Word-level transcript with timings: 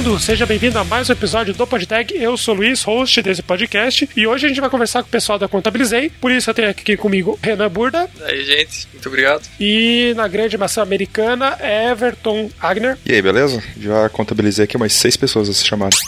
mundo, 0.00 0.18
seja 0.18 0.46
bem-vindo 0.46 0.78
a 0.78 0.84
mais 0.84 1.10
um 1.10 1.12
episódio 1.12 1.52
do 1.52 1.66
PodTag. 1.66 2.16
Eu 2.16 2.34
sou 2.34 2.54
o 2.54 2.56
Luiz, 2.56 2.82
host 2.82 3.20
desse 3.20 3.42
podcast, 3.42 4.08
e 4.16 4.26
hoje 4.26 4.46
a 4.46 4.48
gente 4.48 4.60
vai 4.60 4.70
conversar 4.70 5.02
com 5.02 5.08
o 5.08 5.10
pessoal 5.10 5.38
da 5.38 5.46
Contabilizei. 5.46 6.08
Por 6.08 6.30
isso 6.30 6.48
eu 6.48 6.54
tenho 6.54 6.70
aqui 6.70 6.96
comigo 6.96 7.38
Renan 7.42 7.68
Burda. 7.68 8.08
E 8.18 8.22
aí, 8.22 8.44
gente, 8.44 8.88
muito 8.94 9.06
obrigado. 9.08 9.42
E 9.60 10.14
na 10.16 10.26
grande 10.26 10.56
maçã 10.56 10.80
americana, 10.80 11.58
Everton 11.60 12.50
Agner. 12.58 12.96
E 13.04 13.12
aí, 13.12 13.20
beleza? 13.20 13.62
Já 13.78 14.08
contabilizei 14.08 14.64
aqui 14.64 14.74
umas 14.74 14.94
seis 14.94 15.18
pessoas 15.18 15.50
a 15.50 15.52
se 15.52 15.66
chamarem. 15.66 15.98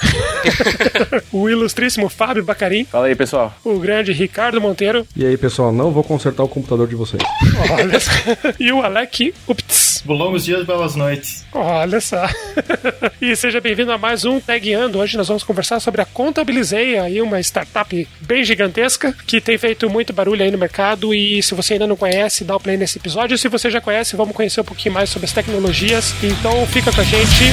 o 1.31 1.51
ilustríssimo 1.51 2.09
Fábio 2.09 2.45
Bacarim. 2.45 2.87
Fala 2.87 3.09
aí, 3.09 3.15
pessoal. 3.15 3.55
O 3.63 3.79
grande 3.79 4.11
Ricardo 4.13 4.59
Monteiro. 4.59 5.07
E 5.15 5.27
aí, 5.27 5.37
pessoal, 5.37 5.71
não 5.71 5.91
vou 5.91 6.03
consertar 6.03 6.43
o 6.43 6.49
computador 6.49 6.89
de 6.89 6.95
vocês. 6.95 7.23
Olha 7.71 8.01
só. 8.01 8.13
E 8.59 8.71
o 8.71 8.83
Alec 8.83 9.35
Upts. 9.49 10.03
Longos 10.07 10.45
dias, 10.45 10.65
belas 10.65 10.95
noites. 10.95 11.45
Olha 11.53 12.01
só. 12.01 12.27
e 13.21 13.35
seja 13.35 13.61
bem-vindo 13.61 13.82
a 13.91 13.99
mais 13.99 14.25
um 14.25 14.39
Tagueando. 14.39 14.99
Hoje 14.99 15.17
nós 15.17 15.29
vamos 15.29 15.43
conversar 15.43 15.81
sobre 15.81 16.01
a 16.01 16.05
Contabilizei, 16.05 16.99
aí 16.99 17.21
uma 17.21 17.41
startup 17.41 18.09
bem 18.21 18.45
gigantesca 18.45 19.13
que 19.27 19.41
tem 19.41 19.59
feito 19.59 19.89
muito 19.91 20.13
barulho 20.13 20.43
aí 20.43 20.51
no 20.51 20.59
mercado 20.59 21.13
e 21.13 21.43
se 21.43 21.55
você 21.55 21.73
ainda 21.73 21.87
não 21.87 21.97
conhece, 21.97 22.45
dá 22.45 22.55
o 22.55 22.61
play 22.61 22.77
nesse 22.77 22.99
episódio. 22.99 23.37
Se 23.37 23.49
você 23.49 23.71
já 23.71 23.81
conhece, 23.81 24.15
vamos 24.15 24.37
conhecer 24.37 24.61
um 24.61 24.65
pouquinho 24.65 24.95
mais 24.95 25.11
sobre 25.11 25.27
as 25.27 25.33
tecnologias. 25.33 26.15
Então 26.23 26.67
fica 26.67 26.93
com 26.93 27.01
a 27.01 27.05
gente. 27.05 27.45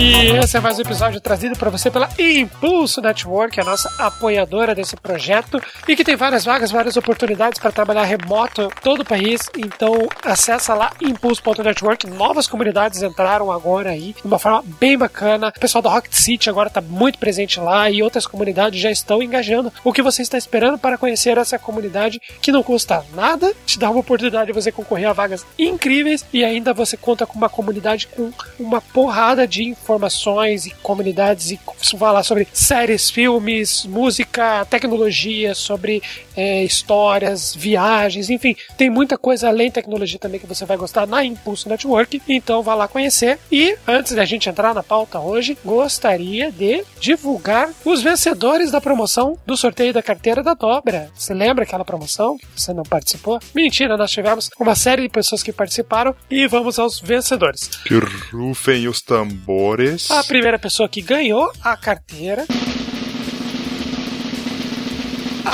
E 0.00 0.30
esse 0.36 0.56
é 0.56 0.60
mais 0.60 0.78
um 0.78 0.82
episódio 0.82 1.20
trazido 1.20 1.58
para 1.58 1.70
você 1.70 1.90
pela 1.90 2.08
Impulso 2.16 3.00
Network, 3.00 3.60
a 3.60 3.64
nossa 3.64 3.92
apoiadora 3.98 4.72
desse 4.72 4.94
projeto 4.94 5.60
e 5.88 5.96
que 5.96 6.04
tem 6.04 6.14
várias 6.14 6.44
vagas, 6.44 6.70
várias 6.70 6.96
oportunidades 6.96 7.58
para 7.58 7.72
trabalhar 7.72 8.04
remoto 8.04 8.70
todo 8.80 9.00
o 9.00 9.04
país. 9.04 9.50
Então 9.58 10.06
acessa 10.24 10.72
lá 10.72 10.92
impulso.network. 11.00 12.06
Novas 12.06 12.46
comunidades 12.46 13.02
entraram 13.02 13.50
agora 13.50 13.90
aí 13.90 14.14
de 14.14 14.24
uma 14.24 14.38
forma 14.38 14.62
bem 14.78 14.96
bacana. 14.96 15.48
O 15.48 15.60
pessoal 15.60 15.82
da 15.82 15.90
Rocket 15.90 16.12
City 16.12 16.48
agora 16.48 16.68
está 16.68 16.80
muito 16.80 17.18
presente 17.18 17.58
lá 17.58 17.90
e 17.90 18.00
outras 18.00 18.24
comunidades 18.24 18.80
já 18.80 18.92
estão 18.92 19.20
engajando. 19.20 19.72
O 19.82 19.92
que 19.92 20.00
você 20.00 20.22
está 20.22 20.38
esperando 20.38 20.78
para 20.78 20.96
conhecer 20.96 21.36
essa 21.38 21.58
comunidade 21.58 22.20
que 22.40 22.52
não 22.52 22.62
custa 22.62 23.04
nada, 23.16 23.52
te 23.66 23.76
dá 23.76 23.90
uma 23.90 23.98
oportunidade 23.98 24.46
de 24.46 24.52
você 24.52 24.70
concorrer 24.70 25.08
a 25.08 25.12
vagas 25.12 25.44
incríveis 25.58 26.24
e 26.32 26.44
ainda 26.44 26.72
você 26.72 26.96
conta 26.96 27.26
com 27.26 27.36
uma 27.36 27.48
comunidade 27.48 28.06
com 28.06 28.30
uma 28.60 28.80
porrada 28.80 29.44
de 29.44 29.64
informações 29.64 29.87
e 30.66 30.70
comunidades 30.82 31.50
e 31.50 31.60
falar 31.98 32.22
sobre 32.22 32.46
séries, 32.52 33.10
filmes, 33.10 33.84
música, 33.86 34.64
tecnologia, 34.66 35.54
sobre 35.54 36.02
é, 36.36 36.62
histórias, 36.62 37.54
viagens, 37.54 38.30
enfim, 38.30 38.56
tem 38.76 38.90
muita 38.90 39.18
coisa 39.18 39.48
além 39.48 39.70
tecnologia 39.70 40.18
também 40.18 40.38
que 40.38 40.46
você 40.46 40.64
vai 40.64 40.76
gostar 40.76 41.06
na 41.06 41.24
Impulso 41.24 41.68
Network. 41.68 42.22
Então 42.28 42.62
vá 42.62 42.74
lá 42.74 42.86
conhecer. 42.86 43.38
E 43.50 43.76
antes 43.86 44.14
da 44.14 44.24
gente 44.24 44.48
entrar 44.48 44.74
na 44.74 44.82
pauta 44.82 45.18
hoje, 45.18 45.56
gostaria 45.64 46.52
de 46.52 46.84
divulgar 47.00 47.70
os 47.84 48.02
vencedores 48.02 48.70
da 48.70 48.80
promoção 48.80 49.38
do 49.46 49.56
sorteio 49.56 49.92
da 49.92 50.02
carteira 50.02 50.42
da 50.42 50.54
Dobra. 50.54 51.10
Você 51.14 51.34
lembra 51.34 51.64
aquela 51.64 51.84
promoção 51.84 52.36
que 52.36 52.46
você 52.54 52.72
não 52.72 52.82
participou? 52.82 53.40
Mentira, 53.54 53.96
nós 53.96 54.10
tivemos 54.10 54.50
uma 54.58 54.74
série 54.74 55.02
de 55.02 55.08
pessoas 55.08 55.42
que 55.42 55.52
participaram 55.52 56.14
e 56.30 56.46
vamos 56.46 56.78
aos 56.78 57.00
vencedores. 57.00 57.68
Que 57.84 57.98
rufem 58.32 58.86
os 58.88 59.00
tambores. 59.00 59.77
A 60.10 60.24
primeira 60.24 60.58
pessoa 60.58 60.88
que 60.88 61.00
ganhou 61.00 61.52
a 61.62 61.76
carteira. 61.76 62.44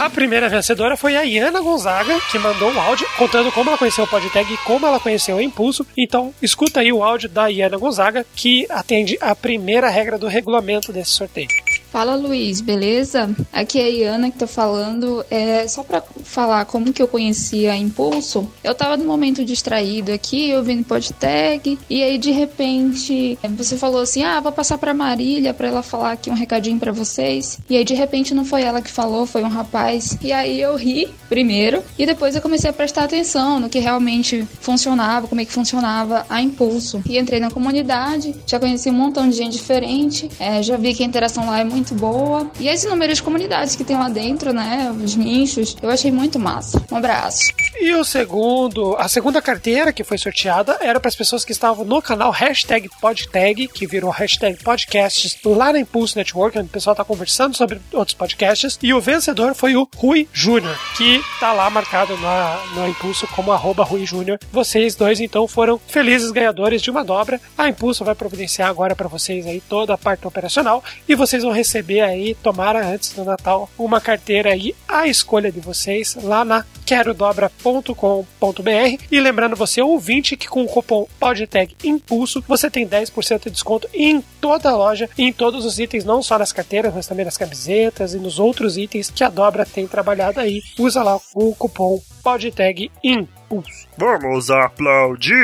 A 0.05 0.11
primeira 0.11 0.51
vencedora 0.51 0.99
foi 0.99 1.17
a 1.17 1.23
Iana 1.23 1.63
Gonzaga, 1.63 2.21
que 2.31 2.39
mandou 2.39 2.71
um 2.71 2.79
áudio 2.79 3.07
contando 3.17 3.51
como 3.51 3.71
ela 3.71 3.79
conheceu 3.79 4.05
o 4.05 4.07
PodTag 4.07 4.53
e 4.53 4.59
como 4.59 4.87
ela 4.87 5.01
conheceu 5.01 5.37
o 5.37 5.41
Impulso. 5.41 5.87
Então, 5.97 6.35
escuta 6.43 6.81
aí 6.81 6.93
o 6.93 7.03
áudio 7.03 7.27
da 7.27 7.47
Iana 7.47 7.79
Gonzaga, 7.79 8.27
que 8.37 8.67
atende 8.69 9.17
a 9.19 9.35
primeira 9.35 9.89
regra 9.89 10.19
do 10.19 10.27
regulamento 10.27 10.93
desse 10.93 11.13
sorteio. 11.13 11.49
Fala 11.95 12.17
Luiz, 12.17 12.61
beleza? 12.61 13.31
Aqui 13.53 13.79
é 13.79 13.85
a 13.85 13.89
Iana 13.89 14.29
que 14.29 14.37
tá 14.37 14.49
falando. 14.49 15.25
É 15.31 15.69
só 15.69 15.85
para 15.85 16.03
falar 16.25 16.65
como 16.65 16.93
que 16.93 17.01
eu 17.01 17.07
conheci 17.07 17.69
a 17.69 17.77
Impulso. 17.77 18.51
Eu 18.65 18.75
tava 18.75 18.97
no 18.97 19.05
momento 19.05 19.45
distraído 19.45 20.11
aqui, 20.11 20.53
no 20.53 20.85
podtag 20.85 21.79
e 21.89 22.03
aí 22.03 22.19
de 22.19 22.33
repente 22.33 23.39
você 23.57 23.77
falou 23.77 24.01
assim: 24.01 24.25
"Ah, 24.25 24.41
vou 24.41 24.51
passar 24.51 24.77
para 24.77 24.93
Marília 24.93 25.55
para 25.55 25.69
ela 25.69 25.85
falar 25.85 26.11
aqui 26.11 26.29
um 26.29 26.35
recadinho 26.35 26.81
para 26.81 26.91
vocês". 26.91 27.61
E 27.71 27.77
aí 27.77 27.85
de 27.85 27.95
repente 27.95 28.35
não 28.35 28.45
foi 28.45 28.63
ela 28.63 28.83
que 28.83 28.91
falou, 28.91 29.25
foi 29.25 29.45
um 29.45 29.49
rapaz. 29.49 29.94
E 30.23 30.33
aí 30.33 30.61
eu 30.61 30.77
ri 30.77 31.09
primeiro 31.29 31.83
e 31.99 32.07
depois 32.07 32.35
eu 32.35 32.43
comecei 32.43 32.69
a 32.69 32.73
prestar 32.73 33.05
atenção 33.05 33.61
no 33.61 33.69
que 33.69 33.79
realmente 33.79 34.47
funcionava, 34.61 35.27
como 35.27 35.41
é 35.41 35.45
que 35.45 35.53
funcionava 35.53 36.27
a 36.29 36.41
Impulso. 36.41 37.03
E 37.09 37.19
entrei 37.19 37.41
na 37.41 37.51
comunidade, 37.51 38.35
já 38.47 38.59
conheci 38.59 38.91
um 38.91 38.95
montão 38.95 39.29
de 39.29 39.37
gente 39.37 39.53
diferente, 39.53 40.29
é, 40.39 40.63
já 40.63 40.77
vi 40.77 40.95
que 40.95 41.03
a 41.03 41.07
interação 41.07 41.47
lá 41.47 41.61
é 41.61 41.65
muito 41.65 41.95
boa. 41.95 42.51
E 42.59 42.69
as 42.69 42.85
inúmeras 42.85 43.21
comunidades 43.21 43.77
que 43.77 43.85
tem 43.85 43.97
lá 43.97 44.09
dentro, 44.09 44.53
né? 44.53 44.95
Os 45.03 45.17
nichos, 45.17 45.77
eu 45.83 45.91
achei 45.91 46.11
muito 46.11 46.39
massa. 46.39 46.83
Um 46.91 46.97
abraço. 46.97 47.53
E 47.81 47.93
o 47.95 48.05
segundo, 48.05 48.95
a 48.99 49.09
segunda 49.09 49.43
carteira 49.43 49.93
que 49.93 50.05
foi 50.05 50.19
sorteada 50.19 50.79
era 50.81 51.01
para 51.01 51.09
as 51.09 51.17
pessoas 51.17 51.45
que 51.45 51.53
estavam 51.53 51.85
no 51.85 52.01
canal 52.01 52.31
hashtag 52.31 52.89
PodTag, 53.01 53.69
que 53.69 53.87
virou 53.87 54.11
hashtag 54.11 54.63
podcasts 54.63 55.37
lá 55.45 55.73
na 55.73 55.81
Impulse 55.81 56.17
Network, 56.17 56.59
onde 56.59 56.69
o 56.69 56.71
pessoal 56.71 56.93
está 56.93 57.05
conversando 57.05 57.57
sobre 57.57 57.81
outros 57.93 58.15
podcasts. 58.15 58.79
E 58.83 58.93
o 58.93 59.01
vencedor 59.01 59.55
foi 59.55 59.77
o 59.77 59.84
Rui 59.97 60.29
Júnior, 60.33 60.79
que 60.97 61.17
está 61.17 61.53
lá 61.53 61.69
marcado 61.71 62.17
na, 62.19 62.59
no 62.75 62.89
Impulso 62.89 63.27
como 63.29 63.53
arroba 63.53 63.85
Rui 63.85 64.07
Júnior. 64.07 64.39
Vocês 64.53 64.95
dois, 64.95 65.21
então, 65.21 65.47
foram 65.47 65.81
felizes 65.87 66.31
ganhadores 66.31 66.83
de 66.83 66.91
uma 66.91 67.05
dobra. 67.05 67.41
A 67.57 67.69
Impulso 67.69 68.05
vai 68.05 68.15
providenciar 68.15 68.69
agora 68.69 68.97
para 68.97 69.09
vocês 69.09 69.47
aí 69.47 69.61
toda 69.61 69.95
a 69.95 69.99
parte 69.99 70.27
operacional 70.27 70.83
e 71.09 71.15
vocês 71.15 71.43
vão 71.43 71.53
receber 71.53 72.01
aí, 72.01 72.35
tomara 72.35 72.87
antes 72.87 73.13
do 73.13 73.25
Natal, 73.25 73.71
uma 73.79 74.01
carteira 74.01 74.51
aí 74.51 74.75
à 74.89 75.07
escolha 75.07 75.51
de 75.51 75.61
vocês 75.61 76.17
lá 76.23 76.45
na 76.45 76.65
querodobra.com.br 76.85 79.05
e 79.11 79.21
lembrando 79.21 79.57
você 79.57 79.81
ouvinte 79.81 80.37
que 80.37 80.49
com 80.49 80.65
o 80.65 80.69
cupom 80.69 81.07
PODTAG 81.19 81.77
Impulso 81.83 82.45
você 82.47 82.71
tem 82.71 82.87
10% 82.87 83.45
de 83.45 83.51
desconto 83.51 83.89
em 83.93 84.23
toda 84.41 84.71
a 84.71 84.77
loja, 84.77 85.09
em 85.17 85.33
todos 85.33 85.65
os 85.65 85.79
itens, 85.79 86.05
não 86.05 86.23
só 86.23 86.39
nas 86.39 86.53
carteiras, 86.53 86.95
mas 86.95 87.07
também 87.07 87.25
nas 87.25 87.37
camisetas 87.37 88.15
e 88.15 88.19
nos 88.19 88.39
outros 88.39 88.77
itens 88.77 89.11
que 89.11 89.25
a 89.25 89.31
Dobra 89.31 89.65
tem 89.75 89.87
trabalhado 89.87 90.41
aí. 90.41 90.63
Usa 90.79 91.03
lá 91.03 91.19
o 91.35 91.55
cupom 91.55 92.01
PODTAG 92.23 92.91
Impulso. 93.03 93.87
Vamos 93.99 94.51
aplaudir! 94.51 95.35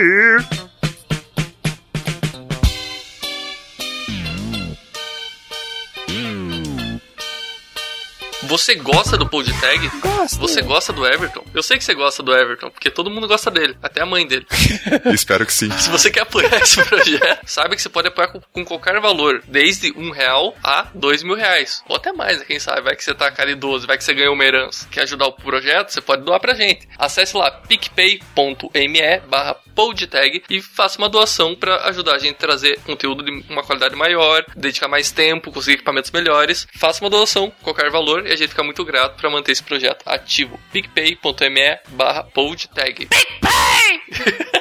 Você 8.51 8.75
gosta 8.75 9.17
do 9.17 9.29
PodTag? 9.29 9.89
Gosto. 10.01 10.41
Você 10.41 10.61
gosta 10.61 10.93
do 10.93 11.07
Everton? 11.07 11.45
Eu 11.55 11.63
sei 11.63 11.79
que 11.79 11.85
você 11.85 11.95
gosta 11.95 12.21
do 12.21 12.35
Everton, 12.35 12.69
porque 12.69 12.91
todo 12.91 13.09
mundo 13.09 13.29
gosta 13.29 13.49
dele, 13.49 13.77
até 13.81 14.03
a 14.03 14.07
mãe 14.07 14.27
dele. 14.27 14.45
Espero 15.15 15.47
que 15.47 15.53
sim. 15.53 15.71
Se 15.79 15.89
você 15.89 16.11
quer 16.11 16.23
apoiar 16.23 16.61
esse 16.61 16.83
projeto, 16.83 17.47
sabe 17.47 17.77
que 17.77 17.83
você 17.83 17.89
pode 17.89 18.09
apoiar 18.09 18.27
com, 18.27 18.41
com 18.41 18.65
qualquer 18.65 19.01
valor, 19.01 19.41
desde 19.47 19.93
um 19.97 20.11
real 20.11 20.57
a 20.65 20.89
dois 20.93 21.23
mil 21.23 21.37
reais. 21.37 21.85
Ou 21.89 21.95
até 21.95 22.13
mais, 22.13 22.41
né? 22.41 22.45
quem 22.45 22.59
sabe? 22.59 22.81
Vai 22.83 22.97
que 22.97 23.05
você 23.05 23.15
tá 23.15 23.31
caridoso, 23.31 23.87
vai 23.87 23.97
que 23.97 24.03
você 24.03 24.13
ganhou 24.13 24.35
uma 24.35 24.45
herança. 24.45 24.89
Quer 24.91 25.03
ajudar 25.03 25.27
o 25.27 25.33
projeto? 25.33 25.91
Você 25.91 26.01
pode 26.01 26.25
doar 26.25 26.41
pra 26.41 26.55
gente. 26.55 26.89
Acesse 26.99 27.37
lá 27.37 27.53
picpay.me 27.53 29.21
barra 29.29 29.55
podtag 29.75 30.43
e 30.51 30.61
faça 30.61 30.99
uma 30.99 31.09
doação 31.09 31.55
para 31.55 31.89
ajudar 31.89 32.17
a 32.17 32.19
gente 32.19 32.35
a 32.35 32.39
trazer 32.39 32.81
conteúdo 32.81 33.25
de 33.25 33.31
uma 33.49 33.63
qualidade 33.63 33.95
maior, 33.97 34.45
dedicar 34.57 34.89
mais 34.89 35.11
tempo, 35.11 35.53
conseguir 35.53 35.77
equipamentos 35.77 36.11
melhores. 36.11 36.67
Faça 36.75 37.03
uma 37.03 37.09
doação, 37.09 37.53
qualquer 37.63 37.91
valor, 37.91 38.27
e 38.27 38.33
a 38.33 38.37
gente 38.41 38.51
fica 38.51 38.63
muito 38.63 38.85
grato 38.85 39.17
para 39.17 39.31
manter 39.31 39.53
esse 39.53 39.63
projeto 39.63 40.03
ativo. 40.07 40.59
picpay.me 40.73 41.79
barra 41.89 42.25
podtag. 42.25 43.09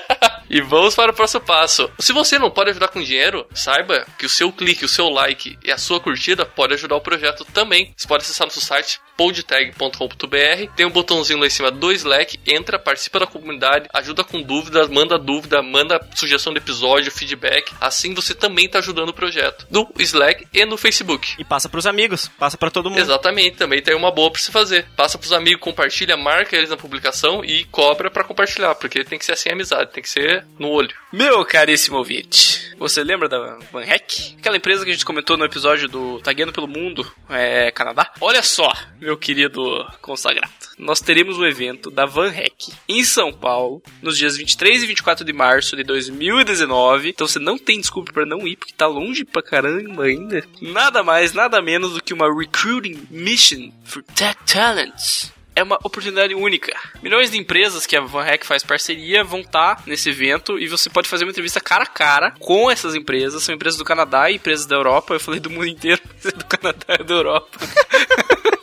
E 0.50 0.62
vamos 0.62 0.96
para 0.96 1.12
o 1.12 1.16
próximo 1.16 1.42
passo. 1.42 1.92
Se 2.00 2.12
você 2.12 2.40
não 2.40 2.50
pode 2.50 2.72
ajudar 2.72 2.88
com 2.88 3.00
dinheiro, 3.00 3.46
saiba 3.54 4.04
que 4.18 4.26
o 4.26 4.30
seu 4.30 4.52
clique, 4.52 4.84
o 4.84 4.90
seu 4.90 5.08
like 5.08 5.60
e 5.64 5.72
a 5.72 5.78
sua 5.78 6.00
curtida 6.00 6.44
pode 6.44 6.74
ajudar 6.74 6.96
o 6.96 7.02
projeto 7.02 7.46
também. 7.46 7.94
Você 7.96 8.08
pode 8.08 8.24
acessar 8.24 8.48
nosso 8.48 8.60
site 8.60 9.00
podtag.com.br, 9.19 10.71
tem 10.77 10.86
um 10.86 10.89
botãozinho 10.89 11.39
lá 11.39 11.45
em 11.45 11.50
cima 11.50 11.69
do 11.69 11.92
Slack, 11.92 12.39
entra, 12.48 12.80
participa 12.80 13.19
da 13.19 13.27
comunidade, 13.27 13.89
ajuda 13.94 14.24
com 14.24 14.42
dúvidas, 14.42 14.88
manda 14.88 15.19
dúvida, 15.19 15.62
manda 15.62 16.00
sugestão 16.16 16.54
de 16.54 16.60
episódio, 16.60 17.12
feedback. 17.12 17.74
Assim 17.81 18.13
você 18.13 18.33
também 18.33 18.68
está 18.68 18.80
ajudando 18.80 19.10
o 19.10 19.13
projeto. 19.13 19.68
No 19.69 19.92
Slack 20.00 20.48
e 20.54 20.63
no 20.63 20.77
Facebook. 20.77 21.36
E 21.38 21.44
passa 21.44 21.68
pros 21.68 21.86
amigos, 21.86 22.30
passa 22.39 22.57
para 22.57 22.71
todo 22.71 22.89
mundo. 22.89 22.98
Exatamente, 22.98 23.57
também 23.57 23.81
tem 23.81 23.94
uma 23.94 24.10
boa 24.10 24.31
para 24.31 24.39
se 24.39 24.54
fazer. 24.54 24.88
Passa 24.95 25.18
pros 25.18 25.33
amigos, 25.33 25.60
compartilha, 25.60 26.16
marca 26.16 26.56
eles 26.56 26.69
na 26.69 26.77
publicação 26.77 27.44
e 27.44 27.66
cobra 27.66 28.10
para 28.10 28.24
compartilhar, 28.24 28.74
porque 28.75 29.04
tem 29.04 29.19
que 29.19 29.25
ser 29.25 29.33
assim 29.33 29.50
a 29.50 29.54
amizade, 29.54 29.92
tem 29.92 30.01
que 30.01 30.10
ser 30.10 30.45
no 30.57 30.69
olho. 30.69 30.95
Meu 31.12 31.44
caríssimo 31.44 31.98
ouvinte, 31.98 32.74
você 32.77 33.04
lembra 33.04 33.27
da 33.27 33.57
VanHack? 33.69 34.38
Aquela 34.39 34.56
empresa 34.56 34.86
que 34.86 34.92
a 34.92 34.94
gente 34.94 35.06
comentou 35.06 35.36
no 35.36 35.44
episódio 35.44 35.89
do 35.89 36.21
Tagueando 36.21 36.54
pelo 36.54 36.68
Mundo, 36.68 37.06
é, 37.30 37.69
Canadá? 37.71 38.13
Olha 38.21 38.42
só, 38.42 38.71
meu 39.01 39.08
querido 39.17 39.85
consagrado, 40.01 40.51
nós 40.77 41.00
teremos 41.00 41.38
o 41.38 41.41
um 41.41 41.45
evento 41.45 41.89
da 41.89 42.06
Van 42.06 42.29
Hack 42.29 42.73
em 42.88 43.03
São 43.03 43.33
Paulo, 43.33 43.81
nos 44.01 44.17
dias 44.17 44.38
23 44.38 44.83
e 44.83 44.88
24 44.88 45.25
de 45.25 45.33
março 45.33 45.75
de 45.75 45.83
2019. 45.83 47.09
Então 47.09 47.27
você 47.27 47.39
não 47.39 47.57
tem 47.57 47.79
desculpa 47.79 48.11
para 48.11 48.25
não 48.25 48.47
ir, 48.47 48.56
porque 48.56 48.73
tá 48.73 48.88
longe 48.88 49.25
pra 49.25 49.41
caramba 49.41 50.06
ainda. 50.06 50.44
Nada 50.61 51.03
mais, 51.03 51.33
nada 51.33 51.61
menos 51.61 51.94
do 51.94 52.03
que 52.03 52.13
uma 52.13 52.33
Recruiting 52.33 53.07
Mission 53.09 53.71
for 53.83 54.03
Tech 54.15 54.38
Talents 54.45 55.31
é 55.59 55.63
uma 55.63 55.77
oportunidade 55.83 56.33
única. 56.33 56.73
Milhões 57.03 57.29
de 57.29 57.38
empresas 57.38 57.85
que 57.85 57.95
a 57.95 58.01
Van 58.01 58.23
Hack 58.23 58.45
faz 58.45 58.63
parceria 58.63 59.25
vão 59.25 59.41
estar 59.41 59.75
tá 59.75 59.83
nesse 59.85 60.09
evento 60.09 60.57
e 60.57 60.67
você 60.67 60.89
pode 60.89 61.09
fazer 61.09 61.25
uma 61.25 61.31
entrevista 61.31 61.59
cara 61.59 61.83
a 61.83 61.88
cara 61.88 62.31
com 62.39 62.71
essas 62.71 62.95
empresas. 62.95 63.44
São 63.44 63.53
empresas 63.53 63.77
do 63.77 63.83
Canadá 63.83 64.31
e 64.31 64.35
empresas 64.35 64.65
da 64.65 64.75
Europa. 64.75 65.13
Eu 65.13 65.19
falei 65.19 65.39
do 65.39 65.50
mundo 65.50 65.67
inteiro, 65.67 66.01
mas 66.15 66.25
é 66.25 66.31
do 66.31 66.45
Canadá 66.45 66.97
e 66.97 67.03
da 67.03 67.13
Europa. 67.13 67.59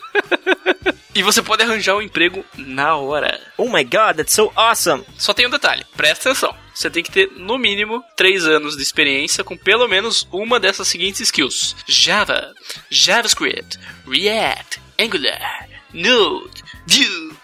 E 1.15 1.23
você 1.23 1.43
pode 1.43 1.63
arranjar 1.63 1.97
um 1.97 2.03
emprego 2.03 2.45
na 2.59 2.95
hora. 2.97 3.41
Oh 3.57 3.71
my 3.71 3.83
god, 3.83 4.17
that's 4.19 4.35
so 4.35 4.53
awesome! 4.55 5.03
Só 5.17 5.33
tem 5.33 5.47
um 5.47 5.51
detalhe, 5.51 5.83
presta 5.97 6.29
atenção. 6.29 6.55
Você 6.75 6.91
tem 6.91 7.03
que 7.03 7.11
ter, 7.11 7.31
no 7.33 7.57
mínimo, 7.57 8.05
3 8.17 8.47
anos 8.47 8.77
de 8.77 8.83
experiência 8.83 9.43
com 9.43 9.57
pelo 9.57 9.89
menos 9.89 10.29
uma 10.31 10.61
dessas 10.61 10.87
seguintes 10.89 11.23
skills: 11.23 11.75
Java, 11.89 12.53
JavaScript, 12.91 13.79
React, 14.07 14.79
Angular, 15.01 15.69
Node, 15.95 16.63
Vue, 16.87 17.35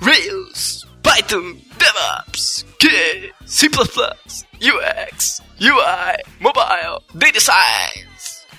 Rails, 0.00 0.86
Python, 1.02 1.60
DevOps, 1.76 2.64
K, 2.78 3.34
C++, 3.44 3.68
UX, 3.68 5.42
UI, 5.60 6.16
Mobile, 6.40 7.04
Data 7.12 7.40
Science. 7.40 8.07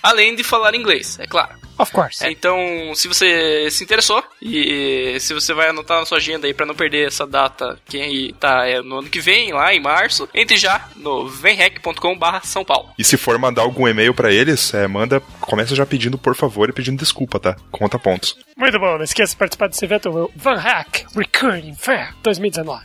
Além 0.02 0.36
de 0.36 0.44
falar 0.44 0.76
inglês, 0.76 1.18
é 1.20 1.28
claro. 1.28 1.60
Of 1.80 1.94
course. 1.94 2.26
É, 2.26 2.30
então, 2.30 2.58
se 2.94 3.08
você 3.08 3.72
se 3.72 3.86
interessou 3.86 4.22
e 4.42 5.18
se 5.22 5.34
você 5.34 5.54
vai 5.54 5.70
anotar 5.70 6.00
na 6.00 6.06
sua 6.06 6.18
agenda 6.18 6.46
aí 6.46 6.54
para 6.54 6.66
não 6.66 6.76
perder 6.76 7.08
essa 7.08 7.26
data 7.26 7.80
que 7.86 8.02
aí 8.02 8.34
tá 8.34 8.68
é, 8.68 8.82
no 8.82 9.00
ano 9.00 9.10
que 9.10 9.22
vem, 9.22 9.54
lá 9.54 9.74
em 9.74 9.80
março, 9.80 10.28
entre 10.34 10.58
já 10.58 10.90
no 10.98 11.28
venrec.com/barra 11.30 12.42
São 12.44 12.66
Paulo. 12.66 12.90
E 12.98 13.04
se 13.04 13.16
for 13.16 13.38
mandar 13.40 13.62
algum 13.62 13.88
e-mail 13.88 14.14
para 14.14 14.32
eles, 14.32 14.74
é, 14.74 14.88
manda, 14.88 15.22
começa 15.40 15.74
já 15.74 15.86
pedindo 15.86 16.18
por 16.18 16.36
favor 16.36 16.70
e 16.70 16.74
pedindo 16.74 17.00
desculpa, 17.00 17.40
tá? 17.40 17.56
Conta 17.72 17.98
pontos. 17.98 18.36
Muito 18.58 18.78
bom, 18.78 18.98
não 18.98 19.04
esqueça 19.04 19.32
de 19.32 19.38
participar 19.38 19.68
desse 19.68 19.86
evento 19.86 20.30
Van 20.36 20.58
Hack 20.58 21.06
Recurring 21.16 21.76
Fair 21.76 22.14
2019. 22.22 22.84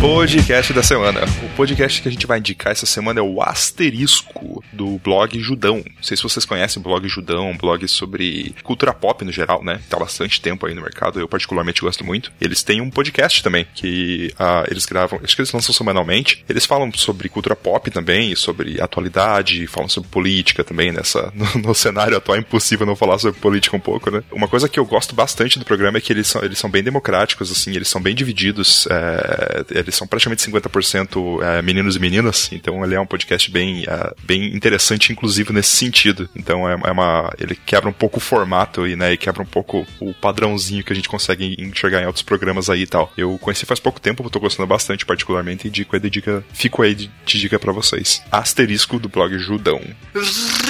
Podcast 0.00 0.72
da 0.72 0.82
semana. 0.82 1.20
O 1.44 1.56
podcast 1.56 2.00
que 2.00 2.08
a 2.08 2.10
gente 2.10 2.26
vai 2.26 2.38
indicar 2.38 2.72
essa 2.72 2.86
semana 2.86 3.20
é 3.20 3.22
o 3.22 3.42
Asterisco, 3.42 4.64
do 4.72 4.98
blog 4.98 5.38
Judão. 5.38 5.82
Não 5.84 6.02
sei 6.02 6.16
se 6.16 6.22
vocês 6.22 6.46
conhecem 6.46 6.80
o 6.80 6.82
blog 6.82 7.06
Judão, 7.06 7.50
um 7.50 7.56
blog 7.56 7.86
sobre 7.86 8.54
cultura 8.62 8.94
pop 8.94 9.22
no 9.26 9.30
geral, 9.30 9.62
né? 9.62 9.78
Tá 9.90 9.98
bastante 9.98 10.40
tempo 10.40 10.66
aí 10.66 10.74
no 10.74 10.80
mercado, 10.80 11.20
eu 11.20 11.28
particularmente 11.28 11.82
gosto 11.82 12.02
muito. 12.02 12.32
Eles 12.40 12.62
têm 12.62 12.80
um 12.80 12.88
podcast 12.88 13.42
também, 13.42 13.66
que 13.74 14.32
uh, 14.40 14.66
eles 14.70 14.86
gravam, 14.86 15.20
acho 15.22 15.34
que 15.34 15.42
eles 15.42 15.52
lançam 15.52 15.74
semanalmente. 15.74 16.44
Eles 16.48 16.64
falam 16.64 16.90
sobre 16.94 17.28
cultura 17.28 17.54
pop 17.54 17.90
também, 17.90 18.34
sobre 18.34 18.80
atualidade, 18.80 19.66
falam 19.66 19.88
sobre 19.88 20.08
política 20.08 20.64
também, 20.64 20.92
nessa, 20.92 21.30
no, 21.36 21.60
no 21.60 21.74
cenário 21.74 22.16
atual 22.16 22.36
é 22.36 22.40
impossível 22.40 22.86
não 22.86 22.96
falar 22.96 23.18
sobre 23.18 23.38
política 23.38 23.76
um 23.76 23.80
pouco, 23.80 24.10
né? 24.10 24.22
Uma 24.32 24.48
coisa 24.48 24.66
que 24.66 24.80
eu 24.80 24.86
gosto 24.86 25.14
bastante 25.14 25.58
do 25.58 25.64
programa 25.66 25.98
é 25.98 26.00
que 26.00 26.10
eles 26.10 26.26
são, 26.26 26.42
eles 26.42 26.58
são 26.58 26.70
bem 26.70 26.82
democráticos, 26.82 27.50
assim, 27.50 27.74
eles 27.76 27.88
são 27.88 28.00
bem 28.00 28.14
divididos, 28.14 28.86
é, 28.90 29.64
eles 29.70 29.89
são 29.90 30.06
praticamente 30.06 30.42
50% 30.48 31.42
é, 31.42 31.62
meninos 31.62 31.96
e 31.96 31.98
meninas, 31.98 32.50
então 32.52 32.84
ele 32.84 32.94
é 32.94 33.00
um 33.00 33.06
podcast 33.06 33.50
bem, 33.50 33.84
é, 33.86 34.14
bem 34.22 34.54
interessante, 34.54 35.12
inclusive 35.12 35.52
nesse 35.52 35.70
sentido. 35.70 36.28
Então 36.34 36.68
é, 36.68 36.72
é, 36.72 36.90
uma. 36.90 37.32
Ele 37.38 37.54
quebra 37.54 37.88
um 37.88 37.92
pouco 37.92 38.18
o 38.18 38.20
formato 38.20 38.86
e, 38.86 38.96
né, 38.96 39.12
e 39.12 39.16
quebra 39.16 39.42
um 39.42 39.46
pouco 39.46 39.86
o 40.00 40.12
padrãozinho 40.14 40.84
que 40.84 40.92
a 40.92 40.96
gente 40.96 41.08
consegue 41.08 41.56
enxergar 41.58 42.02
em 42.02 42.06
outros 42.06 42.22
programas 42.22 42.70
aí 42.70 42.82
e 42.82 42.86
tal. 42.86 43.12
Eu 43.16 43.38
conheci 43.38 43.66
faz 43.66 43.80
pouco 43.80 44.00
tempo, 44.00 44.28
tô 44.30 44.40
gostando 44.40 44.66
bastante, 44.66 45.06
particularmente, 45.06 45.66
e 45.66 45.70
de 45.70 45.84
dica, 46.10 46.44
fico 46.52 46.82
aí 46.82 46.94
de, 46.94 47.10
de 47.24 47.38
dica 47.38 47.58
para 47.58 47.72
vocês. 47.72 48.22
Asterisco 48.30 48.98
do 48.98 49.08
blog 49.08 49.36
Judão. 49.38 49.80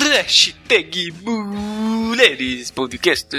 Hashtag 0.03 1.13
Mulheres 1.23 2.71
Podcast. 2.71 3.37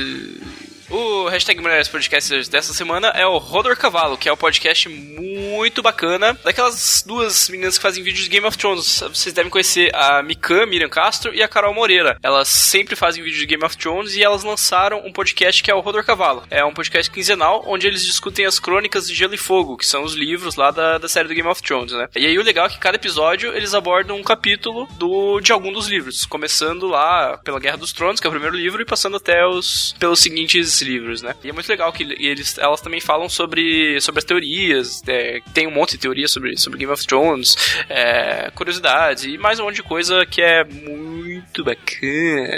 O 0.92 1.30
hashtag 1.30 1.62
Mulheres 1.62 1.88
Podcasters 1.88 2.50
dessa 2.50 2.74
semana 2.74 3.08
é 3.16 3.26
o 3.26 3.38
Rodor 3.38 3.78
Cavalo, 3.78 4.18
que 4.18 4.28
é 4.28 4.34
um 4.34 4.36
podcast 4.36 4.90
muito 4.90 5.82
bacana. 5.82 6.38
Daquelas 6.44 7.02
duas 7.08 7.48
meninas 7.48 7.78
que 7.78 7.82
fazem 7.82 8.04
vídeos 8.04 8.26
de 8.26 8.30
Game 8.30 8.46
of 8.46 8.58
Thrones. 8.58 9.00
Vocês 9.08 9.34
devem 9.34 9.50
conhecer 9.50 9.90
a 9.96 10.22
Mikan, 10.22 10.66
Miriam 10.66 10.90
Castro 10.90 11.34
e 11.34 11.42
a 11.42 11.48
Carol 11.48 11.74
Moreira. 11.74 12.18
Elas 12.22 12.50
sempre 12.50 12.98
fazem 12.98 13.24
vídeos 13.24 13.40
de 13.40 13.46
Game 13.46 13.64
of 13.64 13.78
Thrones 13.78 14.16
e 14.16 14.22
elas 14.22 14.44
lançaram 14.44 15.02
um 15.06 15.14
podcast 15.14 15.64
que 15.64 15.72
é 15.72 15.74
o 15.74 15.80
Rodor 15.80 16.04
Cavalo. 16.04 16.44
É 16.52 16.66
um 16.66 16.74
podcast 16.74 17.10
quinzenal 17.10 17.64
onde 17.66 17.88
eles 17.88 18.04
discutem 18.04 18.46
as 18.46 18.60
crônicas 18.60 19.08
de 19.08 19.16
Gelo 19.16 19.34
e 19.34 19.38
Fogo, 19.38 19.78
que 19.78 19.86
são 19.86 20.04
os 20.04 20.14
livros 20.14 20.58
lá 20.58 20.72
da, 20.72 20.98
da 20.98 21.08
série 21.08 21.30
do 21.30 21.34
Game 21.34 21.48
of 21.48 21.64
Thrones, 21.64 21.94
né? 21.94 22.10
E 22.18 22.26
aí 22.26 22.38
o 22.38 22.44
legal 22.44 22.66
é 22.66 22.70
que 22.70 22.80
cada 22.80 22.98
episódio 22.98 23.56
eles 23.56 23.74
abordam 23.74 24.18
um 24.18 24.24
capítulo 24.24 24.88
do, 24.98 25.40
de 25.40 25.54
algum 25.54 25.72
dos 25.72 25.88
livros, 25.88 26.26
começando 26.26 26.86
lá 26.86 27.38
pela 27.38 27.62
Guerra 27.62 27.78
dos 27.78 27.94
Tronos, 27.94 28.20
que 28.20 28.28
é 28.28 28.30
o 28.30 28.34
primeiro 28.34 28.58
livro, 28.58 28.82
e 28.82 28.86
passando 28.86 29.16
até 29.16 29.48
os 29.48 29.96
pelos 29.98 30.20
seguintes 30.20 30.81
livros, 30.82 31.22
né? 31.22 31.36
E 31.44 31.50
é 31.50 31.54
muito 31.54 31.70
legal 31.70 31.92
que 31.92 32.04
eles, 32.04 32.58
elas 32.58 32.82
também 32.82 33.00
falam 33.00 33.30
sobre, 33.30 34.00
sobre 34.02 34.20
as 34.20 34.26
teorias, 34.26 35.02
é, 35.08 35.40
tem 35.54 35.68
um 35.68 35.72
monte 35.72 35.92
de 35.92 36.00
teorias 36.00 36.32
sobre, 36.32 36.58
sobre 36.58 36.80
Game 36.80 36.92
of 36.92 37.06
Thrones, 37.06 37.56
é, 37.90 38.52
curiosidades 38.52 39.26
e 39.26 39.38
mais 39.38 39.60
um 39.60 39.64
monte 39.66 39.76
de 39.76 39.84
coisa 39.84 40.26
que 40.26 40.42
é 40.42 40.64
muito 40.64 41.64
bacana. 41.64 42.58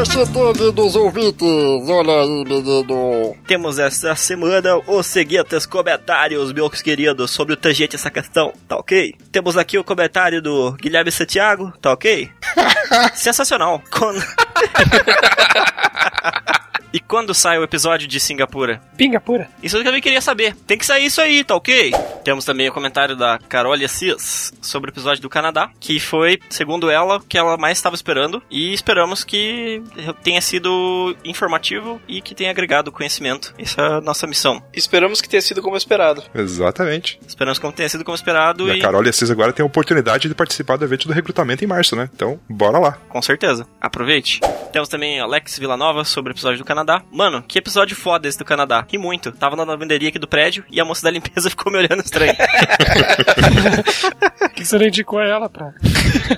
Preste 0.00 0.24
dos 0.72 0.96
ouvintes, 0.96 1.46
olha 1.46 2.22
aí, 2.22 2.44
menino. 2.46 3.36
Temos 3.46 3.78
essa 3.78 4.16
semana 4.16 4.80
os 4.86 5.04
seguintes 5.04 5.66
comentários, 5.66 6.54
meus 6.54 6.80
queridos, 6.80 7.30
sobre 7.30 7.52
o 7.52 7.56
tangente 7.56 7.96
essa 7.96 8.10
questão, 8.10 8.50
tá 8.66 8.78
ok? 8.78 9.14
Temos 9.30 9.58
aqui 9.58 9.76
o 9.76 9.84
comentário 9.84 10.40
do 10.40 10.72
Guilherme 10.72 11.12
Santiago, 11.12 11.70
tá 11.82 11.92
ok? 11.92 12.30
Sensacional. 13.14 13.82
E 16.92 16.98
quando 16.98 17.32
sai 17.32 17.58
o 17.58 17.62
episódio 17.62 18.08
de 18.08 18.18
Singapura? 18.18 18.80
Pingapura? 18.96 19.48
Isso 19.62 19.76
eu 19.76 19.84
também 19.84 20.00
queria 20.00 20.20
saber. 20.20 20.56
Tem 20.66 20.76
que 20.76 20.84
sair 20.84 21.06
isso 21.06 21.20
aí, 21.20 21.44
tá 21.44 21.54
ok? 21.54 21.92
Temos 22.24 22.44
também 22.44 22.68
o 22.68 22.72
comentário 22.72 23.16
da 23.16 23.38
Carol 23.48 23.72
Assis 23.72 24.52
sobre 24.60 24.90
o 24.90 24.92
episódio 24.92 25.22
do 25.22 25.28
Canadá, 25.28 25.70
que 25.78 26.00
foi, 26.00 26.40
segundo 26.48 26.90
ela, 26.90 27.20
que 27.28 27.38
ela 27.38 27.56
mais 27.56 27.78
estava 27.78 27.94
esperando. 27.94 28.42
E 28.50 28.74
esperamos 28.74 29.22
que 29.22 29.82
tenha 30.22 30.40
sido 30.40 31.16
informativo 31.24 32.00
e 32.08 32.20
que 32.20 32.34
tenha 32.34 32.50
agregado 32.50 32.90
conhecimento. 32.90 33.54
Essa 33.56 33.80
é 33.80 33.86
a 33.94 34.00
nossa 34.00 34.26
missão. 34.26 34.62
Esperamos 34.72 35.20
que 35.20 35.28
tenha 35.28 35.40
sido 35.40 35.62
como 35.62 35.76
esperado. 35.76 36.24
Exatamente. 36.34 37.20
Esperamos 37.26 37.58
que 37.58 37.72
tenha 37.72 37.88
sido 37.88 38.04
como 38.04 38.16
esperado. 38.16 38.68
E, 38.68 38.76
e... 38.76 38.80
a 38.80 38.82
Carol 38.82 39.08
Assis 39.08 39.30
agora 39.30 39.52
tem 39.52 39.62
a 39.62 39.66
oportunidade 39.66 40.28
de 40.28 40.34
participar 40.34 40.76
do 40.76 40.84
evento 40.84 41.06
do 41.06 41.14
recrutamento 41.14 41.64
em 41.64 41.68
março, 41.68 41.94
né? 41.94 42.10
Então, 42.12 42.40
bora 42.48 42.78
lá. 42.78 42.98
Com 43.08 43.22
certeza. 43.22 43.66
Aproveite. 43.80 44.40
Temos 44.72 44.88
também 44.88 45.20
Alex 45.20 45.58
Villanova 45.58 46.04
sobre 46.04 46.32
o 46.32 46.34
episódio 46.34 46.58
do 46.58 46.64
Canadá 46.64 46.79
Canadá. 46.80 47.02
Mano, 47.12 47.44
que 47.46 47.58
episódio 47.58 47.94
foda 47.94 48.26
esse 48.26 48.38
do 48.38 48.44
Canadá. 48.44 48.84
Ri 48.90 48.96
muito. 48.96 49.30
Tava 49.32 49.54
na 49.54 49.64
lavanderia 49.64 50.08
aqui 50.08 50.18
do 50.18 50.26
prédio 50.26 50.64
e 50.70 50.80
a 50.80 50.84
moça 50.84 51.02
da 51.02 51.10
limpeza 51.10 51.48
ficou 51.50 51.70
me 51.70 51.78
olhando 51.78 52.02
estranho. 52.02 52.34
que 54.54 54.64
você 54.64 54.78
não 54.78 54.86
indicou 54.86 55.20
ela 55.20 55.48
pra, 55.48 55.72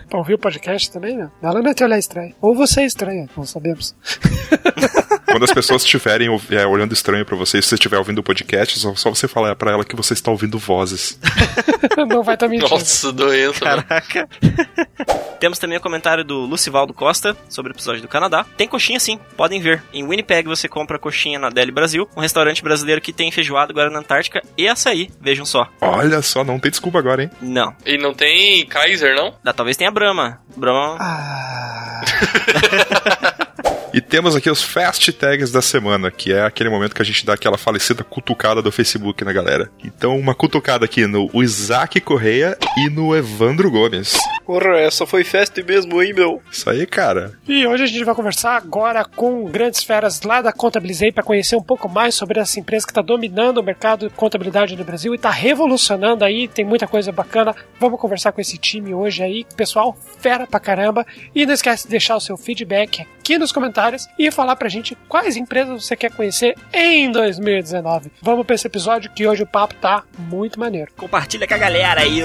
pra 0.09 0.19
ouvir 0.19 0.35
o 0.35 0.39
podcast 0.39 0.91
também, 0.91 1.17
né? 1.17 1.31
Ela 1.43 1.63
não 1.63 1.71
é 1.71 1.75
te 1.75 1.85
olhar 1.85 1.99
estranho. 1.99 2.35
Ou 2.41 2.55
você 2.55 2.81
é 2.81 2.87
estranha, 2.87 3.29
não 3.37 3.45
sabemos. 3.45 3.95
Quando 5.33 5.45
as 5.45 5.53
pessoas 5.53 5.83
estiverem 5.83 6.29
é, 6.51 6.67
olhando 6.67 6.93
estranho 6.93 7.25
para 7.25 7.35
você, 7.35 7.63
se 7.63 7.69
você 7.69 7.75
estiver 7.77 7.97
ouvindo 7.97 8.19
o 8.19 8.23
podcast, 8.23 8.79
só, 8.79 8.95
só 8.95 9.11
você 9.11 9.27
falar 9.27 9.57
para 9.57 9.73
ela 9.73 9.85
que 9.85 9.97
você 9.97 10.13
está 10.13 10.31
ouvindo 10.31 10.59
vozes. 10.59 11.19
não 12.07 12.23
vai 12.23 12.35
estar 12.35 12.47
tá 12.47 12.49
mentindo. 12.49 12.69
Nossa, 12.69 13.11
doença. 13.11 13.61
Caraca. 13.61 14.29
Temos 15.41 15.59
também 15.59 15.79
o 15.79 15.81
comentário 15.81 16.23
do 16.23 16.41
Lucivaldo 16.41 16.93
Costa 16.93 17.37
sobre 17.49 17.73
o 17.73 17.75
episódio 17.75 18.03
do 18.03 18.09
Canadá. 18.09 18.45
Tem 18.57 18.69
coxinha 18.69 19.01
sim, 19.01 19.19
podem 19.37 19.61
ver. 19.61 19.83
Em 19.93 20.07
Winnipeg 20.07 20.47
você 20.47 20.69
compra 20.69 20.99
coxinha 20.99 21.39
na 21.39 21.49
Deli 21.49 21.73
Brasil, 21.73 22.09
um 22.15 22.21
restaurante 22.21 22.63
brasileiro 22.63 23.01
que 23.01 23.13
tem 23.13 23.33
feijoada 23.33 23.73
agora 23.73 23.91
na 23.91 24.01
Antártica 24.01 24.43
e 24.57 24.69
açaí, 24.69 25.11
vejam 25.21 25.47
só. 25.47 25.67
Olha 25.81 26.21
só, 26.23 26.45
não 26.45 26.61
tem 26.61 26.71
desculpa 26.71 26.99
agora, 26.99 27.23
hein? 27.23 27.31
Não. 27.41 27.75
E 27.85 27.97
não 27.97 28.15
tem 28.15 28.65
Kaiser, 28.67 29.17
não? 29.17 29.35
Ah, 29.45 29.53
talvez 29.53 29.77
tenha 29.77 29.91
Brahma. 29.91 30.41
Brahma. 30.57 30.97
Ah. 31.01 32.03
E 33.93 34.01
temos 34.01 34.35
aqui 34.35 34.51
os 34.51 34.63
fast 34.63 35.13
tags 35.23 35.53
da 35.53 35.63
semana, 35.63 36.11
que 36.11 36.33
é 36.33 36.43
aquele 36.43 36.69
momento 36.69 36.97
que 36.97 37.01
a 37.01 37.05
gente 37.05 37.25
dá 37.25 37.35
aquela 37.35 37.57
falecida 37.57 38.03
cutucada 38.03 38.61
do 38.61 38.73
Facebook, 38.73 39.25
né, 39.25 39.33
galera? 39.33 39.71
Então, 39.85 40.19
uma 40.19 40.35
cutucada 40.35 40.85
aqui 40.85 41.07
no 41.07 41.31
Isaac 41.41 42.01
Correia 42.01 42.59
e 42.77 42.91
no 42.91 43.15
Evandro 43.15 43.71
Gomes. 43.71 44.19
Porra, 44.45 44.79
essa 44.79 45.07
foi 45.07 45.25
festa 45.25 45.63
mesmo, 45.63 46.03
hein, 46.03 46.13
meu? 46.13 46.43
Isso 46.51 46.69
aí, 46.69 46.87
cara. 46.87 47.33
E 47.47 47.67
hoje 47.67 47.85
a 47.85 47.87
gente 47.87 48.05
vai 48.05 48.15
conversar 48.15 48.57
agora 48.57 49.05
com 49.05 49.45
grandes 49.45 49.83
feras 49.85 50.23
lá 50.23 50.43
da 50.43 50.53
Contabilizei 50.53 51.13
para 51.13 51.23
conhecer 51.23 51.57
um 51.57 51.63
pouco 51.63 51.89
mais 51.89 52.15
sobre 52.15 52.41
essa 52.41 52.59
empresa 52.59 52.87
que 52.87 52.93
está 52.93 53.03
dominando 53.03 53.59
o 53.59 53.63
mercado 53.63 54.09
de 54.09 54.15
contabilidade 54.15 54.77
no 54.77 54.85
Brasil 54.85 55.13
e 55.13 55.17
está 55.17 55.31
revolucionando 55.31 56.25
aí, 56.25 56.49
tem 56.49 56.65
muita 56.65 56.87
coisa 56.87 57.13
bacana. 57.13 57.55
Vamos 57.79 58.01
conversar 58.01 58.33
com 58.33 58.41
esse 58.41 58.59
time 58.59 58.95
hoje 58.95 59.23
aí, 59.23 59.47
pessoal, 59.57 59.97
fera 60.19 60.47
pra 60.47 60.61
caramba. 60.61 61.07
E 61.35 61.47
não 61.47 61.55
esquece 61.55 61.85
de 61.85 61.91
deixar 61.91 62.17
o 62.17 62.21
seu 62.21 62.37
feedback 62.37 63.07
aqui 63.19 63.39
nos 63.39 63.53
comentários 63.53 64.09
e 64.19 64.31
falar 64.31 64.57
pra 64.57 64.69
gente 64.69 64.97
quais 65.09 65.37
empresas 65.37 65.85
você 65.85 65.97
quer 65.97 66.11
conhecer 66.11 66.57
em 66.73 67.11
2019. 67.11 68.11
Vamos 68.21 68.45
pra 68.45 68.55
esse 68.55 68.67
episódio 68.67 69.11
que 69.15 69.27
hoje 69.27 69.45
o 69.45 69.47
papo 69.47 69.75
tá 69.77 70.03
muito 70.19 70.59
maneiro. 70.59 70.91
Compartilha 70.97 71.47
com 71.47 71.55
a 71.55 71.59
galera 71.59 72.01
aí. 72.01 72.23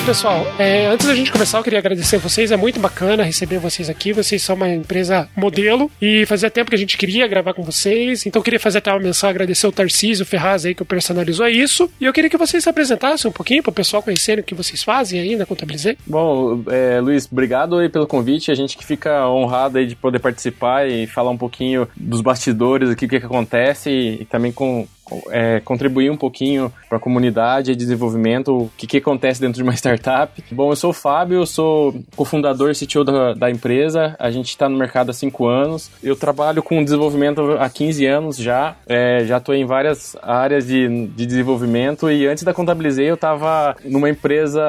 Bom, 0.00 0.06
pessoal, 0.06 0.46
é, 0.58 0.86
antes 0.86 1.06
da 1.06 1.14
gente 1.14 1.30
começar, 1.30 1.58
eu 1.58 1.62
queria 1.62 1.78
agradecer 1.78 2.16
vocês. 2.16 2.50
É 2.50 2.56
muito 2.56 2.80
bacana 2.80 3.22
receber 3.22 3.58
vocês 3.58 3.90
aqui. 3.90 4.12
Vocês 4.12 4.42
são 4.42 4.56
uma 4.56 4.68
empresa 4.68 5.28
modelo 5.36 5.90
e 6.00 6.24
fazia 6.24 6.50
tempo 6.50 6.70
que 6.70 6.74
a 6.74 6.78
gente 6.78 6.96
queria 6.96 7.26
gravar 7.28 7.52
com 7.52 7.62
vocês. 7.62 8.24
Então, 8.24 8.40
eu 8.40 8.44
queria 8.44 8.58
fazer 8.58 8.78
até 8.78 8.90
uma 8.90 8.98
menção, 8.98 9.28
agradecer 9.28 9.66
o 9.66 9.72
Tarcísio 9.72 10.24
Ferraz 10.24 10.64
aí 10.64 10.74
que 10.74 10.84
personalizou 10.84 11.46
isso. 11.48 11.90
E 12.00 12.06
eu 12.06 12.12
queria 12.12 12.30
que 12.30 12.36
vocês 12.38 12.62
se 12.62 12.70
apresentassem 12.70 13.28
um 13.28 13.32
pouquinho 13.32 13.62
para 13.62 13.70
o 13.70 13.74
pessoal 13.74 14.02
conhecerem 14.02 14.42
o 14.42 14.44
que 14.44 14.54
vocês 14.54 14.82
fazem 14.82 15.20
aí 15.20 15.36
na 15.36 15.44
Contabilizei. 15.44 15.98
Bom, 16.06 16.62
é, 16.68 16.98
Luiz, 17.00 17.28
obrigado 17.30 17.76
aí 17.76 17.88
pelo 17.90 18.06
convite. 18.06 18.50
A 18.50 18.54
gente 18.54 18.78
que 18.78 18.86
fica 18.86 19.28
honrado 19.28 19.78
aí 19.78 19.86
de 19.86 19.96
poder 19.96 20.18
participar 20.18 20.88
e 20.88 21.06
falar 21.06 21.30
um 21.30 21.38
pouquinho 21.38 21.86
dos 21.94 22.22
bastidores, 22.22 22.88
aqui, 22.88 23.04
o 23.04 23.08
que, 23.08 23.20
que 23.20 23.26
acontece 23.26 23.90
e, 23.90 24.22
e 24.22 24.24
também 24.24 24.50
com 24.50 24.88
é, 25.30 25.60
contribuir 25.60 26.10
um 26.10 26.16
pouquinho 26.16 26.72
para 26.88 26.98
a 26.98 27.00
comunidade 27.00 27.72
e 27.72 27.76
desenvolvimento, 27.76 28.52
o 28.52 28.70
que, 28.76 28.86
que 28.86 28.96
acontece 28.98 29.40
dentro 29.40 29.56
de 29.56 29.62
uma 29.62 29.74
startup. 29.76 30.42
Bom, 30.50 30.70
eu 30.70 30.76
sou 30.76 30.90
o 30.90 30.94
Fábio, 30.94 31.38
eu 31.38 31.46
sou 31.46 31.94
cofundador 32.16 32.70
e 32.70 32.74
CTO 32.74 33.04
da, 33.04 33.34
da 33.34 33.50
empresa, 33.50 34.16
a 34.18 34.30
gente 34.30 34.48
está 34.48 34.68
no 34.68 34.76
mercado 34.76 35.10
há 35.10 35.12
5 35.12 35.46
anos, 35.46 35.90
eu 36.02 36.16
trabalho 36.16 36.62
com 36.62 36.82
desenvolvimento 36.82 37.56
há 37.58 37.68
15 37.68 38.06
anos 38.06 38.36
já, 38.36 38.76
é, 38.86 39.24
já 39.24 39.38
estou 39.38 39.54
em 39.54 39.64
várias 39.64 40.16
áreas 40.22 40.66
de, 40.66 41.06
de 41.08 41.26
desenvolvimento 41.26 42.10
e 42.10 42.26
antes 42.26 42.44
da 42.44 42.52
Contabilizei 42.52 43.08
eu 43.08 43.14
estava 43.14 43.76
numa 43.84 44.08
empresa, 44.08 44.62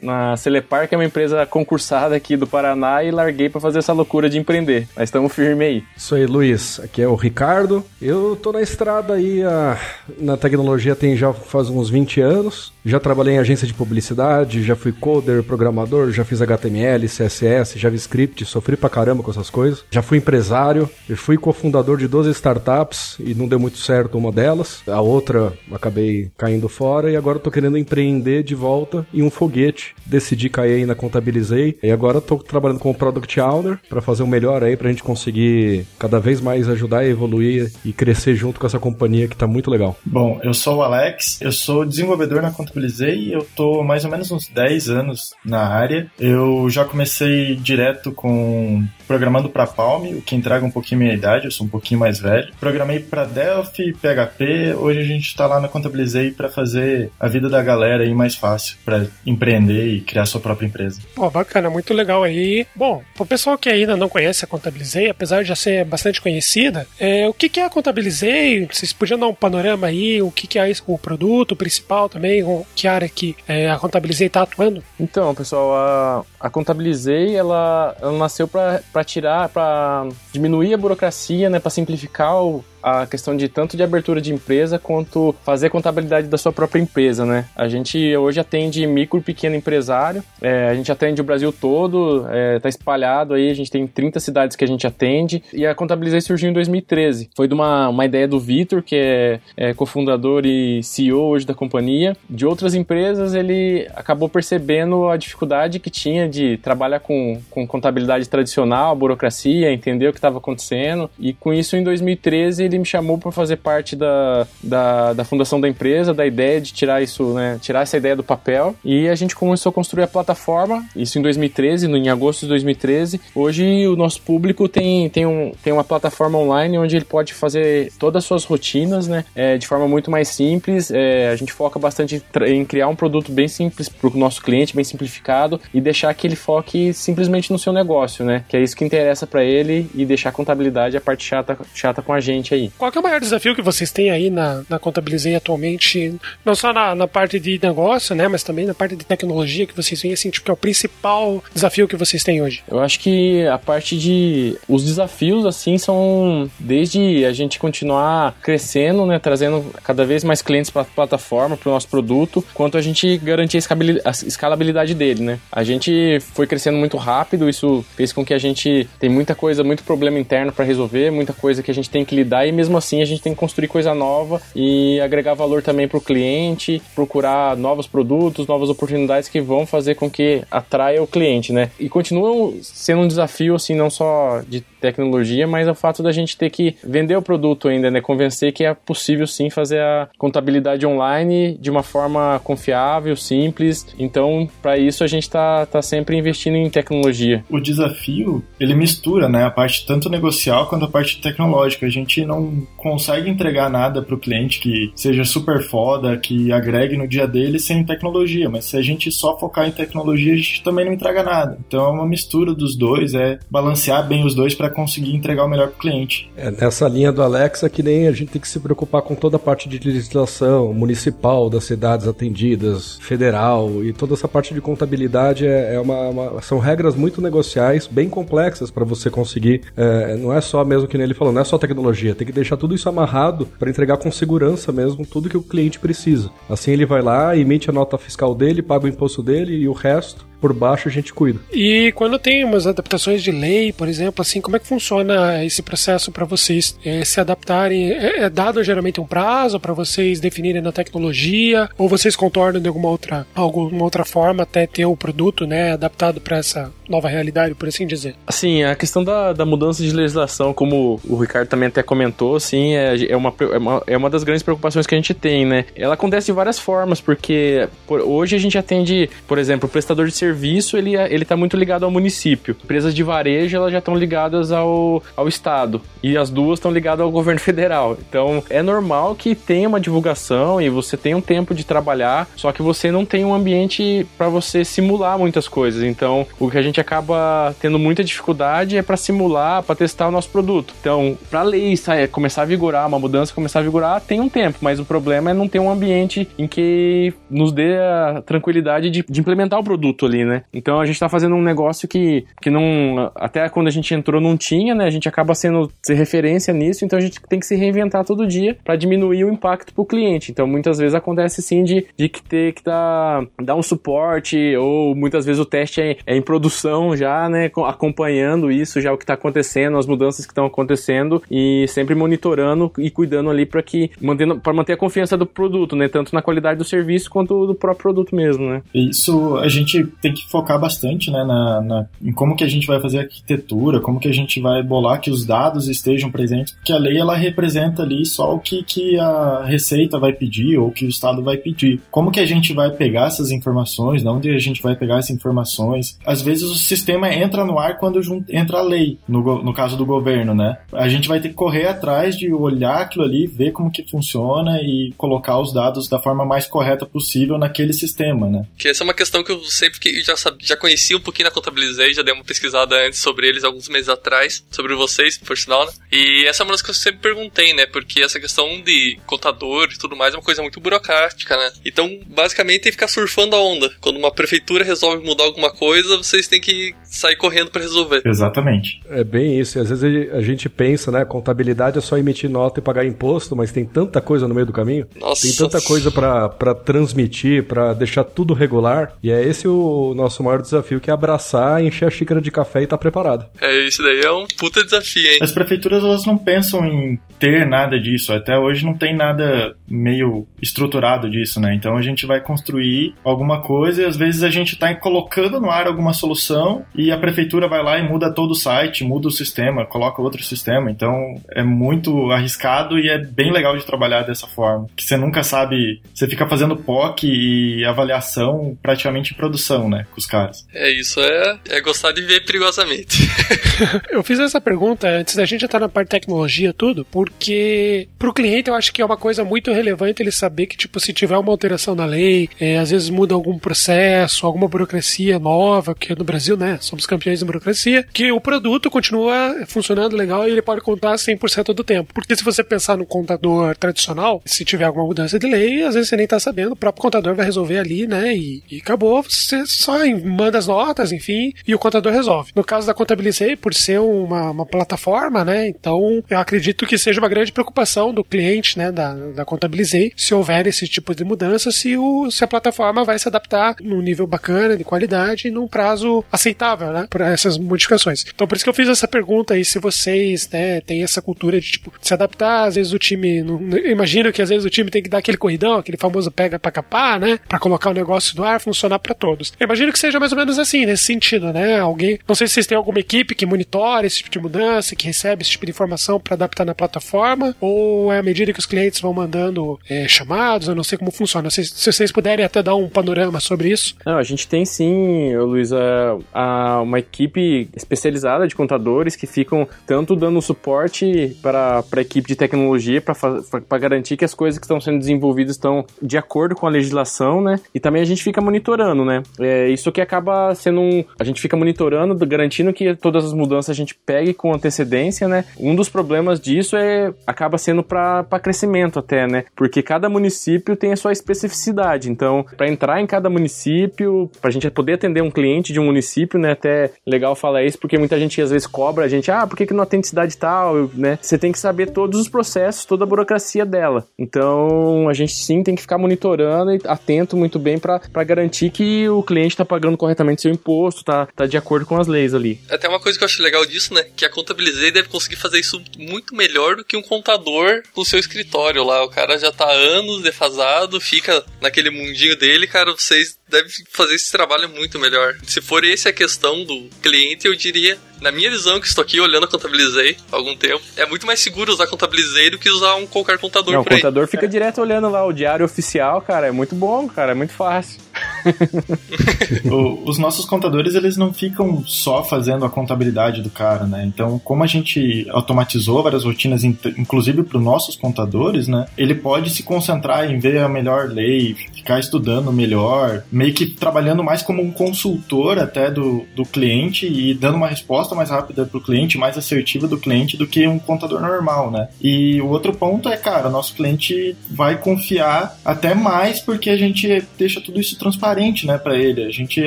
na 0.00 0.36
Celepar, 0.36 0.88
que 0.88 0.94
é 0.94 0.98
uma 0.98 1.04
empresa 1.04 1.46
concursada 1.46 2.14
aqui 2.14 2.36
do 2.36 2.46
Paraná 2.46 3.02
e 3.02 3.10
larguei 3.10 3.48
para 3.48 3.60
fazer 3.60 3.78
essa 3.78 3.92
loucura 3.92 4.28
de 4.28 4.38
empreender. 4.38 4.88
Mas 4.96 5.08
estamos 5.08 5.32
firme 5.32 5.64
aí. 5.64 5.84
Isso 5.96 6.14
aí, 6.14 6.26
Luiz. 6.26 6.80
Aqui 6.80 7.02
é 7.02 7.08
o 7.08 7.14
Ricardo. 7.14 7.84
Eu 8.00 8.36
tô 8.36 8.52
na 8.52 8.62
estrada 8.62 9.14
aí 9.14 9.42
a 9.42 9.78
na 10.18 10.36
tecnologia 10.36 10.94
tem 10.94 11.16
já 11.16 11.32
faz 11.32 11.70
uns 11.70 11.88
20 11.88 12.20
anos. 12.20 12.73
Já 12.84 13.00
trabalhei 13.00 13.34
em 13.34 13.38
agência 13.38 13.66
de 13.66 13.72
publicidade, 13.72 14.62
já 14.62 14.76
fui 14.76 14.92
coder, 14.92 15.42
programador, 15.42 16.10
já 16.10 16.22
fiz 16.22 16.42
HTML, 16.42 17.08
CSS, 17.08 17.78
JavaScript, 17.78 18.44
sofri 18.44 18.76
pra 18.76 18.90
caramba 18.90 19.22
com 19.22 19.30
essas 19.30 19.48
coisas. 19.48 19.82
Já 19.90 20.02
fui 20.02 20.18
empresário, 20.18 20.88
eu 21.08 21.16
fui 21.16 21.38
cofundador 21.38 21.96
de 21.96 22.06
12 22.06 22.30
startups 22.32 23.16
e 23.18 23.34
não 23.34 23.48
deu 23.48 23.58
muito 23.58 23.78
certo 23.78 24.18
uma 24.18 24.30
delas. 24.30 24.82
A 24.86 25.00
outra 25.00 25.54
acabei 25.72 26.30
caindo 26.36 26.68
fora 26.68 27.10
e 27.10 27.16
agora 27.16 27.38
tô 27.38 27.50
querendo 27.50 27.78
empreender 27.78 28.42
de 28.42 28.54
volta 28.54 29.06
em 29.14 29.22
um 29.22 29.30
foguete. 29.30 29.94
Decidi 30.04 30.50
cair 30.50 30.74
aí 30.74 30.86
na 30.86 30.94
Contabilizei 30.94 31.78
e 31.82 31.90
agora 31.90 32.20
tô 32.20 32.36
trabalhando 32.36 32.80
como 32.80 32.94
Product 32.94 33.40
Owner 33.40 33.78
para 33.88 34.02
fazer 34.02 34.22
o 34.22 34.26
melhor 34.26 34.62
aí 34.62 34.76
pra 34.76 34.90
gente 34.90 35.02
conseguir 35.02 35.86
cada 35.98 36.20
vez 36.20 36.38
mais 36.38 36.68
ajudar 36.68 36.98
a 36.98 37.08
evoluir 37.08 37.72
e 37.82 37.94
crescer 37.94 38.34
junto 38.34 38.60
com 38.60 38.66
essa 38.66 38.78
companhia 38.78 39.26
que 39.26 39.36
tá 39.36 39.46
muito 39.46 39.70
legal. 39.70 39.96
Bom, 40.04 40.38
eu 40.42 40.52
sou 40.52 40.76
o 40.76 40.82
Alex, 40.82 41.40
eu 41.40 41.50
sou 41.50 41.86
desenvolvedor 41.86 42.42
na 42.42 42.50
contabilizei, 42.74 43.34
eu 43.34 43.46
tô 43.54 43.84
mais 43.84 44.04
ou 44.04 44.10
menos 44.10 44.30
uns 44.32 44.48
10 44.48 44.88
anos 44.90 45.34
na 45.44 45.66
área. 45.66 46.10
Eu 46.18 46.68
já 46.68 46.84
comecei 46.84 47.54
direto 47.54 48.10
com 48.10 48.84
programando 49.06 49.48
para 49.48 49.66
Palm, 49.66 50.06
o 50.16 50.22
que 50.22 50.34
entrega 50.34 50.64
um 50.64 50.70
pouquinho 50.70 51.00
minha 51.00 51.12
idade, 51.12 51.44
eu 51.44 51.50
sou 51.50 51.66
um 51.66 51.70
pouquinho 51.70 52.00
mais 52.00 52.18
velho. 52.18 52.52
Programei 52.58 53.00
para 53.00 53.24
Delphi, 53.24 53.92
PHP, 53.92 54.74
hoje 54.74 55.00
a 55.00 55.04
gente 55.04 55.26
está 55.26 55.46
lá 55.46 55.60
na 55.60 55.68
Contabilizei 55.68 56.30
para 56.30 56.48
fazer 56.48 57.10
a 57.20 57.28
vida 57.28 57.48
da 57.48 57.62
galera 57.62 58.02
aí 58.02 58.14
mais 58.14 58.34
fácil, 58.34 58.76
para 58.84 59.06
empreender 59.26 59.88
e 59.88 60.00
criar 60.00 60.26
sua 60.26 60.40
própria 60.40 60.66
empresa. 60.66 61.00
Pô, 61.14 61.30
bacana, 61.30 61.68
muito 61.68 61.92
legal 61.92 62.22
aí. 62.22 62.66
Bom, 62.74 63.02
pro 63.14 63.26
pessoal 63.26 63.58
que 63.58 63.68
ainda 63.68 63.96
não 63.96 64.08
conhece 64.08 64.44
a 64.44 64.48
Contabilizei, 64.48 65.10
apesar 65.10 65.42
de 65.42 65.48
já 65.48 65.56
ser 65.56 65.84
bastante 65.84 66.20
conhecida, 66.20 66.86
é, 66.98 67.28
o 67.28 67.34
que, 67.34 67.48
que 67.48 67.60
é 67.60 67.66
a 67.66 67.70
Contabilizei? 67.70 68.66
Vocês 68.72 68.92
podiam 68.92 69.18
dar 69.18 69.28
um 69.28 69.34
panorama 69.34 69.86
aí, 69.86 70.22
o 70.22 70.30
que, 70.30 70.46
que 70.46 70.58
é 70.58 70.64
o 70.86 70.98
produto 70.98 71.54
principal 71.54 72.08
também, 72.08 72.42
que 72.74 72.88
área 72.88 73.08
que 73.08 73.36
é, 73.46 73.70
a 73.70 73.78
Contabilizei 73.78 74.26
está 74.26 74.42
atuando? 74.42 74.82
Então, 74.98 75.34
pessoal, 75.34 75.74
a, 75.74 76.24
a 76.40 76.50
Contabilizei, 76.50 77.34
ela, 77.34 77.96
ela 78.00 78.18
nasceu 78.18 78.48
para 78.48 79.04
tirar, 79.04 79.48
para 79.48 80.08
diminuir 80.32 80.74
a 80.74 80.78
burocracia, 80.78 81.48
né, 81.50 81.58
para 81.58 81.70
simplificar 81.70 82.42
o, 82.42 82.64
a 82.84 83.06
questão 83.06 83.34
de 83.34 83.48
tanto 83.48 83.78
de 83.78 83.82
abertura 83.82 84.20
de 84.20 84.30
empresa 84.30 84.78
quanto 84.78 85.34
fazer 85.42 85.70
contabilidade 85.70 86.28
da 86.28 86.36
sua 86.36 86.52
própria 86.52 86.80
empresa, 86.80 87.24
né? 87.24 87.46
A 87.56 87.66
gente 87.66 88.14
hoje 88.14 88.38
atende 88.38 88.86
micro 88.86 89.18
e 89.18 89.22
pequeno 89.22 89.56
empresário, 89.56 90.22
é, 90.42 90.68
a 90.68 90.74
gente 90.74 90.92
atende 90.92 91.18
o 91.20 91.24
Brasil 91.24 91.50
todo, 91.50 92.26
é, 92.28 92.58
tá 92.58 92.68
espalhado 92.68 93.32
aí, 93.32 93.50
a 93.50 93.54
gente 93.54 93.70
tem 93.70 93.86
30 93.86 94.20
cidades 94.20 94.54
que 94.54 94.62
a 94.64 94.68
gente 94.68 94.86
atende 94.86 95.42
e 95.52 95.66
a 95.66 95.74
Contabilizei 95.74 96.20
surgiu 96.20 96.50
em 96.50 96.52
2013. 96.52 97.30
Foi 97.34 97.48
de 97.48 97.54
uma, 97.54 97.88
uma 97.88 98.04
ideia 98.04 98.28
do 98.28 98.38
Vitor, 98.38 98.82
que 98.82 98.96
é, 98.96 99.40
é 99.56 99.72
cofundador 99.72 100.44
e 100.44 100.82
CEO 100.82 101.22
hoje 101.22 101.46
da 101.46 101.54
companhia. 101.54 102.14
De 102.28 102.44
outras 102.44 102.74
empresas, 102.74 103.34
ele 103.34 103.88
acabou 103.94 104.28
percebendo 104.28 105.08
a 105.08 105.16
dificuldade 105.16 105.80
que 105.80 105.88
tinha 105.88 106.28
de 106.28 106.58
trabalhar 106.58 107.00
com, 107.00 107.40
com 107.50 107.66
contabilidade 107.66 108.28
tradicional, 108.28 108.94
burocracia, 108.94 109.72
entender 109.72 110.08
o 110.08 110.12
que 110.12 110.18
estava 110.18 110.36
acontecendo 110.36 111.10
e 111.18 111.32
com 111.32 111.52
isso 111.52 111.76
em 111.76 111.82
2013 111.82 112.64
ele 112.64 112.73
ele 112.74 112.80
me 112.80 112.86
chamou 112.86 113.16
para 113.16 113.30
fazer 113.30 113.56
parte 113.56 113.96
da, 113.96 114.46
da, 114.62 115.12
da, 115.12 115.24
fundação 115.24 115.60
da 115.60 115.68
empresa, 115.68 116.12
da 116.12 116.26
ideia 116.26 116.60
de 116.60 116.72
tirar 116.72 117.02
isso, 117.02 117.32
né, 117.34 117.58
tirar 117.60 117.82
essa 117.82 117.96
ideia 117.96 118.16
do 118.16 118.22
papel. 118.22 118.74
E 118.84 119.08
a 119.08 119.14
gente 119.14 119.34
começou 119.34 119.70
a 119.70 119.72
construir 119.72 120.04
a 120.04 120.08
plataforma, 120.08 120.84
isso 120.94 121.18
em 121.18 121.22
2013, 121.22 121.88
no, 121.88 121.96
em 121.96 122.08
agosto 122.08 122.40
de 122.40 122.48
2013. 122.48 123.20
Hoje 123.34 123.86
o 123.86 123.96
nosso 123.96 124.20
público 124.20 124.68
tem, 124.68 125.08
tem, 125.08 125.24
um, 125.24 125.52
tem 125.62 125.72
uma 125.72 125.84
plataforma 125.84 126.38
online 126.38 126.76
onde 126.78 126.96
ele 126.96 127.04
pode 127.04 127.32
fazer 127.32 127.92
todas 127.98 128.24
as 128.24 128.26
suas 128.26 128.44
rotinas, 128.44 129.06
né, 129.06 129.24
é, 129.34 129.56
de 129.56 129.66
forma 129.66 129.86
muito 129.86 130.10
mais 130.10 130.28
simples. 130.28 130.90
É, 130.90 131.28
a 131.28 131.36
gente 131.36 131.52
foca 131.52 131.78
bastante 131.78 132.22
em 132.46 132.64
criar 132.64 132.88
um 132.88 132.96
produto 132.96 133.30
bem 133.30 133.48
simples 133.48 133.88
para 133.88 134.08
o 134.08 134.18
nosso 134.18 134.42
cliente, 134.42 134.74
bem 134.74 134.84
simplificado, 134.84 135.60
e 135.72 135.80
deixar 135.80 136.12
que 136.14 136.26
ele 136.26 136.36
foque 136.36 136.92
simplesmente 136.92 137.52
no 137.52 137.58
seu 137.58 137.72
negócio, 137.72 138.24
né, 138.24 138.44
que 138.48 138.56
é 138.56 138.62
isso 138.62 138.76
que 138.76 138.84
interessa 138.84 139.26
para 139.26 139.44
ele 139.44 139.88
e 139.94 140.04
deixar 140.04 140.30
a 140.30 140.32
contabilidade 140.32 140.96
a 140.96 141.00
parte 141.00 141.24
chata, 141.24 141.56
chata 141.74 142.02
com 142.02 142.12
a 142.12 142.20
gente 142.20 142.54
aí 142.54 142.63
aí. 142.64 142.72
Qual 142.76 142.92
é 142.94 142.98
o 142.98 143.02
maior 143.02 143.20
desafio 143.20 143.54
que 143.54 143.62
vocês 143.62 143.90
têm 143.90 144.10
aí 144.10 144.30
na, 144.30 144.62
na 144.68 144.78
Contabilizei 144.78 145.34
atualmente? 145.34 146.14
Não 146.44 146.54
só 146.54 146.72
na, 146.72 146.94
na 146.94 147.08
parte 147.08 147.38
de 147.38 147.58
negócio, 147.62 148.14
né? 148.14 148.28
Mas 148.28 148.42
também 148.42 148.66
na 148.66 148.74
parte 148.74 148.96
de 148.96 149.04
tecnologia 149.04 149.66
que 149.66 149.76
vocês 149.76 150.00
veem, 150.00 150.14
assim, 150.14 150.30
tipo, 150.30 150.44
que 150.44 150.50
é 150.50 150.54
o 150.54 150.56
principal 150.56 151.42
desafio 151.52 151.88
que 151.88 151.96
vocês 151.96 152.22
têm 152.22 152.42
hoje? 152.42 152.62
Eu 152.68 152.80
acho 152.80 153.00
que 153.00 153.46
a 153.46 153.58
parte 153.58 153.98
de... 153.98 154.56
Os 154.68 154.84
desafios, 154.84 155.46
assim, 155.46 155.78
são 155.78 156.50
desde 156.58 157.24
a 157.24 157.32
gente 157.32 157.58
continuar 157.58 158.34
crescendo, 158.42 159.06
né? 159.06 159.18
Trazendo 159.18 159.64
cada 159.82 160.04
vez 160.04 160.24
mais 160.24 160.42
clientes 160.42 160.70
para 160.70 160.82
a 160.82 160.84
plataforma, 160.84 161.56
para 161.56 161.68
o 161.68 161.72
nosso 161.72 161.88
produto, 161.88 162.44
quanto 162.54 162.76
a 162.76 162.82
gente 162.82 163.16
garantir 163.18 163.58
a 163.58 164.10
escalabilidade 164.10 164.94
dele, 164.94 165.22
né? 165.22 165.38
A 165.50 165.62
gente 165.62 166.18
foi 166.34 166.46
crescendo 166.46 166.78
muito 166.78 166.96
rápido, 166.96 167.48
isso 167.48 167.84
fez 167.96 168.12
com 168.12 168.24
que 168.24 168.34
a 168.34 168.38
gente 168.38 168.88
tem 168.98 169.08
muita 169.08 169.34
coisa, 169.34 169.64
muito 169.64 169.82
problema 169.82 170.18
interno 170.18 170.52
para 170.52 170.64
resolver, 170.64 171.10
muita 171.10 171.32
coisa 171.32 171.62
que 171.62 171.70
a 171.70 171.74
gente 171.74 171.90
tem 171.90 172.04
que 172.04 172.14
lidar 172.14 172.46
e 172.46 172.52
mesmo 172.54 172.76
assim 172.76 173.02
a 173.02 173.04
gente 173.04 173.22
tem 173.22 173.34
que 173.34 173.38
construir 173.38 173.68
coisa 173.68 173.94
nova 173.94 174.40
e 174.54 175.00
agregar 175.00 175.34
valor 175.34 175.62
também 175.62 175.88
para 175.88 175.98
o 175.98 176.00
cliente, 176.00 176.80
procurar 176.94 177.56
novos 177.56 177.86
produtos, 177.86 178.46
novas 178.46 178.68
oportunidades 178.68 179.28
que 179.28 179.40
vão 179.40 179.66
fazer 179.66 179.94
com 179.96 180.10
que 180.10 180.42
atraia 180.50 181.02
o 181.02 181.06
cliente, 181.06 181.52
né? 181.52 181.70
E 181.78 181.88
continuam 181.88 182.54
sendo 182.62 183.02
um 183.02 183.08
desafio, 183.08 183.54
assim, 183.54 183.74
não 183.74 183.90
só 183.90 184.42
de 184.48 184.64
tecnologia, 184.84 185.46
mas 185.46 185.66
é 185.66 185.70
o 185.70 185.74
fato 185.74 186.02
da 186.02 186.12
gente 186.12 186.36
ter 186.36 186.50
que 186.50 186.76
vender 186.84 187.16
o 187.16 187.22
produto 187.22 187.68
ainda, 187.68 187.90
né? 187.90 188.00
Convencer 188.00 188.52
que 188.52 188.64
é 188.64 188.74
possível 188.74 189.26
sim 189.26 189.48
fazer 189.48 189.80
a 189.80 190.08
contabilidade 190.18 190.86
online 190.86 191.56
de 191.60 191.70
uma 191.70 191.82
forma 191.82 192.40
confiável, 192.44 193.16
simples. 193.16 193.86
Então, 193.98 194.48
para 194.60 194.76
isso 194.76 195.02
a 195.02 195.06
gente 195.06 195.22
está 195.22 195.66
tá 195.66 195.80
sempre 195.80 196.16
investindo 196.16 196.56
em 196.56 196.68
tecnologia. 196.68 197.44
O 197.48 197.60
desafio, 197.60 198.44
ele 198.60 198.74
mistura, 198.74 199.28
né, 199.28 199.44
a 199.44 199.50
parte 199.50 199.86
tanto 199.86 200.08
negocial 200.08 200.66
quanto 200.66 200.84
a 200.84 200.88
parte 200.88 201.20
tecnológica. 201.20 201.86
A 201.86 201.90
gente 201.90 202.24
não 202.24 202.66
consegue 202.76 203.30
entregar 203.30 203.70
nada 203.70 204.02
para 204.02 204.14
o 204.14 204.18
cliente 204.18 204.60
que 204.60 204.92
seja 204.94 205.24
super 205.24 205.62
foda, 205.62 206.16
que 206.16 206.52
agregue 206.52 206.96
no 206.96 207.08
dia 207.08 207.26
dele 207.26 207.58
sem 207.58 207.84
tecnologia, 207.84 208.48
mas 208.48 208.66
se 208.66 208.76
a 208.76 208.82
gente 208.82 209.10
só 209.10 209.38
focar 209.38 209.66
em 209.66 209.72
tecnologia, 209.72 210.34
a 210.34 210.36
gente 210.36 210.62
também 210.62 210.84
não 210.84 210.92
entrega 210.92 211.22
nada. 211.22 211.58
Então 211.66 211.86
é 211.86 211.90
uma 211.90 212.06
mistura 212.06 212.54
dos 212.54 212.76
dois, 212.76 213.14
é 213.14 213.38
balancear 213.50 214.06
bem 214.06 214.24
os 214.24 214.34
dois 214.34 214.54
para 214.54 214.70
conseguir 214.74 215.14
entregar 215.14 215.44
o 215.44 215.48
melhor 215.48 215.68
para 215.68 215.76
o 215.76 215.78
cliente. 215.78 216.30
É 216.36 216.50
nessa 216.50 216.88
linha 216.88 217.12
do 217.12 217.22
Alexa 217.22 217.68
que 217.68 217.82
nem 217.82 218.08
a 218.08 218.12
gente 218.12 218.32
tem 218.32 218.40
que 218.40 218.48
se 218.48 218.60
preocupar 218.60 219.02
com 219.02 219.14
toda 219.14 219.36
a 219.36 219.38
parte 219.38 219.68
de 219.68 219.78
legislação 219.78 220.72
municipal 220.74 221.48
das 221.48 221.64
cidades 221.64 222.06
atendidas, 222.06 222.98
federal 223.00 223.84
e 223.84 223.92
toda 223.92 224.14
essa 224.14 224.28
parte 224.28 224.52
de 224.52 224.60
contabilidade 224.60 225.46
é, 225.46 225.74
é 225.74 225.80
uma, 225.80 226.08
uma, 226.08 226.42
são 226.42 226.58
regras 226.58 226.94
muito 226.94 227.20
negociais, 227.20 227.86
bem 227.86 228.08
complexas 228.08 228.70
para 228.70 228.84
você 228.84 229.10
conseguir. 229.10 229.62
É, 229.76 230.16
não 230.16 230.32
é 230.32 230.40
só 230.40 230.64
mesmo 230.64 230.88
que 230.88 230.96
ele 230.96 231.14
falou, 231.14 231.32
não 231.32 231.40
é 231.40 231.44
só 231.44 231.58
tecnologia, 231.58 232.14
tem 232.14 232.26
que 232.26 232.32
deixar 232.32 232.56
tudo 232.56 232.74
isso 232.74 232.88
amarrado 232.88 233.46
para 233.58 233.70
entregar 233.70 233.96
com 233.96 234.10
segurança 234.10 234.72
mesmo 234.72 235.06
tudo 235.06 235.28
que 235.28 235.36
o 235.36 235.42
cliente 235.42 235.78
precisa. 235.78 236.30
Assim 236.48 236.72
ele 236.72 236.86
vai 236.86 237.02
lá, 237.02 237.36
emite 237.36 237.70
a 237.70 237.72
nota 237.72 237.96
fiscal 237.98 238.34
dele, 238.34 238.62
paga 238.62 238.86
o 238.86 238.88
imposto 238.88 239.22
dele 239.22 239.54
e 239.54 239.68
o 239.68 239.72
resto 239.72 240.26
por 240.44 240.52
baixo 240.52 240.88
a 240.88 240.92
gente 240.92 241.10
cuida. 241.10 241.40
E 241.50 241.90
quando 241.92 242.18
tem 242.18 242.44
umas 242.44 242.66
adaptações 242.66 243.22
de 243.22 243.32
lei, 243.32 243.72
por 243.72 243.88
exemplo, 243.88 244.20
assim, 244.20 244.42
como 244.42 244.56
é 244.56 244.58
que 244.58 244.66
funciona 244.66 245.42
esse 245.42 245.62
processo 245.62 246.12
para 246.12 246.26
vocês 246.26 246.78
é, 246.84 247.02
se 247.02 247.18
adaptarem? 247.18 247.90
É, 247.92 248.24
é, 248.24 248.28
dado 248.28 248.62
geralmente 248.62 249.00
um 249.00 249.06
prazo 249.06 249.58
para 249.58 249.72
vocês 249.72 250.20
definirem 250.20 250.60
na 250.60 250.70
tecnologia 250.70 251.70
ou 251.78 251.88
vocês 251.88 252.14
contornam 252.14 252.60
de 252.60 252.68
alguma 252.68 252.90
outra, 252.90 253.26
alguma 253.34 253.84
outra 253.84 254.04
forma 254.04 254.42
até 254.42 254.66
ter 254.66 254.84
o 254.84 254.94
produto, 254.94 255.46
né, 255.46 255.72
adaptado 255.72 256.20
para 256.20 256.36
essa 256.36 256.70
nova 256.88 257.08
realidade, 257.08 257.54
por 257.54 257.68
assim 257.68 257.86
dizer? 257.86 258.14
Assim, 258.26 258.62
a 258.62 258.74
questão 258.74 259.02
da, 259.02 259.32
da 259.32 259.44
mudança 259.44 259.82
de 259.82 259.90
legislação, 259.90 260.52
como 260.52 261.00
o 261.08 261.16
Ricardo 261.16 261.48
também 261.48 261.68
até 261.68 261.82
comentou, 261.82 262.36
assim, 262.36 262.74
é, 262.74 263.10
é, 263.10 263.16
uma, 263.16 263.32
é, 263.38 263.58
uma, 263.58 263.82
é 263.86 263.96
uma 263.96 264.10
das 264.10 264.24
grandes 264.24 264.42
preocupações 264.42 264.86
que 264.86 264.94
a 264.94 264.98
gente 264.98 265.14
tem, 265.14 265.44
né? 265.44 265.64
Ela 265.76 265.94
acontece 265.94 266.26
de 266.26 266.32
várias 266.32 266.58
formas, 266.58 267.00
porque 267.00 267.68
por, 267.86 268.00
hoje 268.00 268.36
a 268.36 268.38
gente 268.38 268.56
atende, 268.56 269.08
por 269.26 269.38
exemplo, 269.38 269.68
o 269.68 269.70
prestador 269.70 270.06
de 270.06 270.12
serviço 270.12 270.76
ele 270.76 270.94
ele 270.94 271.22
está 271.22 271.36
muito 271.36 271.56
ligado 271.56 271.84
ao 271.84 271.90
município. 271.90 272.56
Empresas 272.62 272.94
de 272.94 273.02
varejo 273.02 273.56
elas 273.56 273.72
já 273.72 273.78
estão 273.78 273.94
ligadas 273.94 274.52
ao, 274.52 275.02
ao 275.16 275.28
estado 275.28 275.80
e 276.02 276.16
as 276.16 276.30
duas 276.30 276.58
estão 276.58 276.70
ligadas 276.70 277.00
ao 277.00 277.10
governo 277.10 277.40
federal. 277.40 277.96
Então 278.08 278.42
é 278.48 278.62
normal 278.62 279.14
que 279.14 279.34
tenha 279.34 279.68
uma 279.68 279.80
divulgação 279.80 280.60
e 280.60 280.68
você 280.68 280.96
tenha 280.96 281.16
um 281.16 281.20
tempo 281.20 281.54
de 281.54 281.64
trabalhar, 281.64 282.28
só 282.36 282.52
que 282.52 282.62
você 282.62 282.90
não 282.90 283.04
tem 283.04 283.24
um 283.24 283.34
ambiente 283.34 284.06
para 284.16 284.28
você 284.28 284.64
simular 284.64 285.18
muitas 285.18 285.48
coisas. 285.48 285.82
Então 285.82 286.26
o 286.38 286.50
que 286.50 286.58
a 286.58 286.62
gente 286.62 286.73
acaba 286.80 287.54
tendo 287.60 287.78
muita 287.78 288.04
dificuldade 288.04 288.76
é 288.76 288.82
para 288.82 288.96
simular, 288.96 289.62
para 289.62 289.74
testar 289.74 290.08
o 290.08 290.10
nosso 290.10 290.30
produto. 290.30 290.74
Então 290.80 291.16
para 291.30 291.40
a 291.40 291.44
lei 291.44 291.76
sair, 291.76 292.08
começar 292.08 292.42
a 292.42 292.46
vigorar, 292.46 292.86
uma 292.86 292.98
mudança 292.98 293.34
começar 293.34 293.60
a 293.60 293.62
vigorar, 293.62 294.00
tem 294.00 294.20
um 294.20 294.28
tempo, 294.28 294.58
mas 294.60 294.78
o 294.78 294.84
problema 294.84 295.30
é 295.30 295.34
não 295.34 295.48
ter 295.48 295.58
um 295.58 295.70
ambiente 295.70 296.28
em 296.38 296.46
que 296.46 297.12
nos 297.30 297.52
dê 297.52 297.76
a 297.76 298.22
tranquilidade 298.24 298.90
de, 298.90 299.04
de 299.08 299.20
implementar 299.20 299.58
o 299.58 299.64
produto 299.64 300.06
ali, 300.06 300.24
né? 300.24 300.42
Então 300.52 300.80
a 300.80 300.86
gente 300.86 300.98
tá 300.98 301.08
fazendo 301.08 301.34
um 301.34 301.42
negócio 301.42 301.88
que, 301.88 302.24
que 302.40 302.50
não. 302.50 303.10
Até 303.14 303.48
quando 303.48 303.66
a 303.66 303.70
gente 303.70 303.92
entrou 303.94 304.20
não 304.20 304.36
tinha, 304.36 304.74
né? 304.74 304.84
A 304.84 304.90
gente 304.90 305.08
acaba 305.08 305.34
sendo 305.34 305.70
ser 305.82 305.94
referência 305.94 306.52
nisso, 306.52 306.84
então 306.84 306.98
a 306.98 307.02
gente 307.02 307.20
tem 307.28 307.40
que 307.40 307.46
se 307.46 307.56
reinventar 307.56 308.04
todo 308.04 308.26
dia 308.26 308.56
para 308.64 308.76
diminuir 308.76 309.24
o 309.24 309.32
impacto 309.32 309.74
pro 309.74 309.84
cliente. 309.84 310.30
Então 310.30 310.46
muitas 310.46 310.78
vezes 310.78 310.94
acontece 310.94 311.42
sim 311.42 311.64
de, 311.64 311.86
de 311.96 312.08
que 312.08 312.22
ter 312.22 312.52
que 312.52 312.62
dar, 312.62 313.26
dar 313.42 313.54
um 313.54 313.62
suporte, 313.62 314.56
ou 314.56 314.94
muitas 314.94 315.24
vezes 315.24 315.40
o 315.40 315.44
teste 315.44 315.80
é, 315.80 315.96
é 316.06 316.16
em 316.16 316.22
produção 316.22 316.63
já, 316.96 317.28
né? 317.28 317.50
Acompanhando 317.66 318.50
isso, 318.50 318.80
já 318.80 318.92
o 318.92 318.98
que 318.98 319.06
tá 319.06 319.14
acontecendo, 319.14 319.78
as 319.78 319.86
mudanças 319.86 320.24
que 320.24 320.32
estão 320.32 320.46
acontecendo 320.46 321.22
e 321.30 321.66
sempre 321.68 321.94
monitorando 321.94 322.72
e 322.78 322.90
cuidando 322.90 323.30
ali 323.30 323.46
para 323.46 323.62
que 323.62 323.90
mantendo 324.00 324.38
para 324.38 324.52
manter 324.52 324.72
a 324.72 324.76
confiança 324.76 325.16
do 325.16 325.26
produto, 325.26 325.76
né? 325.76 325.88
Tanto 325.88 326.14
na 326.14 326.22
qualidade 326.22 326.58
do 326.58 326.64
serviço 326.64 327.10
quanto 327.10 327.46
do 327.46 327.54
próprio 327.54 327.82
produto 327.82 328.14
mesmo, 328.14 328.48
né? 328.48 328.62
Isso 328.74 329.36
a 329.36 329.48
gente 329.48 329.84
tem 330.00 330.12
que 330.12 330.28
focar 330.28 330.58
bastante 330.58 331.10
né, 331.10 331.24
na, 331.24 331.60
na, 331.60 331.86
em 332.02 332.12
como 332.12 332.36
que 332.36 332.44
a 332.44 332.48
gente 332.48 332.66
vai 332.66 332.80
fazer 332.80 332.98
a 332.98 333.02
arquitetura, 333.02 333.80
como 333.80 334.00
que 334.00 334.08
a 334.08 334.12
gente 334.12 334.40
vai 334.40 334.62
bolar 334.62 335.00
que 335.00 335.10
os 335.10 335.24
dados 335.24 335.68
estejam 335.68 336.10
presentes, 336.10 336.54
porque 336.54 336.72
a 336.72 336.78
lei 336.78 336.98
ela 336.98 337.14
representa 337.14 337.82
ali 337.82 338.04
só 338.06 338.34
o 338.34 338.38
que, 338.38 338.62
que 338.62 338.98
a 338.98 339.44
Receita 339.44 339.98
vai 339.98 340.12
pedir 340.12 340.58
ou 340.58 340.70
que 340.70 340.84
o 340.84 340.88
Estado 340.88 341.22
vai 341.22 341.36
pedir. 341.36 341.80
Como 341.90 342.10
que 342.10 342.20
a 342.20 342.26
gente 342.26 342.52
vai 342.52 342.70
pegar 342.70 343.06
essas 343.06 343.30
informações, 343.30 344.02
de 344.02 344.08
onde 344.08 344.30
a 344.30 344.38
gente 344.38 344.62
vai 344.62 344.74
pegar 344.74 344.98
essas 344.98 345.10
informações? 345.10 345.98
Às 346.06 346.22
vezes 346.22 346.44
o 346.54 346.58
sistema 346.58 347.12
entra 347.12 347.44
no 347.44 347.58
ar 347.58 347.78
quando 347.78 348.00
entra 348.28 348.58
a 348.58 348.62
lei, 348.62 348.98
no, 349.08 349.42
no 349.42 349.54
caso 349.54 349.76
do 349.76 349.86
governo, 349.86 350.34
né? 350.34 350.58
A 350.72 350.88
gente 350.88 351.08
vai 351.08 351.20
ter 351.20 351.28
que 351.28 351.34
correr 351.34 351.66
atrás 351.66 352.16
de 352.16 352.32
olhar 352.32 352.80
aquilo 352.80 353.04
ali, 353.04 353.26
ver 353.26 353.52
como 353.52 353.70
que 353.70 353.88
funciona 353.88 354.60
e 354.60 354.92
colocar 354.96 355.38
os 355.38 355.52
dados 355.52 355.88
da 355.88 356.00
forma 356.00 356.24
mais 356.24 356.46
correta 356.46 356.86
possível 356.86 357.38
naquele 357.38 357.72
sistema, 357.72 358.28
né? 358.28 358.46
Que 358.58 358.68
essa 358.68 358.82
é 358.82 358.84
uma 358.84 358.94
questão 358.94 359.22
que 359.22 359.32
eu 359.32 359.42
sempre 359.44 359.80
que 359.80 360.02
já 360.02 360.14
já 360.40 360.56
conhecia 360.56 360.96
um 360.96 361.00
pouquinho 361.00 361.28
da 361.28 361.34
Contabilizei, 361.34 361.94
já 361.94 362.02
dei 362.02 362.14
uma 362.14 362.24
pesquisada 362.24 362.76
antes 362.86 363.00
sobre 363.00 363.28
eles 363.28 363.44
alguns 363.44 363.68
meses 363.68 363.88
atrás, 363.88 364.44
sobre 364.50 364.74
vocês, 364.74 365.18
por 365.18 365.36
sinal, 365.36 365.66
né? 365.66 365.72
E 365.92 366.24
essa 366.26 366.42
é 366.42 366.44
uma 366.44 366.52
das 366.52 366.62
coisas 366.62 366.82
que 366.82 366.88
eu 366.88 366.92
sempre 366.92 367.02
perguntei, 367.02 367.52
né? 367.54 367.66
Porque 367.66 368.02
essa 368.02 368.20
questão 368.20 368.60
de 368.62 368.98
contador 369.06 369.68
e 369.72 369.78
tudo 369.78 369.96
mais 369.96 370.14
é 370.14 370.16
uma 370.16 370.22
coisa 370.22 370.42
muito 370.42 370.60
burocrática, 370.60 371.36
né? 371.36 371.52
Então, 371.64 372.00
basicamente, 372.06 372.62
tem 372.62 372.70
que 372.70 372.72
ficar 372.72 372.88
surfando 372.88 373.36
a 373.36 373.42
onda. 373.42 373.70
Quando 373.80 373.98
uma 373.98 374.12
prefeitura 374.12 374.64
resolve 374.64 375.04
mudar 375.04 375.24
alguma 375.24 375.52
coisa, 375.52 375.96
vocês 375.96 376.28
têm 376.28 376.40
que 376.40 376.43
sair 376.82 377.16
correndo 377.16 377.50
para 377.50 377.62
resolver. 377.62 378.02
Exatamente. 378.04 378.80
É 378.88 379.04
bem 379.04 379.38
isso. 379.38 379.58
E 379.58 379.60
às 379.60 379.70
vezes 379.70 380.12
a 380.12 380.20
gente 380.20 380.48
pensa, 380.48 380.90
né? 380.90 381.04
Contabilidade 381.04 381.78
é 381.78 381.80
só 381.80 381.96
emitir 381.96 382.30
nota 382.30 382.60
e 382.60 382.62
pagar 382.62 382.84
imposto, 382.84 383.34
mas 383.36 383.52
tem 383.52 383.64
tanta 383.64 384.00
coisa 384.00 384.28
no 384.28 384.34
meio 384.34 384.46
do 384.46 384.52
caminho. 384.52 384.86
Nossa. 384.98 385.22
Tem 385.22 385.32
tanta 385.32 385.60
coisa 385.60 385.90
para 385.90 386.54
transmitir, 386.54 387.44
para 387.44 387.72
deixar 387.72 388.04
tudo 388.04 388.34
regular. 388.34 388.94
E 389.02 389.10
é 389.10 389.22
esse 389.22 389.46
o 389.48 389.94
nosso 389.94 390.22
maior 390.22 390.40
desafio, 390.40 390.80
que 390.80 390.90
é 390.90 390.92
abraçar, 390.92 391.62
encher 391.62 391.86
a 391.86 391.90
xícara 391.90 392.20
de 392.20 392.30
café 392.30 392.60
e 392.60 392.64
estar 392.64 392.76
tá 392.76 392.80
preparado. 392.80 393.26
É, 393.40 393.66
isso 393.66 393.82
daí 393.82 394.00
é 394.00 394.10
um 394.10 394.26
puta 394.38 394.62
desafio, 394.64 395.06
hein? 395.06 395.18
As 395.22 395.32
prefeituras, 395.32 395.82
elas 395.82 396.06
não 396.06 396.16
pensam 396.18 396.64
em 396.64 396.98
ter 397.18 397.46
nada 397.46 397.78
disso. 397.78 398.12
Até 398.12 398.38
hoje 398.38 398.64
não 398.64 398.74
tem 398.74 398.94
nada 398.94 399.54
meio 399.74 400.26
estruturado 400.40 401.10
disso, 401.10 401.40
né? 401.40 401.54
Então 401.54 401.76
a 401.76 401.82
gente 401.82 402.06
vai 402.06 402.20
construir 402.20 402.94
alguma 403.04 403.42
coisa 403.42 403.82
e 403.82 403.84
às 403.84 403.96
vezes 403.96 404.22
a 404.22 404.30
gente 404.30 404.54
está 404.54 404.74
colocando 404.74 405.40
no 405.40 405.50
ar 405.50 405.66
alguma 405.66 405.92
solução 405.92 406.64
e 406.74 406.92
a 406.92 406.98
prefeitura 406.98 407.48
vai 407.48 407.62
lá 407.62 407.78
e 407.78 407.88
muda 407.88 408.12
todo 408.12 408.30
o 408.30 408.36
site, 408.36 408.84
muda 408.84 409.08
o 409.08 409.10
sistema, 409.10 409.66
coloca 409.66 410.00
outro 410.00 410.22
sistema. 410.22 410.70
Então 410.70 410.94
é 411.32 411.42
muito 411.42 412.10
arriscado 412.10 412.78
e 412.78 412.88
é 412.88 412.98
bem 412.98 413.32
legal 413.32 413.56
de 413.56 413.66
trabalhar 413.66 414.02
dessa 414.02 414.26
forma. 414.26 414.66
Que 414.76 414.84
você 414.84 414.96
nunca 414.96 415.22
sabe, 415.22 415.80
você 415.92 416.06
fica 416.06 416.26
fazendo 416.28 416.56
POC 416.56 417.06
e 417.06 417.64
avaliação 417.64 418.56
praticamente 418.62 419.12
em 419.12 419.16
produção, 419.16 419.68
né, 419.68 419.86
com 419.90 419.98
os 419.98 420.06
caras. 420.06 420.46
É, 420.54 420.70
isso 420.70 421.00
é, 421.00 421.38
é 421.50 421.60
gostar 421.60 421.92
de 421.92 422.02
ver 422.02 422.24
perigosamente. 422.24 423.08
eu 423.90 424.02
fiz 424.02 424.18
essa 424.20 424.40
pergunta 424.40 424.88
antes 424.88 425.16
da 425.16 425.24
gente 425.24 425.44
entrar 425.44 425.60
na 425.60 425.68
parte 425.68 425.88
de 425.88 425.90
tecnologia 425.90 426.52
tudo, 426.52 426.84
porque 426.90 427.88
pro 427.98 428.12
cliente 428.12 428.48
eu 428.48 428.54
acho 428.54 428.72
que 428.72 428.80
é 428.80 428.84
uma 428.84 428.96
coisa 428.96 429.24
muito 429.24 429.50
relevante 429.52 429.63
ele 429.70 430.10
saber 430.10 430.46
que, 430.46 430.56
tipo, 430.56 430.80
se 430.80 430.92
tiver 430.92 431.16
uma 431.16 431.30
alteração 431.30 431.74
na 431.74 431.84
lei, 431.84 432.28
é, 432.40 432.58
às 432.58 432.70
vezes 432.70 432.90
muda 432.90 433.14
algum 433.14 433.38
processo, 433.38 434.26
alguma 434.26 434.48
burocracia 434.48 435.18
nova, 435.18 435.74
que 435.74 435.94
no 435.94 436.04
Brasil, 436.04 436.36
né, 436.36 436.58
somos 436.60 436.86
campeões 436.86 437.22
em 437.22 437.26
burocracia, 437.26 437.86
que 437.92 438.10
o 438.12 438.20
produto 438.20 438.70
continua 438.70 439.44
funcionando 439.46 439.96
legal 439.96 440.28
e 440.28 440.32
ele 440.32 440.42
pode 440.42 440.60
contar 440.60 440.94
100% 440.94 441.54
do 441.54 441.64
tempo. 441.64 441.92
Porque 441.94 442.14
se 442.16 442.24
você 442.24 442.42
pensar 442.42 442.76
no 442.76 442.86
contador 442.86 443.56
tradicional, 443.56 444.22
se 444.24 444.44
tiver 444.44 444.64
alguma 444.64 444.86
mudança 444.86 445.18
de 445.18 445.26
lei, 445.26 445.62
às 445.62 445.74
vezes 445.74 445.88
você 445.88 445.96
nem 445.96 446.06
tá 446.06 446.18
sabendo, 446.18 446.52
o 446.52 446.56
próprio 446.56 446.82
contador 446.82 447.14
vai 447.14 447.26
resolver 447.26 447.58
ali, 447.58 447.86
né, 447.86 448.14
e, 448.14 448.42
e 448.50 448.58
acabou, 448.58 449.02
você 449.02 449.44
só 449.46 449.78
manda 450.04 450.38
as 450.38 450.46
notas, 450.46 450.92
enfim, 450.92 451.32
e 451.46 451.54
o 451.54 451.58
contador 451.58 451.92
resolve. 451.92 452.32
No 452.34 452.44
caso 452.44 452.66
da 452.66 452.74
Contabilizei, 452.74 453.36
por 453.36 453.54
ser 453.54 453.80
uma, 453.80 454.30
uma 454.30 454.46
plataforma, 454.46 455.24
né? 455.24 455.48
Então 455.48 456.02
eu 456.08 456.18
acredito 456.18 456.66
que 456.66 456.76
seja 456.76 457.00
uma 457.00 457.08
grande 457.08 457.32
preocupação 457.32 457.92
do 457.92 458.04
cliente, 458.04 458.58
né? 458.58 458.70
Da, 458.70 458.94
da 458.94 459.24
Contabilizei 459.44 459.92
se 459.96 460.14
houver 460.14 460.46
esse 460.46 460.66
tipo 460.66 460.94
de 460.94 461.04
mudança, 461.04 461.50
se, 461.50 461.76
o, 461.76 462.10
se 462.10 462.24
a 462.24 462.26
plataforma 462.26 462.82
vai 462.82 462.98
se 462.98 463.06
adaptar 463.08 463.56
num 463.60 463.80
nível 463.80 464.06
bacana 464.06 464.56
de 464.56 464.64
qualidade 464.64 465.28
e 465.28 465.30
num 465.30 465.46
prazo 465.46 466.02
aceitável, 466.10 466.72
né, 466.72 466.86
para 466.88 467.10
essas 467.10 467.36
modificações. 467.36 468.04
Então 468.14 468.26
por 468.26 468.34
isso 468.34 468.44
que 468.44 468.48
eu 468.48 468.54
fiz 468.54 468.68
essa 468.68 468.88
pergunta 468.88 469.34
aí, 469.34 469.44
se 469.44 469.58
vocês, 469.58 470.28
né, 470.30 470.60
têm 470.62 470.82
essa 470.82 471.02
cultura 471.02 471.38
de 471.38 471.52
tipo 471.52 471.72
se 471.80 471.92
adaptar, 471.92 472.44
às 472.44 472.54
vezes 472.54 472.72
o 472.72 472.78
time, 472.78 473.22
não, 473.22 473.40
imagino 473.58 474.12
que 474.12 474.22
às 474.22 474.30
vezes 474.30 474.44
o 474.44 474.50
time 474.50 474.70
tem 474.70 474.82
que 474.82 474.88
dar 474.88 474.98
aquele 474.98 475.18
corridão, 475.18 475.58
aquele 475.58 475.76
famoso 475.76 476.10
pega 476.10 476.38
para 476.38 476.50
capar, 476.50 476.98
né, 476.98 477.18
para 477.28 477.38
colocar 477.38 477.70
o 477.70 477.74
negócio 477.74 478.16
no 478.16 478.24
ar, 478.24 478.40
funcionar 478.40 478.78
para 478.78 478.94
todos. 478.94 479.32
Eu 479.38 479.44
imagino 479.44 479.72
que 479.72 479.78
seja 479.78 480.00
mais 480.00 480.12
ou 480.12 480.18
menos 480.18 480.38
assim, 480.38 480.64
nesse 480.64 480.84
sentido, 480.84 481.32
né? 481.32 481.58
Alguém, 481.58 481.98
não 482.08 482.14
sei 482.14 482.26
se 482.26 482.34
vocês 482.34 482.46
têm 482.46 482.56
alguma 482.56 482.80
equipe 482.80 483.14
que 483.14 483.26
monitora 483.26 483.86
esse 483.86 483.98
tipo 483.98 484.10
de 484.10 484.18
mudança, 484.18 484.74
que 484.74 484.86
recebe 484.86 485.22
esse 485.22 485.32
tipo 485.32 485.44
de 485.44 485.50
informação 485.50 486.00
para 486.00 486.14
adaptar 486.14 486.44
na 486.44 486.54
plataforma, 486.54 487.36
ou 487.40 487.92
é 487.92 487.98
à 487.98 488.02
medida 488.02 488.32
que 488.32 488.38
os 488.38 488.46
clientes 488.46 488.80
vão 488.80 488.94
mandando 488.94 489.33
é, 489.68 489.86
chamados, 489.88 490.48
eu 490.48 490.54
não 490.54 490.64
sei 490.64 490.78
como 490.78 490.90
funciona. 490.90 491.30
Se, 491.30 491.44
se, 491.44 491.72
vocês 491.72 491.92
puderem 491.92 492.24
até 492.24 492.42
dar 492.42 492.54
um 492.54 492.68
panorama 492.68 493.20
sobre 493.20 493.50
isso. 493.50 493.74
Não, 493.84 493.96
a 493.96 494.02
gente 494.02 494.26
tem 494.26 494.44
sim, 494.44 495.16
Luiz, 495.16 495.52
a, 495.52 495.98
a, 496.12 496.60
uma 496.62 496.78
equipe 496.78 497.48
especializada 497.54 498.26
de 498.26 498.34
contadores 498.34 498.96
que 498.96 499.06
ficam 499.06 499.48
tanto 499.66 499.96
dando 499.96 500.20
suporte 500.20 501.16
para 501.22 501.64
a 501.76 501.80
equipe 501.80 502.08
de 502.08 502.16
tecnologia 502.16 502.80
para 502.80 503.58
garantir 503.58 503.96
que 503.96 504.04
as 504.04 504.14
coisas 504.14 504.38
que 504.38 504.44
estão 504.44 504.60
sendo 504.60 504.78
desenvolvidas 504.78 505.36
estão 505.36 505.64
de 505.80 505.96
acordo 505.96 506.34
com 506.34 506.46
a 506.46 506.50
legislação, 506.50 507.20
né? 507.20 507.40
E 507.54 507.60
também 507.60 507.82
a 507.82 507.84
gente 507.84 508.02
fica 508.02 508.20
monitorando, 508.20 508.84
né? 508.84 509.02
É, 509.20 509.48
isso 509.48 509.72
que 509.72 509.80
acaba 509.80 510.34
sendo 510.34 510.60
um. 510.60 510.84
A 510.98 511.04
gente 511.04 511.20
fica 511.20 511.36
monitorando, 511.36 511.94
garantindo 512.06 512.52
que 512.52 512.74
todas 512.74 513.04
as 513.04 513.12
mudanças 513.12 513.50
a 513.50 513.54
gente 513.54 513.74
pegue 513.74 514.12
com 514.14 514.32
antecedência, 514.32 515.08
né? 515.08 515.24
Um 515.38 515.54
dos 515.54 515.68
problemas 515.68 516.20
disso 516.20 516.56
é 516.56 516.92
acaba 517.06 517.38
sendo 517.38 517.62
para 517.62 518.04
crescimento 518.20 518.78
até, 518.78 519.06
né? 519.06 519.23
Porque 519.34 519.62
cada 519.62 519.88
município 519.88 520.56
tem 520.56 520.72
a 520.72 520.76
sua 520.76 520.92
especificidade. 520.92 521.90
Então, 521.90 522.24
para 522.36 522.48
entrar 522.48 522.80
em 522.80 522.86
cada 522.86 523.08
município, 523.10 524.10
para 524.20 524.28
a 524.28 524.32
gente 524.32 524.50
poder 524.50 524.74
atender 524.74 525.02
um 525.02 525.10
cliente 525.10 525.52
de 525.52 525.60
um 525.60 525.64
município, 525.64 526.18
né? 526.18 526.32
Até 526.32 526.72
legal 526.86 527.14
falar 527.14 527.44
isso, 527.44 527.58
porque 527.58 527.78
muita 527.78 527.98
gente 527.98 528.20
às 528.20 528.30
vezes 528.30 528.46
cobra 528.46 528.84
a 528.84 528.88
gente, 528.88 529.10
ah, 529.10 529.26
por 529.26 529.36
que, 529.36 529.46
que 529.46 529.54
não 529.54 529.62
atende 529.62 529.86
cidade 529.86 530.16
tal, 530.16 530.70
né? 530.74 530.98
Você 531.00 531.18
tem 531.18 531.32
que 531.32 531.38
saber 531.38 531.70
todos 531.70 532.00
os 532.00 532.08
processos, 532.08 532.64
toda 532.64 532.84
a 532.84 532.86
burocracia 532.86 533.44
dela. 533.44 533.86
Então, 533.98 534.88
a 534.88 534.94
gente 534.94 535.12
sim 535.12 535.42
tem 535.42 535.54
que 535.54 535.62
ficar 535.62 535.78
monitorando 535.78 536.54
e 536.54 536.60
atento 536.64 537.16
muito 537.16 537.38
bem 537.38 537.58
para 537.58 538.04
garantir 538.04 538.50
que 538.50 538.88
o 538.88 539.02
cliente 539.02 539.34
está 539.34 539.44
pagando 539.44 539.76
corretamente 539.76 540.22
seu 540.22 540.30
imposto, 540.30 540.84
tá, 540.84 541.06
tá 541.14 541.26
de 541.26 541.36
acordo 541.36 541.66
com 541.66 541.76
as 541.76 541.86
leis 541.86 542.14
ali. 542.14 542.40
Até 542.48 542.68
uma 542.68 542.80
coisa 542.80 542.98
que 542.98 543.04
eu 543.04 543.06
acho 543.06 543.22
legal 543.22 543.44
disso, 543.46 543.74
né? 543.74 543.84
Que 543.96 544.04
a 544.04 544.10
Contabilizei 544.10 544.70
deve 544.70 544.88
conseguir 544.88 545.16
fazer 545.16 545.38
isso 545.38 545.62
muito 545.78 546.14
melhor 546.14 546.56
do 546.56 546.64
que 546.64 546.76
um 546.76 546.82
contador 546.82 547.62
no 547.76 547.84
seu 547.84 547.98
escritório 547.98 548.64
lá. 548.64 548.84
O 548.84 548.90
cara 548.90 549.13
já 549.18 549.32
tá 549.32 549.50
anos 549.50 550.02
defasado, 550.02 550.80
fica 550.80 551.24
naquele 551.40 551.70
mundinho 551.70 552.16
dele, 552.16 552.46
cara, 552.46 552.72
vocês 552.72 553.18
devem 553.28 553.50
fazer 553.70 553.94
esse 553.94 554.10
trabalho 554.10 554.48
muito 554.48 554.78
melhor. 554.78 555.16
Se 555.24 555.40
for 555.40 555.64
essa 555.64 555.88
a 555.88 555.92
questão 555.92 556.44
do 556.44 556.68
cliente, 556.82 557.26
eu 557.26 557.34
diria, 557.34 557.78
na 558.00 558.10
minha 558.10 558.30
visão, 558.30 558.60
que 558.60 558.66
estou 558.66 558.82
aqui 558.82 559.00
olhando 559.00 559.24
a 559.24 559.28
Contabilizei 559.28 559.96
há 560.10 560.16
algum 560.16 560.36
tempo, 560.36 560.62
é 560.76 560.86
muito 560.86 561.06
mais 561.06 561.20
seguro 561.20 561.52
usar 561.52 561.66
Contabilizei 561.66 562.30
do 562.30 562.38
que 562.38 562.48
usar 562.48 562.74
um 562.76 562.86
qualquer 562.86 563.18
contador 563.18 563.54
Não, 563.54 563.64
por 563.64 563.72
o 563.72 563.76
contador 563.76 564.06
fica 564.06 564.28
direto 564.28 564.60
olhando 564.60 564.88
lá 564.88 565.04
o 565.04 565.12
diário 565.12 565.44
oficial, 565.44 566.00
cara, 566.00 566.28
é 566.28 566.30
muito 566.30 566.54
bom, 566.54 566.88
cara, 566.88 567.12
é 567.12 567.14
muito 567.14 567.32
fácil. 567.32 567.83
o, 569.44 569.88
os 569.88 569.98
nossos 569.98 570.24
contadores, 570.24 570.74
eles 570.74 570.96
não 570.96 571.12
ficam 571.12 571.64
só 571.66 572.04
fazendo 572.04 572.44
a 572.44 572.50
contabilidade 572.50 573.22
do 573.22 573.30
cara, 573.30 573.66
né? 573.66 573.84
Então, 573.84 574.18
como 574.18 574.42
a 574.42 574.46
gente 574.46 575.06
automatizou 575.10 575.82
várias 575.82 576.04
rotinas, 576.04 576.44
inclusive 576.44 577.22
para 577.22 577.38
os 577.38 577.44
nossos 577.44 577.76
contadores, 577.76 578.48
né? 578.48 578.66
Ele 578.76 578.94
pode 578.94 579.30
se 579.30 579.42
concentrar 579.42 580.10
em 580.10 580.18
ver 580.18 580.38
a 580.38 580.48
melhor 580.48 580.88
lei, 580.88 581.34
ficar 581.34 581.78
estudando 581.78 582.32
melhor, 582.32 583.04
meio 583.10 583.32
que 583.32 583.46
trabalhando 583.46 584.02
mais 584.02 584.22
como 584.22 584.42
um 584.42 584.50
consultor 584.50 585.38
até 585.38 585.70
do, 585.70 586.04
do 586.14 586.24
cliente 586.24 586.86
e 586.86 587.14
dando 587.14 587.36
uma 587.36 587.48
resposta 587.48 587.94
mais 587.94 588.10
rápida 588.10 588.44
para 588.44 588.58
o 588.58 588.62
cliente, 588.62 588.98
mais 588.98 589.16
assertiva 589.16 589.66
do 589.66 589.78
cliente 589.78 590.16
do 590.16 590.26
que 590.26 590.46
um 590.46 590.58
contador 590.58 591.00
normal, 591.00 591.50
né? 591.50 591.68
E 591.80 592.20
o 592.20 592.28
outro 592.28 592.54
ponto 592.54 592.88
é, 592.88 592.96
cara, 592.96 593.28
nosso 593.28 593.54
cliente 593.54 594.16
vai 594.30 594.56
confiar 594.58 595.38
até 595.44 595.74
mais 595.74 596.20
porque 596.20 596.50
a 596.50 596.56
gente 596.56 597.04
deixa 597.18 597.40
tudo 597.40 597.60
isso 597.60 597.78
transparente, 597.78 598.13
né, 598.46 598.58
para 598.58 598.76
ele. 598.76 599.04
A 599.04 599.10
gente 599.10 599.46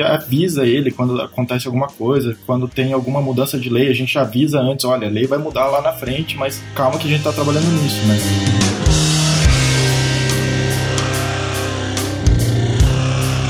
avisa 0.00 0.66
ele 0.66 0.90
quando 0.90 1.20
acontece 1.20 1.66
alguma 1.66 1.88
coisa, 1.88 2.36
quando 2.46 2.68
tem 2.68 2.92
alguma 2.92 3.20
mudança 3.20 3.58
de 3.58 3.68
lei, 3.68 3.88
a 3.88 3.94
gente 3.94 4.18
avisa 4.18 4.60
antes, 4.60 4.84
olha, 4.84 5.08
a 5.08 5.10
lei 5.10 5.26
vai 5.26 5.38
mudar 5.38 5.66
lá 5.66 5.80
na 5.80 5.92
frente, 5.92 6.36
mas 6.36 6.62
calma 6.74 6.98
que 6.98 7.06
a 7.06 7.10
gente 7.10 7.24
tá 7.24 7.32
trabalhando 7.32 7.66
nisso, 7.82 8.04
né? 8.06 8.77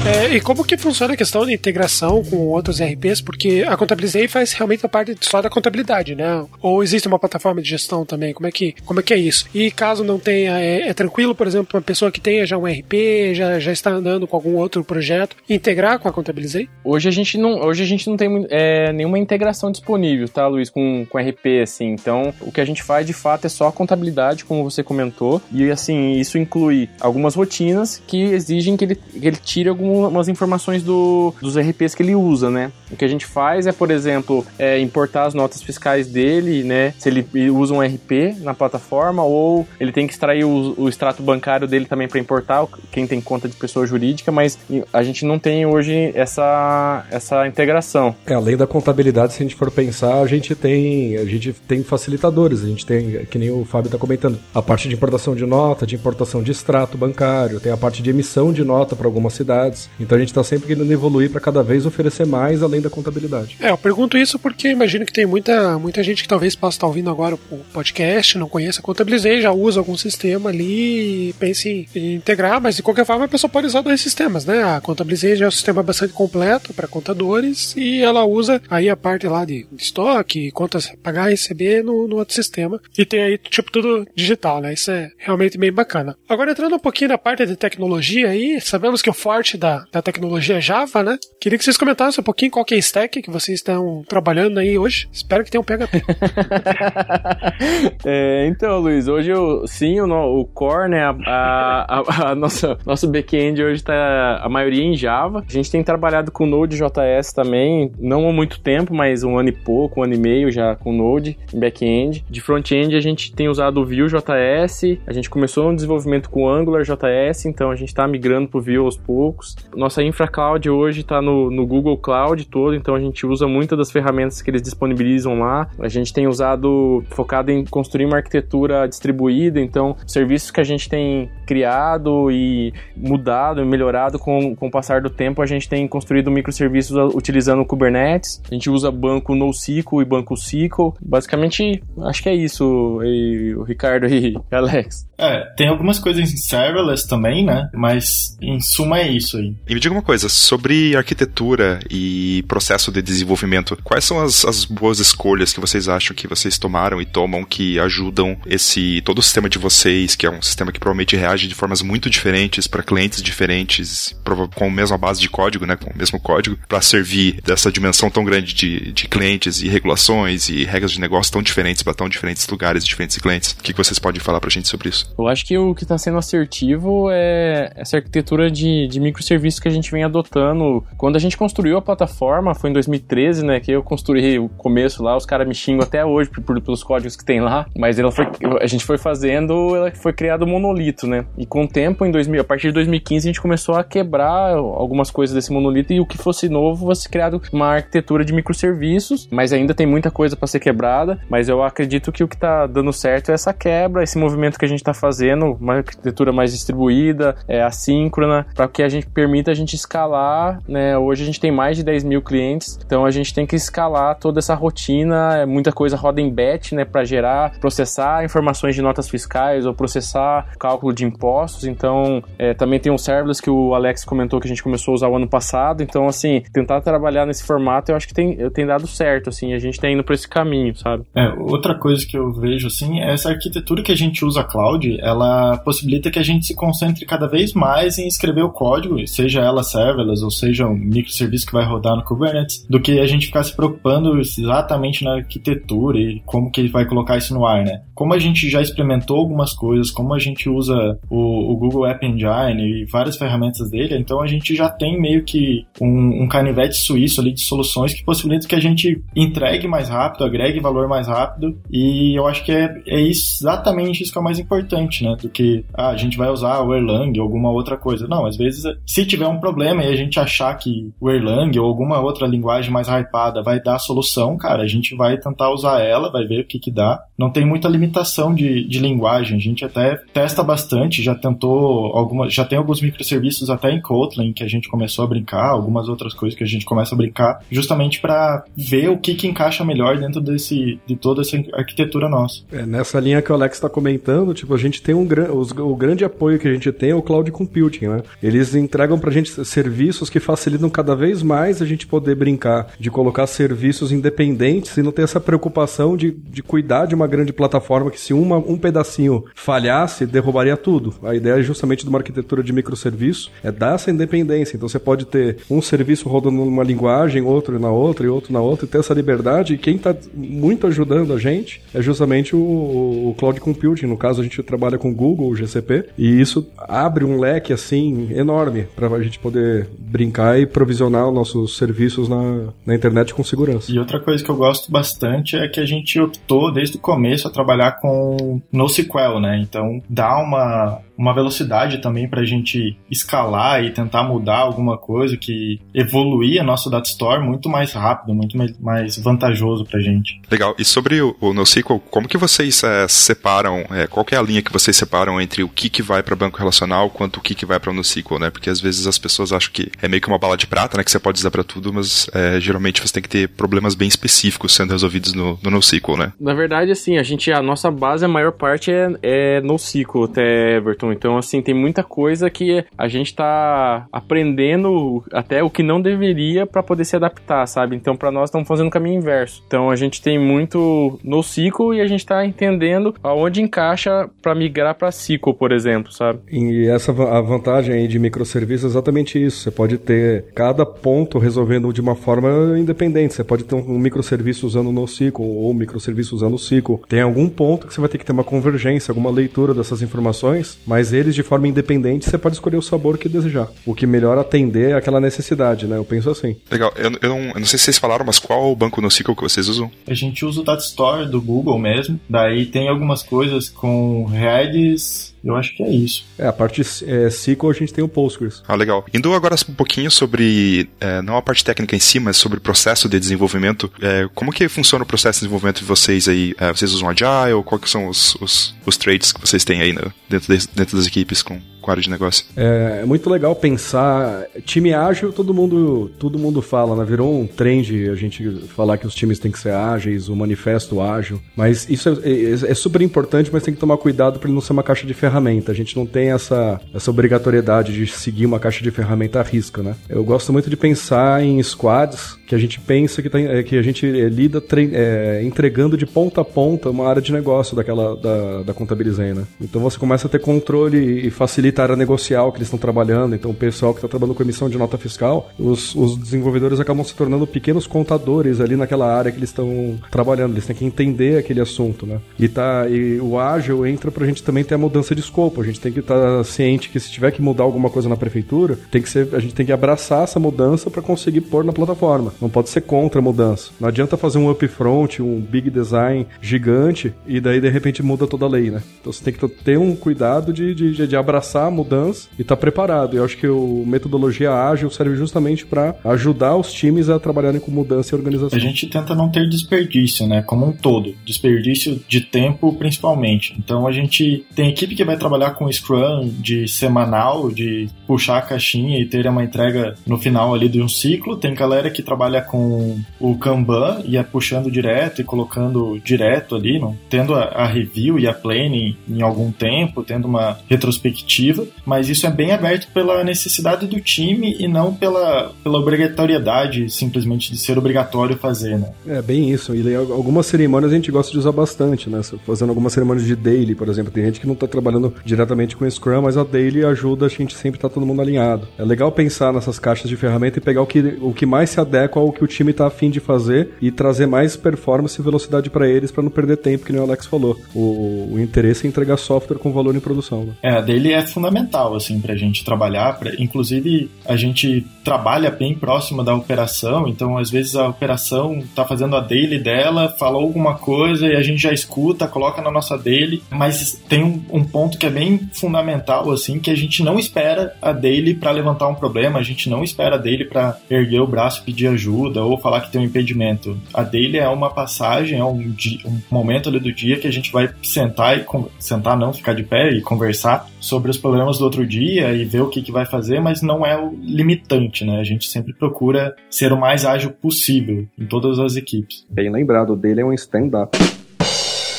É, 0.09 0.35
e 0.35 0.41
como 0.41 0.65
que 0.65 0.79
funciona 0.79 1.13
a 1.13 1.17
questão 1.19 1.45
de 1.45 1.53
integração 1.53 2.25
com 2.25 2.37
outros 2.47 2.81
RPs? 2.81 3.21
Porque 3.21 3.63
a 3.69 3.77
Contabilizei 3.77 4.27
faz 4.27 4.55
realmente 4.55 4.87
a 4.87 4.89
parte 4.89 5.15
só 5.21 5.43
da 5.43 5.51
contabilidade, 5.51 6.15
né? 6.15 6.47
Ou 6.63 6.83
existe 6.83 7.07
uma 7.07 7.19
plataforma 7.19 7.61
de 7.61 7.69
gestão 7.69 8.07
também? 8.07 8.33
Como 8.33 8.47
é 8.47 8.51
que, 8.51 8.75
como 8.87 9.01
é, 9.01 9.03
que 9.03 9.13
é 9.13 9.19
isso? 9.19 9.45
E 9.53 9.71
caso 9.71 10.03
não 10.03 10.19
tenha, 10.19 10.59
é, 10.59 10.89
é 10.89 10.95
tranquilo, 10.95 11.35
por 11.35 11.47
exemplo, 11.47 11.69
uma 11.75 11.83
pessoa 11.83 12.11
que 12.11 12.23
tenha 12.23 12.47
já 12.47 12.57
um 12.57 12.65
RP, 12.65 13.35
já, 13.35 13.59
já 13.61 13.71
está 13.71 13.91
andando 13.91 14.27
com 14.27 14.35
algum 14.35 14.57
outro 14.57 14.83
projeto, 14.83 15.37
integrar 15.47 15.99
com 15.99 16.09
a 16.09 16.13
Contabilizei? 16.13 16.71
Hoje 16.83 17.07
a 17.07 17.13
gente 17.13 17.37
não, 17.37 17.61
hoje 17.61 17.83
a 17.83 17.87
gente 17.87 18.09
não 18.09 18.17
tem 18.17 18.47
é, 18.49 18.91
nenhuma 18.95 19.19
integração 19.19 19.71
disponível, 19.71 20.27
tá, 20.27 20.47
Luiz, 20.47 20.71
com, 20.71 21.05
com 21.05 21.19
RP, 21.19 21.61
assim. 21.63 21.89
Então, 21.89 22.33
o 22.41 22.51
que 22.51 22.63
a 22.63 22.65
gente 22.65 22.83
faz 22.83 23.07
de 23.07 23.13
fato 23.13 23.45
é 23.45 23.51
só 23.51 23.69
a 23.69 23.73
contabilidade, 23.73 24.47
como 24.47 24.65
você 24.65 24.83
comentou, 24.83 25.43
e 25.53 25.71
assim, 25.71 26.13
isso 26.13 26.39
inclui 26.39 26.89
algumas 26.99 27.35
rotinas 27.35 28.03
que 28.07 28.23
exigem 28.23 28.75
que 28.75 28.87
ele, 28.87 28.95
que 28.95 29.27
ele 29.27 29.37
tire 29.37 29.69
algum 29.69 29.98
umas 29.99 30.29
informações 30.29 30.83
do, 30.83 31.35
dos 31.41 31.57
RPs 31.57 31.95
que 31.95 32.03
ele 32.03 32.15
usa, 32.15 32.51
né? 32.51 32.73
O 32.91 32.97
que 32.97 33.05
a 33.05 33.09
gente 33.09 33.27
faz 33.27 33.67
é, 33.67 33.73
por 33.73 33.91
exemplo, 33.91 34.47
é, 34.59 34.79
importar 34.79 35.27
as 35.27 35.35
notas 35.35 35.63
fiscais 35.63 36.07
dele, 36.07 36.63
né? 36.65 36.95
Se 36.99 37.09
ele 37.09 37.51
usa 37.51 37.75
um 37.75 37.81
RP 37.81 38.39
na 38.41 38.55
plataforma 38.55 39.23
ou 39.23 39.67
ele 39.79 39.93
tem 39.93 40.07
que 40.07 40.13
extrair 40.13 40.45
o, 40.45 40.75
o 40.77 40.89
extrato 40.89 41.23
bancário 41.23 41.67
dele 41.67 41.87
também 41.87 42.09
para 42.09 42.19
importar, 42.19 42.67
quem 42.91 43.07
tem 43.07 43.21
conta 43.21 43.49
de 43.49 43.57
pessoa 43.57 43.87
jurídica, 43.87 44.31
mas 44.33 44.59
a 44.93 45.03
gente 45.03 45.25
não 45.25 45.39
tem 45.39 45.67
hoje 45.67 46.13
essa, 46.15 47.05
essa 47.11 47.47
integração. 47.47 48.15
É, 48.27 48.35
além 48.35 48.57
da 48.57 48.67
contabilidade, 48.67 49.33
se 49.33 49.43
a 49.43 49.45
gente 49.45 49.57
for 49.57 49.71
pensar, 49.71 50.21
a 50.21 50.27
gente 50.27 50.55
tem 50.55 51.17
a 51.17 51.25
gente 51.25 51.53
tem 51.53 51.83
facilitadores, 51.83 52.63
a 52.63 52.67
gente 52.67 52.85
tem, 52.85 53.25
que 53.27 53.39
nem 53.39 53.51
o 53.51 53.65
Fábio 53.65 53.89
está 53.89 53.99
comentando, 53.99 54.39
a 54.55 54.63
parte 54.63 54.89
de 54.89 54.95
importação 54.95 55.35
de 55.35 55.47
nota, 55.47 55.87
de 55.87 55.95
importação 55.95 56.43
de 56.43 56.51
extrato 56.51 56.97
bancário, 56.97 57.61
tem 57.61 57.73
a 57.73 57.77
parte 57.77 58.03
de 58.03 58.11
emissão 58.11 58.53
de 58.53 58.65
nota 58.65 58.97
para 58.97 59.07
algumas 59.07 59.35
cidades. 59.35 59.88
Então 60.01 60.17
a 60.17 60.19
gente 60.21 60.29
está 60.29 60.43
sempre 60.45 60.69
querendo 60.69 60.91
evoluir 60.93 61.31
para 61.31 61.41
cada 61.41 61.63
vez 61.63 61.87
oferecer 61.87 62.27
mais 62.27 62.63
além 62.63 62.81
da 62.81 62.91
contabilidade. 62.91 63.57
É, 63.61 63.71
eu 63.71 63.79
pergunto 63.79 64.17
isso 64.17 64.39
porque 64.39 64.69
imagino 64.69 65.05
que 65.05 65.13
tem 65.13 65.27
muita, 65.27 65.79
muita 65.79 66.03
gente 66.03 66.23
que 66.23 66.29
talvez 66.29 66.55
possa 66.55 66.77
estar 66.77 66.87
ouvindo 66.87 67.11
agora 67.11 67.35
o 67.35 67.59
podcast, 67.73 68.39
não 68.39 68.49
conheça 68.49 68.83
Contabilizei, 68.89 69.43
já 69.43 69.53
usa 69.53 69.81
algum 69.81 69.97
sistema 69.97 70.51
ali 70.51 71.29
e 71.29 71.33
pense 71.35 71.89
em 71.95 72.15
integrar, 72.15 72.61
mas 72.61 72.77
de 72.77 72.83
qualquer 72.83 73.05
forma 73.05 73.27
a 73.27 73.29
pessoa 73.29 73.51
pode 73.51 73.67
usar 73.67 73.83
dois 73.83 74.01
sistemas, 74.01 74.45
né? 74.45 74.63
A 74.63 74.81
Contabilizei 74.81 75.37
já 75.37 75.45
é 75.45 75.49
um 75.49 75.53
sistema 75.53 75.83
bastante 75.83 76.13
completo 76.13 76.73
para 76.73 76.89
contadores 76.89 77.75
e 77.77 78.01
ela 78.01 78.25
usa 78.25 78.63
aí 78.71 78.89
a 78.89 78.97
parte 78.97 79.27
lá 79.27 79.45
de, 79.45 79.67
de 79.71 79.83
estoque, 79.83 80.51
contas 80.53 80.91
pagar 81.03 81.29
e 81.29 81.33
receber 81.33 81.85
no, 81.85 82.09
no 82.09 82.17
outro 82.17 82.35
sistema 82.35 82.81
e 82.97 83.05
tem 83.05 83.23
aí 83.23 83.39
tipo 83.39 83.71
tudo 83.71 84.07
digital, 84.15 84.61
né? 84.61 84.73
Isso 84.73 84.91
é 84.91 85.11
realmente 85.19 85.59
bem 85.59 85.73
bacana. 85.73 86.17
Agora 86.29 86.51
entrando 86.51 86.77
um 86.77 86.81
pouquinho 86.81 87.11
na 87.11 87.19
parte 87.19 87.45
de 87.45 87.57
tecnologia 87.57 88.31
aí, 88.31 88.61
sabemos 88.61 89.03
que 89.03 89.11
o 89.11 89.15
forte 89.15 89.57
da 89.57 89.78
da, 89.93 90.03
tecnologia 90.03 90.61
Java, 90.61 91.03
né? 91.03 91.19
Queria 91.41 91.59
que 91.59 91.65
vocês 91.65 91.77
comentassem 91.77 92.21
um 92.21 92.25
pouquinho 92.25 92.51
qual 92.51 92.65
que 92.65 92.75
é 92.75 92.77
a 92.77 92.81
stack 92.81 93.23
que 93.23 93.31
vocês 93.31 93.59
estão 93.59 94.03
trabalhando 94.09 94.59
aí 94.59 94.79
hoje. 94.79 95.09
Espero 95.13 95.45
que 95.45 95.51
tenham 95.51 95.65
PHP. 95.65 96.03
é, 98.05 98.47
então, 98.47 98.79
Luiz, 98.79 99.09
hoje 99.09 99.31
eu, 99.31 99.67
sim, 99.67 100.01
o, 100.01 100.41
o 100.41 100.45
core, 100.45 100.91
né? 100.91 101.03
A, 101.03 101.17
a, 101.27 102.01
a, 102.01 102.31
a 102.31 102.35
nossa, 102.35 102.79
nosso 102.85 103.09
back-end 103.09 103.63
hoje 103.63 103.77
está 103.77 104.41
a 104.43 104.49
maioria 104.49 104.83
em 104.83 104.97
Java. 104.97 105.45
A 105.49 105.53
gente 105.53 105.71
tem 105.71 105.83
trabalhado 105.83 106.31
com 106.31 106.47
Node.js 106.47 107.33
também, 107.33 107.93
não 107.99 108.29
há 108.29 108.33
muito 108.33 108.61
tempo, 108.61 108.95
mas 108.95 109.23
um 109.23 109.39
ano 109.39 109.49
e 109.49 109.53
pouco, 109.53 110.01
um 110.01 110.05
ano 110.05 110.15
e 110.15 110.19
meio 110.19 110.51
já 110.51 110.77
com 110.77 110.93
Node 110.93 111.39
em 111.53 111.59
back-end. 111.59 112.25
De 112.29 112.41
front-end 112.41 112.97
a 112.97 113.01
gente 113.01 113.33
tem 113.33 113.49
usado 113.49 113.81
o 113.81 113.85
Vue.js, 113.85 114.99
a 115.07 115.13
gente 115.13 115.31
começou 115.31 115.69
no 115.69 115.75
desenvolvimento 115.75 116.31
com 116.31 116.49
AngularJS, 116.49 117.47
então 117.47 117.71
a 117.71 117.77
gente 117.77 117.89
está 117.89 118.07
migrando 118.07 118.49
para 118.49 118.59
o 118.59 118.63
Vue 118.63 118.77
aos 118.77 118.97
poucos. 118.97 119.57
Nossa 119.77 120.03
infra 120.03 120.27
cloud 120.27 120.69
hoje 120.69 121.01
está 121.01 121.21
no, 121.21 121.51
no 121.51 121.67
Google 121.67 121.97
Cloud 121.97 122.47
todo, 122.47 122.75
então 122.75 122.95
a 122.95 123.01
gente 123.01 123.27
usa 123.27 123.47
muitas 123.47 123.79
das 123.79 123.91
ferramentas 123.91 124.43
que 124.43 124.51
eles 124.51 124.63
disponibilizam 124.63 125.39
lá. 125.39 125.69
A 125.79 125.89
gente 125.89 126.13
tem 126.13 126.27
usado, 126.27 127.05
focado 127.11 127.51
em 127.51 127.65
construir 127.65 128.07
uma 128.07 128.17
arquitetura 128.17 128.89
distribuída, 128.89 129.61
então 129.61 129.97
serviços 130.07 130.51
que 130.51 130.61
a 130.61 130.65
gente 130.65 130.89
tem 130.89 131.31
criado 131.47 132.31
e 132.31 132.73
mudado 132.97 133.61
e 133.61 133.65
melhorado 133.65 134.19
com, 134.19 134.55
com 134.55 134.67
o 134.69 134.71
passar 134.71 135.01
do 135.01 135.11
tempo, 135.11 135.43
a 135.43 135.47
gente 135.47 135.69
tem 135.69 135.87
construído 135.87 136.31
microserviços 136.31 137.15
utilizando 137.15 137.61
o 137.61 137.67
Kubernetes. 137.67 138.43
A 138.51 138.55
gente 138.55 138.69
usa 138.71 138.91
banco 138.91 139.35
NoSQL 139.35 140.03
e 140.03 140.05
banco 140.05 140.35
SQL. 140.35 140.95
Basicamente, 141.01 141.83
acho 142.03 142.23
que 142.23 142.29
é 142.29 142.35
isso, 142.35 143.01
e, 143.03 143.55
o 143.55 143.63
Ricardo 143.63 144.07
e 144.07 144.37
Alex. 144.51 145.09
É, 145.17 145.45
tem 145.57 145.69
algumas 145.69 145.99
coisas 145.99 146.33
em 146.33 146.37
serverless 146.37 147.09
também, 147.09 147.45
né? 147.45 147.69
Mas 147.75 148.37
em 148.41 148.61
suma 148.61 149.01
é 149.01 149.09
isso 149.09 149.37
aí. 149.37 149.55
E 149.67 149.75
me 149.75 149.81
diga 149.81 149.95
uma 149.95 150.03
coisa, 150.03 150.29
sobre 150.29 150.97
arquitetura 150.97 151.81
e 151.91 152.43
processo 152.49 152.91
de 152.91 153.03
desenvolvimento, 153.03 153.77
quais 153.85 154.05
são 154.05 154.21
as, 154.21 154.45
as 154.45 154.65
boas 154.65 154.99
escolhas 154.99 155.53
que 155.53 155.61
vocês 155.61 155.89
acham 155.89 156.17
que 156.17 156.27
vocês 156.27 156.57
tomaram 156.57 157.01
e 157.01 157.05
tomam 157.05 157.45
que 157.45 157.79
ajudam 157.79 158.39
esse 158.47 159.03
todo 159.03 159.19
o 159.19 159.23
sistema 159.23 159.49
de 159.49 159.59
vocês, 159.59 160.17
que 160.17 160.27
é 160.27 160.31
um 160.31 160.41
sistema 160.41 160.73
que 160.73 160.81
provavelmente 160.81 161.17
reage 161.17 161.49
de 161.49 161.55
formas 161.55 161.83
muito 161.83 162.09
diferentes 162.09 162.67
para 162.67 162.83
clientes 162.83 163.23
diferentes, 163.23 164.15
com 164.55 164.67
a 164.67 164.71
mesma 164.71 164.97
base 164.97 165.21
de 165.21 165.29
código, 165.29 165.67
né, 165.67 165.77
com 165.77 165.91
o 165.91 165.99
mesmo 165.99 166.19
código, 166.19 166.59
para 166.67 166.81
servir 166.81 167.41
dessa 167.45 167.71
dimensão 167.71 168.11
tão 168.11 168.25
grande 168.25 168.55
de, 168.55 168.93
de 168.93 169.07
clientes 169.07 169.61
e 169.61 169.69
regulações 169.69 170.49
e 170.49 170.65
regras 170.65 170.93
de 170.93 171.01
negócio 171.01 171.33
tão 171.33 171.43
diferentes 171.43 171.83
para 171.83 171.95
tão 171.95 172.09
diferentes 172.09 172.47
lugares, 172.49 172.85
diferentes 172.85 173.19
clientes. 173.19 173.53
O 173.53 173.63
que, 173.63 173.73
que 173.73 173.79
vocês 173.79 173.99
podem 173.99 174.21
falar 174.21 174.41
para 174.41 174.49
a 174.49 174.53
gente 174.53 174.69
sobre 174.69 174.89
isso? 174.89 175.13
Eu 175.19 175.29
acho 175.29 175.45
que 175.45 175.59
o 175.59 175.75
que 175.75 175.83
está 175.83 175.99
sendo 175.99 176.17
assertivo 176.17 177.11
é 177.11 177.73
essa 177.77 177.99
arquitetura 177.99 178.51
de, 178.51 178.89
de 178.89 178.99
microserviços 178.99 179.48
que 179.57 179.69
a 179.69 179.71
gente 179.71 179.91
vem 179.91 180.05
adotando. 180.05 180.85
Quando 180.97 181.17
a 181.17 181.19
gente 181.19 181.37
construiu 181.37 181.79
a 181.79 181.83
plataforma, 181.83 182.55
foi 182.55 182.71
em 182.71 182.73
2013, 182.73 183.45
né, 183.45 183.61
que 183.61 183.73
eu 183.73 183.83
construí 183.83 184.39
o 184.39 184.49
começo 184.49 185.03
lá, 185.03 185.17
os 185.17 185.25
caras 185.25 185.47
me 185.47 185.55
xingam 185.55 185.83
até 185.83 186.05
hoje 186.05 186.31
por, 186.31 186.61
pelos 186.61 186.83
códigos 186.83 187.17
que 187.17 187.25
tem 187.25 187.41
lá, 187.41 187.67
mas 187.77 187.99
ela 187.99 188.11
foi, 188.11 188.27
a 188.61 188.67
gente 188.67 188.85
foi 188.85 188.99
fazendo, 188.99 189.75
ela 189.75 189.91
foi 189.93 190.13
criado 190.13 190.47
monolito, 190.47 191.07
né? 191.07 191.25
E 191.37 191.47
com 191.47 191.65
o 191.65 191.69
tempo, 191.69 192.05
em 192.05 192.11
2000, 192.11 192.41
a 192.41 192.45
partir 192.45 192.69
de 192.69 192.75
2015, 192.75 193.27
a 193.27 193.31
gente 193.31 193.41
começou 193.41 193.77
a 193.77 193.85
quebrar 193.85 194.57
algumas 194.57 195.11
coisas 195.11 195.35
desse 195.35 195.53
monolito 195.53 195.93
e 195.93 196.01
o 196.01 196.07
que 196.07 196.19
fosse 196.19 196.49
novo 196.49 196.87
fosse 196.87 197.09
criado 197.09 197.41
uma 197.53 197.67
arquitetura 197.67 198.25
de 198.25 198.33
microserviços, 198.33 199.29
mas 199.31 199.53
ainda 199.53 199.75
tem 199.75 199.87
muita 199.87 200.11
coisa 200.11 200.37
para 200.37 200.47
ser 200.47 200.61
quebrada, 200.61 201.21
mas 201.29 201.49
eu 201.49 201.63
acredito 201.63 202.11
que 202.11 202.25
o 202.25 202.29
que 202.29 202.35
está 202.35 202.67
dando 202.67 202.93
certo 202.93 203.31
é 203.31 203.35
essa 203.35 203.53
quebra, 203.53 204.03
esse 204.03 204.19
movimento 204.19 204.59
que 204.59 204.65
a 204.65 204.69
gente 204.69 204.81
está 204.81 204.95
fazendo, 204.95 205.57
uma 205.61 205.77
arquitetura 205.77 206.33
mais 206.33 206.53
distribuída, 206.53 207.37
é, 207.47 207.63
assíncrona, 207.63 208.47
para 208.55 208.69
que 208.69 208.83
a 208.83 208.89
gente 208.89 209.07
permita 209.07 209.38
a 209.47 209.55
gente 209.55 209.75
escalar, 209.75 210.61
né? 210.67 210.97
Hoje 210.99 211.23
a 211.23 211.27
gente 211.27 211.41
tem 211.41 211.51
mais 211.51 211.77
de 211.77 211.85
10 211.85 212.05
mil 212.05 212.23
clientes, 212.23 212.79
então 212.85 213.05
a 213.05 213.11
gente 213.11 213.33
tem 213.33 213.47
que 213.47 213.57
escalar 213.57 214.19
toda 214.19 214.39
essa 214.39 214.55
rotina, 214.55 215.37
é, 215.39 215.47
muita 215.47 215.73
coisa 215.73 215.97
roda 215.97 216.21
em 216.21 216.31
batch, 216.31 216.73
né, 216.73 216.85
para 216.85 217.05
gerar, 217.05 217.59
processar 217.59 218.25
informações 218.25 218.75
de 218.75 218.83
notas 218.83 219.09
fiscais 219.09 219.67
ou 219.67 219.75
processar 219.75 220.49
cálculo 220.59 220.93
de 220.93 221.05
impostos, 221.05 221.65
então 221.65 222.23
é, 222.39 222.55
também 222.55 222.81
tem 222.81 222.91
um 222.91 222.99
serverless 222.99 223.43
que 223.43 223.51
o 223.51 223.75
Alex 223.75 224.05
comentou 224.05 224.41
que 224.41 224.47
a 224.47 224.49
gente 224.49 224.63
começou 224.63 224.93
a 224.93 224.95
usar 224.95 225.09
o 225.09 225.17
ano 225.17 225.29
passado, 225.29 225.83
então 225.83 226.07
assim, 226.07 226.43
tentar 226.53 226.81
trabalhar 226.81 227.27
nesse 227.27 227.45
formato 227.45 227.93
eu 227.93 227.97
acho 227.97 228.09
que 228.09 228.15
tem, 228.15 228.37
tem 228.51 228.67
dado 228.67 228.87
certo, 228.87 229.29
assim, 229.29 229.53
a 229.53 229.59
gente 229.59 229.79
tá 229.79 229.91
indo 229.91 230.03
para 230.03 230.15
esse 230.15 230.29
caminho, 230.29 230.75
sabe? 230.77 231.05
É, 231.15 231.29
outra 231.39 231.75
coisa 231.75 232.05
que 232.07 232.17
eu 232.17 232.33
vejo, 232.33 232.67
assim, 232.67 233.01
é 233.01 233.13
essa 233.13 233.31
arquitetura 233.31 233.83
que 233.83 233.93
a 233.93 233.97
gente 233.97 234.25
usa 234.25 234.43
cloud, 234.43 234.99
ela 235.01 235.59
possibilita 235.59 236.11
que 236.11 236.19
a 236.19 236.23
gente 236.23 236.47
se 236.47 236.55
concentre 236.55 237.05
cada 237.05 237.27
vez 237.27 237.53
mais 237.53 237.99
em 237.99 238.07
escrever 238.07 238.43
o 238.43 238.51
código, 238.51 239.07
seja 239.07 239.28
ela 239.37 239.63
serverless 239.63 240.25
ou 240.25 240.31
seja 240.31 240.67
um 240.67 240.75
microserviço 240.75 241.47
que 241.47 241.53
vai 241.53 241.65
rodar 241.65 241.97
no 241.97 242.05
Kubernetes, 242.05 242.67
do 242.69 242.81
que 242.81 242.99
a 243.01 243.07
gente 243.07 243.27
ficar 243.27 243.43
se 243.43 243.55
preocupando 243.55 244.19
exatamente 244.19 245.05
na 245.05 245.17
arquitetura 245.17 245.99
e 245.99 246.23
como 246.25 246.51
que 246.51 246.61
ele 246.61 246.69
vai 246.69 246.87
colocar 246.87 247.17
isso 247.17 247.35
no 247.35 247.47
ar, 247.47 247.65
né? 247.65 247.83
Como 247.95 248.15
a 248.15 248.19
gente 248.19 248.49
já 248.49 248.63
experimentou 248.63 249.17
algumas 249.17 249.53
coisas, 249.53 249.91
como 249.91 250.15
a 250.15 250.19
gente 250.19 250.49
usa 250.49 250.99
o, 251.11 251.53
o 251.53 251.57
Google 251.57 251.87
App 251.87 252.05
Engine 252.05 252.83
e 252.83 252.85
várias 252.87 253.17
ferramentas 253.17 253.71
dele, 253.71 253.97
então 253.97 254.21
a 254.21 254.27
gente 254.27 254.55
já 254.55 254.69
tem 254.69 255.01
meio 255.01 255.25
que 255.25 255.67
um, 255.81 256.23
um 256.23 256.29
canivete 256.29 256.77
suíço 256.77 257.21
ali 257.21 257.33
de 257.33 257.41
soluções 257.41 257.93
que 257.93 258.05
possibilitam 258.05 258.49
que 258.49 258.55
a 258.55 258.61
gente 258.61 259.03
entregue 259.17 259.67
mais 259.67 259.89
rápido, 259.89 260.25
agregue 260.25 260.61
valor 260.61 260.89
mais 260.89 261.09
rápido, 261.09 261.59
e 261.71 262.19
eu 262.19 262.27
acho 262.27 262.45
que 262.45 262.53
é, 262.53 262.83
é 262.87 263.01
exatamente 263.01 264.03
isso 264.03 264.13
que 264.13 264.19
é 264.19 264.21
o 264.21 264.25
mais 264.25 264.39
importante, 264.39 265.05
né? 265.05 265.17
Do 265.21 265.29
que 265.29 265.65
ah, 265.75 265.91
a 265.91 265.97
gente 265.97 266.17
vai 266.17 266.31
usar 266.31 266.61
o 266.61 266.75
Erlang 266.75 267.19
ou 267.19 267.25
alguma 267.25 267.51
outra 267.51 267.77
coisa. 267.77 268.07
Não, 268.07 268.27
às 268.27 268.37
vezes, 268.37 268.65
se 268.87 269.05
tiver 269.05 269.18
um 269.27 269.41
problema 269.41 269.83
e 269.83 269.89
a 269.89 269.97
gente 269.97 270.21
achar 270.21 270.55
que 270.55 270.93
o 271.01 271.11
Erlang 271.11 271.59
ou 271.59 271.67
alguma 271.67 272.01
outra 272.01 272.27
linguagem 272.27 272.71
mais 272.71 272.89
hypada 272.89 273.43
vai 273.43 273.61
dar 273.61 273.77
a 273.77 273.79
solução, 273.81 274.37
cara, 274.37 274.63
a 274.63 274.67
gente 274.67 274.95
vai 274.95 275.17
tentar 275.19 275.51
usar 275.51 275.81
ela, 275.81 276.11
vai 276.11 276.25
ver 276.25 276.41
o 276.41 276.47
que 276.47 276.59
que 276.59 276.71
dá. 276.71 277.03
Não 277.19 277.31
tem 277.31 277.45
muita 277.45 277.69
limitação 277.69 278.35
de, 278.35 278.67
de 278.67 278.79
linguagem, 278.79 279.37
a 279.37 279.41
gente 279.41 279.65
até 279.65 279.97
testa 280.13 280.43
bastante, 280.43 281.03
já 281.03 281.15
tentou 281.15 281.97
algumas, 281.97 282.33
já 282.33 282.45
tem 282.45 282.59
alguns 282.59 282.81
microserviços 282.81 283.51
até 283.51 283.71
em 283.71 283.81
Kotlin 283.81 284.33
que 284.33 284.45
a 284.45 284.49
gente 284.49 284.69
começou 284.69 285.05
a 285.05 285.09
brincar, 285.09 285.49
algumas 285.49 285.89
outras 285.89 286.15
coisas 286.15 286.37
que 286.37 286.45
a 286.45 286.47
gente 286.47 286.65
começa 286.65 286.95
a 286.95 286.99
brincar, 286.99 287.41
justamente 287.51 288.01
para 288.01 288.45
ver 288.57 288.89
o 288.89 288.99
que 288.99 289.15
que 289.15 289.27
encaixa 289.27 289.65
melhor 289.65 289.99
dentro 289.99 290.21
desse 290.21 290.79
de 290.87 290.97
toda 290.97 291.23
essa 291.23 291.37
arquitetura 291.55 292.09
nossa. 292.09 292.43
É, 292.53 292.65
nessa 292.65 293.01
linha 293.01 293.23
que 293.23 293.33
o 293.33 293.35
Alex 293.35 293.57
está 293.57 293.69
comentando, 293.69 294.35
tipo, 294.35 294.55
a 294.55 294.59
gente 294.59 294.83
tem 294.83 294.95
um 294.95 295.07
os, 295.35 295.51
o 295.53 295.75
grande 295.75 296.05
apoio 296.05 296.39
que 296.39 296.47
a 296.47 296.53
gente 296.53 296.71
tem 296.73 296.91
é 296.91 296.95
o 296.95 297.03
cloud 297.03 297.31
computing, 297.31 297.87
né? 297.87 298.03
Eles 298.23 298.55
entregam 298.55 298.99
pra 299.09 299.15
gente 299.15 299.45
serviços 299.45 300.11
que 300.11 300.21
facilitam 300.21 300.69
cada 300.69 300.95
vez 300.95 301.23
mais 301.23 301.63
a 301.63 301.67
gente 301.67 301.87
poder 301.87 302.15
brincar 302.15 302.69
de 302.79 302.91
colocar 302.91 303.27
serviços 303.27 303.91
independentes 303.91 304.77
e 304.77 304.83
não 304.83 304.93
ter 304.93 305.03
essa 305.03 305.19
preocupação 305.19 305.97
de, 305.97 306.11
de 306.11 306.43
cuidar 306.43 306.85
de 306.85 306.95
uma 306.95 307.07
grande 307.07 307.33
plataforma 307.33 307.91
que 307.91 307.99
se 307.99 308.13
uma, 308.13 308.37
um 308.37 308.59
pedacinho 308.59 309.25
falhasse, 309.35 310.05
derrubaria 310.05 310.59
tudo. 310.59 310.95
A 311.03 311.15
ideia 311.15 311.41
é 311.41 311.43
justamente 311.43 311.85
de 311.85 311.89
uma 311.89 311.99
arquitetura 311.99 312.43
de 312.43 312.53
microserviço 312.53 313.31
é 313.43 313.51
dar 313.51 313.77
essa 313.77 313.91
independência. 313.91 314.57
Então 314.57 314.69
você 314.69 314.79
pode 314.79 315.07
ter 315.07 315.39
um 315.51 315.63
serviço 315.63 316.07
rodando 316.07 316.37
numa 316.37 316.63
linguagem, 316.63 317.23
outro 317.23 317.59
na 317.59 317.71
outra 317.71 318.05
e 318.05 318.11
outro 318.11 318.31
na 318.31 318.43
outra 318.43 318.67
e 318.67 318.69
ter 318.69 318.79
essa 318.79 318.93
liberdade. 318.93 319.55
E 319.55 319.59
quem 319.59 319.77
está 319.77 319.97
muito 320.15 320.67
ajudando 320.67 321.15
a 321.15 321.19
gente 321.19 321.63
é 321.73 321.81
justamente 321.81 322.37
o, 322.37 322.39
o 322.39 323.15
cloud 323.17 323.41
computing. 323.41 323.87
No 323.87 323.97
caso, 323.97 324.21
a 324.21 324.25
gente 324.25 324.43
trabalha 324.43 324.77
com 324.77 324.93
Google, 324.93 325.35
GCP, 325.35 325.87
e 325.97 326.21
isso 326.21 326.47
abre 326.59 327.07
um 327.07 327.19
leque 327.19 327.55
assim 327.55 328.09
enorme 328.13 328.67
para 328.89 328.99
a 328.99 329.03
gente 329.03 329.19
poder 329.19 329.69
brincar 329.79 330.39
e 330.39 330.47
provisionar 330.47 331.09
os 331.09 331.15
nossos 331.15 331.57
serviços 331.57 332.09
na, 332.09 332.49
na 332.65 332.75
internet 332.75 333.15
com 333.15 333.25
segurança. 333.25 333.71
E 333.71 333.79
outra 333.79 334.01
coisa 334.01 334.23
que 334.23 334.31
eu 334.31 334.37
gosto 334.37 334.71
bastante 334.71 335.37
é 335.37 335.49
que 335.49 335.61
a 335.61 335.67
gente 335.67 336.01
optou 336.01 336.53
desde 336.53 336.77
o 336.77 336.81
começo 336.81 337.27
a 337.27 337.31
trabalhar 337.31 337.73
com 337.73 338.41
NoSQL, 338.53 339.21
né? 339.21 339.39
Então 339.41 339.83
dá 339.89 340.19
uma 340.19 340.81
uma 340.99 341.15
velocidade 341.15 341.79
também 341.79 342.09
para 342.09 342.23
a 342.23 342.25
gente 342.25 342.77
escalar 342.91 343.63
e 343.63 343.71
tentar 343.71 344.03
mudar 344.03 344.39
alguma 344.39 344.77
coisa 344.77 345.17
que 345.17 345.61
evoluir 345.73 346.41
a 346.41 346.45
nossa 346.45 346.69
data 346.69 346.89
store 346.89 347.25
muito 347.25 347.49
mais 347.49 347.73
rápido, 347.73 348.13
muito 348.13 348.37
mais 348.61 348.99
vantajoso 348.99 349.65
para 349.65 349.79
a 349.79 349.83
gente. 349.83 350.21
Legal. 350.29 350.57
E 350.59 350.65
sobre 350.65 351.01
o, 351.01 351.17
o 351.21 351.33
NoSQL, 351.33 351.79
como 351.91 352.09
que 352.09 352.19
vocês 352.19 352.63
é, 352.65 352.89
separam? 352.89 353.65
É, 353.71 353.87
qual 353.87 354.05
é 354.11 354.17
a 354.17 354.23
linha 354.23 354.43
que 354.43 354.53
vocês 354.53 354.77
separam 354.77 355.21
entre 355.21 355.45
o 355.45 355.49
que, 355.49 355.71
que 355.71 355.83
vai 355.83 356.03
para 356.03 356.17
banco 356.17 356.39
relacional 356.39 356.91
quanto 356.91 357.19
o 357.19 357.21
que, 357.21 357.35
que 357.35 357.47
vai 357.47 357.61
para 357.61 357.71
o 357.71 357.75
NoSQL, 357.75 358.19
né? 358.19 358.31
Porque 358.31 358.51
às 358.51 358.61
vezes 358.61 358.87
as 358.87 358.99
pessoas 358.99 359.33
acham 359.33 359.53
que 359.53 359.71
é 359.81 359.87
meio 359.87 360.03
que 360.03 360.09
uma 360.09 360.19
bala 360.19 360.37
de 360.37 360.49
prata, 360.49 360.77
né? 360.77 360.83
Que 360.83 360.91
você 360.91 360.99
pode 360.99 361.21
usar 361.21 361.31
para 361.31 361.45
tudo, 361.45 361.73
mas 361.73 362.11
é, 362.13 362.41
geralmente 362.41 362.81
você 362.81 362.93
tem 362.93 363.03
que 363.03 363.09
ter 363.09 363.29
problemas 363.29 363.77
bem 363.77 363.87
específicos 363.87 364.55
sendo 364.55 364.73
resolvidos 364.73 365.15
no, 365.15 365.39
no 365.43 365.51
NoSQL, 365.51 365.97
né? 365.97 366.13
Na 366.21 366.35
verdade, 366.35 366.73
assim, 366.73 366.99
a 366.99 367.03
gente, 367.05 367.31
a 367.31 367.41
nossa 367.41 367.71
base, 367.71 368.05
a 368.05 368.09
maior 368.09 368.33
parte 368.33 368.73
é, 368.73 368.89
é 369.03 369.41
NoSQL, 369.41 370.05
até 370.05 370.57
Everton. 370.57 370.88
Então, 370.93 371.17
assim, 371.17 371.43
tem 371.43 371.55
muita 371.55 371.83
coisa 371.83 372.31
que 372.31 372.65
a 372.77 372.89
gente 372.89 373.15
tá 373.15 373.87
aprendendo 373.93 375.05
até 375.13 375.43
o 375.43 375.51
que 375.51 375.63
não 375.63 375.81
deveria 375.81 376.47
para 376.47 376.63
poder 376.63 376.85
se 376.85 376.97
adaptar, 376.97 377.47
sabe? 377.47 377.77
Então, 377.77 377.97
para 377.97 378.11
nós, 378.11 378.29
estamos 378.29 378.49
fazendo 378.49 378.69
o 378.69 378.71
caminho 378.71 378.99
inverso. 378.99 379.43
Então, 379.47 379.71
a 379.71 379.77
gente 379.77 380.03
tem 380.03 380.19
muito 380.19 380.99
no 381.03 381.21
SQL 381.21 381.75
e 381.75 381.81
a 381.81 381.87
gente 381.87 382.05
tá 382.05 382.25
entendendo 382.25 382.95
aonde 383.03 383.43
encaixa 383.43 384.09
para 384.23 384.35
migrar 384.35 384.75
para 384.75 384.89
SQL, 384.89 385.35
por 385.35 385.53
exemplo, 385.53 385.93
sabe? 385.93 386.21
E 386.31 386.67
essa 386.69 386.93
a 386.93 387.21
vantagem 387.21 387.75
aí 387.75 387.89
de 387.89 387.99
microserviços 387.99 388.65
é 388.65 388.69
exatamente 388.69 389.23
isso. 389.23 389.43
Você 389.43 389.51
pode 389.51 389.79
ter 389.79 390.25
cada 390.35 390.65
ponto 390.65 391.19
resolvendo 391.19 391.73
de 391.73 391.81
uma 391.81 391.95
forma 391.95 392.59
independente. 392.59 393.15
Você 393.15 393.25
pode 393.25 393.45
ter 393.45 393.55
um 393.55 393.79
microserviço 393.79 394.47
usando 394.47 394.73
NoSQL 394.73 395.23
ou 395.23 395.51
um 395.51 395.55
microserviço 395.55 396.15
usando 396.15 396.37
SQL. 396.37 396.81
Tem 396.89 397.01
algum 397.01 397.29
ponto 397.29 397.67
que 397.67 397.75
você 397.75 397.81
vai 397.81 397.89
ter 397.89 397.99
que 397.99 398.05
ter 398.05 398.13
uma 398.13 398.25
convergência, 398.25 398.91
alguma 398.91 399.11
leitura 399.11 399.55
dessas 399.55 399.83
informações, 399.83 400.59
mas 400.67 400.78
ele 400.93 401.11
de 401.11 401.23
forma 401.23 401.49
independente, 401.49 402.09
você 402.09 402.19
pode 402.19 402.37
escolher 402.37 402.57
o 402.57 402.63
sabor 402.63 402.99
que 402.99 403.09
desejar. 403.09 403.49
O 403.67 403.75
que 403.75 403.87
melhor 403.87 404.19
atender 404.19 404.75
aquela 404.75 405.01
necessidade, 405.01 405.67
né? 405.67 405.77
Eu 405.77 405.85
penso 405.85 406.11
assim. 406.11 406.37
Legal. 406.51 406.73
Eu, 406.77 406.93
eu, 407.03 407.09
não, 407.09 407.19
eu 407.19 407.41
não 407.41 407.47
sei 407.47 407.59
se 407.59 407.67
vocês 407.67 407.79
falaram, 407.79 408.05
mas 408.05 408.19
qual 408.19 408.53
o 408.53 408.57
banco 408.57 408.81
NoSQL 408.81 409.15
que 409.15 409.23
vocês 409.23 409.49
usam? 409.49 409.71
A 409.87 409.95
gente 409.95 410.25
usa 410.25 410.41
o 410.41 410.45
Data 410.45 410.63
Store 410.63 411.07
do 411.07 411.21
Google 411.21 411.59
mesmo. 411.59 411.99
Daí 412.09 412.47
tem 412.47 412.69
algumas 412.69 413.03
coisas 413.03 413.49
com 413.49 414.05
Redis, 414.05 415.15
Eu 415.25 415.37
acho 415.37 415.57
que 415.57 415.63
é 415.63 415.71
isso. 415.71 416.05
É, 416.19 416.27
a 416.27 416.33
parte 416.33 416.61
é, 416.61 417.09
SQL 417.09 417.51
a 417.51 417.53
gente 417.53 417.73
tem 417.73 417.85
o 417.85 417.89
Postgres. 417.89 418.43
Ah, 418.47 418.55
legal. 418.55 418.85
Indo 418.95 419.13
agora 419.15 419.35
um 419.49 419.55
pouquinho 419.55 419.91
sobre, 419.91 420.69
é, 420.81 421.03
não 421.03 421.17
a 421.17 421.23
parte 421.23 421.45
técnica 421.45 421.75
em 421.75 421.81
si, 421.81 421.99
mas 422.01 422.17
sobre 422.17 422.39
o 422.39 422.41
processo 422.41 422.89
de 422.89 422.99
desenvolvimento. 422.99 423.71
É, 423.81 424.09
como 424.15 424.33
que 424.33 424.49
funciona 424.49 424.85
o 424.85 424.87
processo 424.87 425.19
de 425.19 425.27
desenvolvimento 425.27 425.59
de 425.59 425.65
vocês 425.65 426.09
aí? 426.09 426.35
É, 426.39 426.53
vocês 426.53 426.73
usam 426.73 426.89
Agile? 426.89 427.43
Quais 427.45 427.71
são 427.71 427.89
os, 427.89 428.15
os, 428.17 428.55
os 428.65 428.77
traits 428.77 429.13
que 429.13 429.21
vocês 429.21 429.45
têm 429.45 429.61
aí 429.61 429.73
no, 429.73 429.93
dentro, 430.09 430.37
de, 430.37 430.47
dentro 430.55 430.77
das 430.77 430.87
equipes 430.87 431.23
com, 431.23 431.41
com 431.61 431.71
a 431.71 431.75
área 431.75 431.83
de 431.83 431.91
negócio? 431.91 432.25
É, 432.37 432.81
é 432.83 432.85
muito 432.87 433.11
legal 433.11 433.35
pensar. 433.35 434.25
Time 434.45 434.73
ágil, 434.73 435.13
todo 435.13 435.35
mundo, 435.35 435.91
todo 435.99 436.19
mundo 436.19 436.41
fala, 436.41 436.77
né? 436.77 436.85
Virou 436.85 437.21
um 437.21 437.27
trend 437.27 437.91
a 437.91 437.95
gente 437.95 438.31
falar 438.49 438.79
que 438.79 438.87
os 438.87 438.95
times 438.95 439.19
têm 439.19 439.31
que 439.31 439.39
ser 439.39 439.53
ágeis, 439.53 440.09
o 440.09 440.17
manifesto 440.17 440.81
ágil. 440.81 441.21
Mas 441.37 441.69
isso 441.69 441.89
é, 441.89 442.11
é, 442.11 442.51
é 442.51 442.55
super 442.55 442.83
importante, 442.83 443.31
mas 443.33 443.43
tem 443.43 443.55
que 443.55 443.61
tomar 443.61 443.77
cuidado 443.77 444.19
para 444.19 444.29
ele 444.29 444.35
não 444.35 444.41
ser 444.41 444.53
uma 444.53 444.63
caixa 444.63 444.87
de 444.87 444.95
ferramenta. 445.09 445.53
A 445.53 445.55
gente 445.55 445.77
não 445.77 445.87
tem 445.87 446.11
essa, 446.11 446.61
essa 446.75 446.91
obrigatoriedade 446.91 447.73
de 447.73 447.87
seguir 447.87 448.27
uma 448.27 448.39
caixa 448.39 448.63
de 448.63 448.71
ferramenta 448.71 449.21
à 449.21 449.23
risca, 449.23 449.63
né? 449.63 449.75
Eu 449.89 450.05
gosto 450.05 450.33
muito 450.33 450.51
de 450.51 450.57
pensar 450.57 451.23
em 451.23 451.43
squads 451.43 452.19
que 452.27 452.35
a 452.35 452.39
gente 452.39 452.61
pensa 452.61 453.01
que, 453.01 453.09
tem, 453.09 453.27
é, 453.27 453.43
que 453.43 453.57
a 453.57 453.63
gente 453.63 453.87
é, 453.87 454.09
lida 454.09 454.43
é, 454.73 455.23
entregando 455.25 455.77
de 455.79 455.87
ponta 455.87 456.21
a 456.21 456.25
ponta 456.25 456.69
uma 456.69 456.87
área 456.87 457.01
de 457.01 457.11
negócio 457.11 457.57
daquela 457.57 457.97
da, 457.97 458.43
da 458.43 458.55
Contabilizei, 458.55 459.15
né? 459.15 459.25
Então 459.41 459.63
você 459.63 459.79
começa 459.79 460.07
a 460.07 460.11
ter 460.11 460.19
controle 460.19 461.07
e 461.07 461.11
facilita 461.11 461.63
a 461.63 461.65
área 461.65 461.77
negocial 461.77 462.31
que 462.31 462.39
eles 462.39 462.49
estão 462.49 462.59
trabalhando. 462.59 463.15
Então 463.15 463.31
o 463.31 463.35
pessoal 463.35 463.73
que 463.73 463.79
está 463.79 463.89
trabalhando 463.89 464.15
com 464.15 464.23
emissão 464.23 464.51
de 464.51 464.59
nota 464.59 464.77
fiscal, 464.77 465.31
os, 465.39 465.75
os 465.75 465.97
desenvolvedores 465.97 466.61
acabam 466.61 466.85
se 466.85 466.95
tornando 466.95 467.27
pequenos 467.27 467.67
contadores 467.67 468.41
ali 468.41 468.57
naquela 468.57 468.95
área 468.95 469.11
que 469.11 469.19
eles 469.19 469.31
estão 469.31 469.79
trabalhando. 469.91 470.35
Eles 470.35 470.45
têm 470.45 470.55
que 470.55 470.65
entender 470.65 471.17
aquele 471.17 471.41
assunto, 471.41 471.87
né? 471.87 471.99
E, 472.19 472.29
tá, 472.29 472.69
e 472.69 473.01
o 473.01 473.19
ágil 473.19 473.67
entra 473.67 473.91
para 473.91 474.05
a 474.05 474.07
gente 474.07 474.23
também 474.23 474.45
ter 474.45 474.55
a 474.55 474.59
mudança 474.59 474.95
de 474.95 474.98
escopo. 475.01 475.41
A 475.41 475.45
gente 475.45 475.61
tem 475.61 475.73
que 475.73 475.81
estar 475.81 476.19
tá 476.19 476.25
ciente 476.25 476.69
que 476.69 476.81
se 476.81 476.91
tiver 476.91 477.11
que 477.11 477.23
mudar 477.23 477.45
alguma 477.45 477.71
coisa 477.71 477.89
na 477.89 477.97
prefeitura, 477.97 478.59
tem 478.71 478.83
que 478.83 478.89
ser, 478.89 479.09
a 479.13 479.19
gente 479.19 479.35
tem 479.35 479.47
que 479.47 479.53
abraçar 479.53 480.05
essa 480.05 480.19
mudança 480.19 480.71
para 480.71 480.83
conseguir 480.83 481.23
pôr 481.23 481.45
na 481.45 481.53
plataforma. 481.53 482.13
Não 482.21 482.29
pode 482.29 482.49
ser 482.49 482.63
contra 482.63 483.01
a 483.01 483.03
mudança. 483.03 483.51
Não 483.61 483.69
adianta 483.69 483.97
fazer 483.97 484.19
um 484.19 484.31
upfront, 484.31 485.03
um 485.03 485.21
big 485.21 485.51
design 485.51 486.07
gigante 486.21 486.93
e 487.07 487.21
daí 487.21 487.41
de 487.41 487.49
repente 487.49 487.83
muda 487.83 488.07
toda 488.07 488.25
a 488.25 488.29
lei, 488.29 488.51
né? 488.51 488.63
Então 488.81 488.93
você 488.93 489.05
tem 489.05 489.13
que 489.13 489.29
ter 489.29 489.59
um 489.59 489.75
cuidado 489.75 490.33
de, 490.33 490.55
de, 490.55 490.87
de 490.87 490.97
abraçar 490.97 491.47
a 491.47 491.51
mudança 491.51 492.09
e 492.19 492.23
estar 492.23 492.37
tá 492.37 492.41
preparado. 492.41 492.97
Eu 492.97 493.05
acho 493.05 493.17
que 493.17 493.27
o 493.27 493.65
metodologia 493.67 494.33
ágil 494.33 494.71
serve 494.71 494.97
justamente 494.97 495.47
para 495.47 495.75
ajudar 495.85 496.37
os 496.37 496.53
times 496.53 496.89
a 496.89 496.99
trabalharem 496.99 497.41
com 497.41 497.51
mudança 497.51 497.95
e 497.95 497.99
organização. 497.99 498.39
A 498.39 498.41
gente 498.41 498.67
tenta 498.67 498.95
não 498.95 499.11
ter 499.11 499.29
desperdício, 499.29 500.07
né? 500.07 500.23
Como 500.23 500.47
um 500.47 500.53
todo. 500.53 500.95
Desperdício 501.05 501.81
de 501.89 502.01
tempo, 502.01 502.53
principalmente. 502.55 503.35
Então 503.39 503.67
a 503.67 503.73
gente 503.73 504.25
tem 504.35 504.51
equipe 504.51 504.75
que 504.75 504.83
vai 504.89 504.97
trabalhar 504.97 505.33
com 505.33 505.51
Scrum 505.51 506.09
de 506.09 506.49
semanal, 506.49 507.31
de 507.31 507.69
puxar 507.87 508.19
a 508.19 508.23
caixinha 508.23 508.81
e 508.81 508.87
ter 508.87 509.07
uma 509.07 509.23
entrega 509.23 509.75
no 509.87 509.99
final 509.99 510.35
ali 510.35 510.49
de 510.49 510.61
um 510.61 510.69
ciclo. 510.69 511.17
Tem 511.17 511.35
galera 511.35 511.71
que 511.71 511.83
trabalha 511.83 512.23
com 512.23 512.81
o 512.99 513.17
Kanban 513.17 513.83
e 513.85 513.97
é 513.97 514.03
puxando 514.03 514.51
direto 514.51 515.01
e 515.01 515.05
colocando 515.05 515.79
direto 515.85 516.35
ali, 516.35 516.59
não, 516.59 516.77
tendo 516.89 517.15
a, 517.15 517.25
a 517.25 517.47
review 517.47 517.99
e 517.99 518.07
a 518.07 518.15
planning 518.15 518.77
em 518.89 519.03
algum 519.03 519.31
tempo, 519.31 519.83
tendo 519.83 520.09
uma 520.09 520.39
retrospectiva, 520.49 521.47
mas 521.65 521.89
isso 521.89 522.07
é 522.07 522.11
bem 522.11 522.33
aberto 522.33 522.69
pela 522.73 523.05
necessidade 523.05 523.67
do 523.67 523.81
time 523.81 524.37
e 524.39 524.49
não 524.49 524.75
pela, 524.75 525.33
pela 525.43 525.59
obrigatoriedade 525.59 526.71
simplesmente 526.71 527.31
de 527.31 527.39
ser 527.39 527.59
obrigatório 527.59 528.17
fazer, 528.17 528.59
né? 528.59 528.71
É, 528.87 529.03
bem 529.03 529.31
isso. 529.31 529.55
E 529.55 529.75
algumas 529.75 530.27
cerimônias 530.27 530.73
a 530.73 530.75
gente 530.75 530.91
gosta 530.91 531.13
de 531.13 531.19
usar 531.19 531.33
bastante, 531.33 531.91
né? 531.91 532.01
Fazendo 532.27 532.51
algumas 532.51 532.73
cerimônias 532.73 533.07
de 533.07 533.15
daily, 533.15 533.55
por 533.55 533.69
exemplo. 533.69 533.93
Tem 533.93 534.05
gente 534.05 534.21
que 534.21 534.27
não 534.27 534.35
está 534.35 534.47
trabalhando 534.47 534.78
diretamente 535.05 535.57
com 535.57 535.69
Scrum, 535.69 536.03
mas 536.03 536.17
a 536.17 536.25
daily 536.25 536.65
ajuda 536.65 537.07
a 537.07 537.09
gente 537.09 537.35
sempre 537.35 537.59
estar 537.59 537.69
tá 537.69 537.75
todo 537.75 537.87
mundo 537.87 538.01
alinhado. 538.01 538.47
É 538.59 538.65
legal 538.65 538.91
pensar 538.93 539.33
nessas 539.33 539.59
caixas 539.59 539.89
de 539.89 539.97
ferramenta 539.97 540.39
e 540.39 540.43
pegar 540.43 540.63
o 540.63 540.67
que, 540.67 540.99
o 541.01 541.13
que 541.13 541.27
mais 541.27 541.51
se 541.51 541.61
adequa 541.61 542.01
ao 542.01 542.13
que 542.13 542.23
o 542.23 542.27
time 542.27 542.53
tá 542.53 542.67
afim 542.67 542.91
de 542.91 543.01
fazer 543.01 543.51
e 543.61 543.71
trazer 543.71 544.07
mais 544.07 544.37
performance 544.37 545.01
e 545.01 545.05
velocidade 545.05 545.51
para 545.51 545.69
eles 545.69 545.91
para 545.91 546.03
não 546.03 546.11
perder 546.11 546.37
tempo, 546.37 546.65
que 546.65 546.73
nem 546.73 546.81
o 546.81 546.85
Alex 546.85 547.07
falou. 547.07 547.39
O, 547.55 548.15
o 548.15 548.21
interesse 548.21 548.67
é 548.67 548.69
entregar 548.69 548.97
software 548.97 549.39
com 549.39 549.53
valor 549.53 549.75
em 549.75 549.81
produção. 549.81 550.25
Né? 550.25 550.33
É, 550.43 550.53
a 550.53 550.61
dele 550.61 550.93
é 550.93 551.03
fundamental, 551.03 551.75
assim, 551.75 552.01
pra 552.01 552.15
gente 552.15 552.45
trabalhar. 552.45 552.99
Pra, 552.99 553.13
inclusive, 553.19 553.91
a 554.05 554.17
gente 554.17 554.67
trabalha 554.85 555.31
bem 555.31 555.55
próximo 555.55 556.03
da 556.03 556.15
operação, 556.15 556.89
então 556.89 557.17
às 557.17 557.31
vezes 557.31 557.55
a 557.57 557.69
operação 557.69 558.43
tá 558.55 558.65
fazendo 558.65 558.97
a 558.97 559.01
daily 559.01 559.39
dela, 559.39 559.95
falou 559.99 560.23
alguma 560.23 560.55
coisa 560.55 561.07
e 561.07 561.17
a 561.17 561.23
gente 561.23 561.41
já 561.41 561.53
escuta, 561.53 562.09
coloca 562.09 562.43
na 562.43 562.51
nossa 562.51 562.77
daily, 562.77 563.23
mas 563.31 563.81
tem 563.89 564.03
um, 564.03 564.23
um 564.31 564.45
ponto 564.45 564.68
que 564.77 564.87
é 564.87 564.91
bem 564.91 565.29
fundamental, 565.33 566.11
assim, 566.11 566.41
que 566.41 566.51
a 566.51 566.57
gente 566.57 566.83
não 566.83 566.99
espera 566.99 567.55
a 567.63 567.73
daily 567.73 568.15
para 568.15 568.33
levantar 568.33 568.69
um 568.69 568.75
problema, 568.75 569.19
a 569.19 569.23
gente 569.23 569.49
não 569.49 569.63
espera 569.63 569.95
a 569.95 569.99
daily 569.99 570.25
para 570.25 570.59
erguer 570.69 571.01
o 571.01 571.07
braço 571.07 571.45
pedir 571.45 571.69
ajuda 571.69 572.23
ou 572.25 572.37
falar 572.37 572.63
que 572.63 572.73
tem 572.73 572.81
um 572.81 572.85
impedimento. 572.85 573.57
A 573.73 573.83
daily 573.83 574.19
é 574.19 574.29
uma 574.29 574.51
passagem, 574.51 575.19
é 575.19 575.25
um, 575.25 575.55
um 575.87 576.01
momento 576.11 576.49
ali 576.49 576.59
do 576.59 576.73
dia 576.73 576.99
que 576.99 577.07
a 577.07 577.13
gente 577.13 577.31
vai 577.31 577.49
sentar 577.63 578.19
e 578.19 578.27
sentar 578.59 578.97
não, 578.97 579.13
ficar 579.13 579.35
de 579.35 579.45
pé 579.45 579.71
e 579.71 579.81
conversar 579.81 580.49
sobre 580.61 580.91
os 580.91 580.97
problemas 580.99 581.39
do 581.39 581.45
outro 581.45 581.67
dia 581.67 582.13
e 582.13 582.25
ver 582.25 582.43
o 582.43 582.49
que, 582.49 582.63
que 582.63 582.73
vai 582.73 582.85
fazer, 582.85 583.21
mas 583.21 583.43
não 583.43 583.65
é 583.65 583.79
o 583.79 583.95
limitante, 584.03 584.85
né? 584.85 584.99
A 584.99 585.05
gente 585.05 585.29
sempre 585.29 585.53
procura 585.53 586.17
ser 586.29 586.53
o 586.53 586.59
mais 586.59 586.85
ágil 586.85 587.11
possível 587.11 587.87
em 587.99 588.07
todas 588.07 588.39
as 588.39 588.57
equipes. 588.57 589.07
Bem 589.09 589.31
lembrado, 589.31 589.77
dele 589.77 590.01
é 590.01 590.05
um 590.05 590.13
stand-up. 590.13 590.77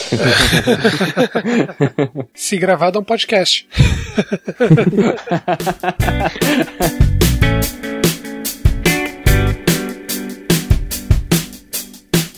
Se 2.34 2.58
gravado 2.58 2.98
é 2.98 3.02
um 3.02 3.04
podcast. 3.04 3.70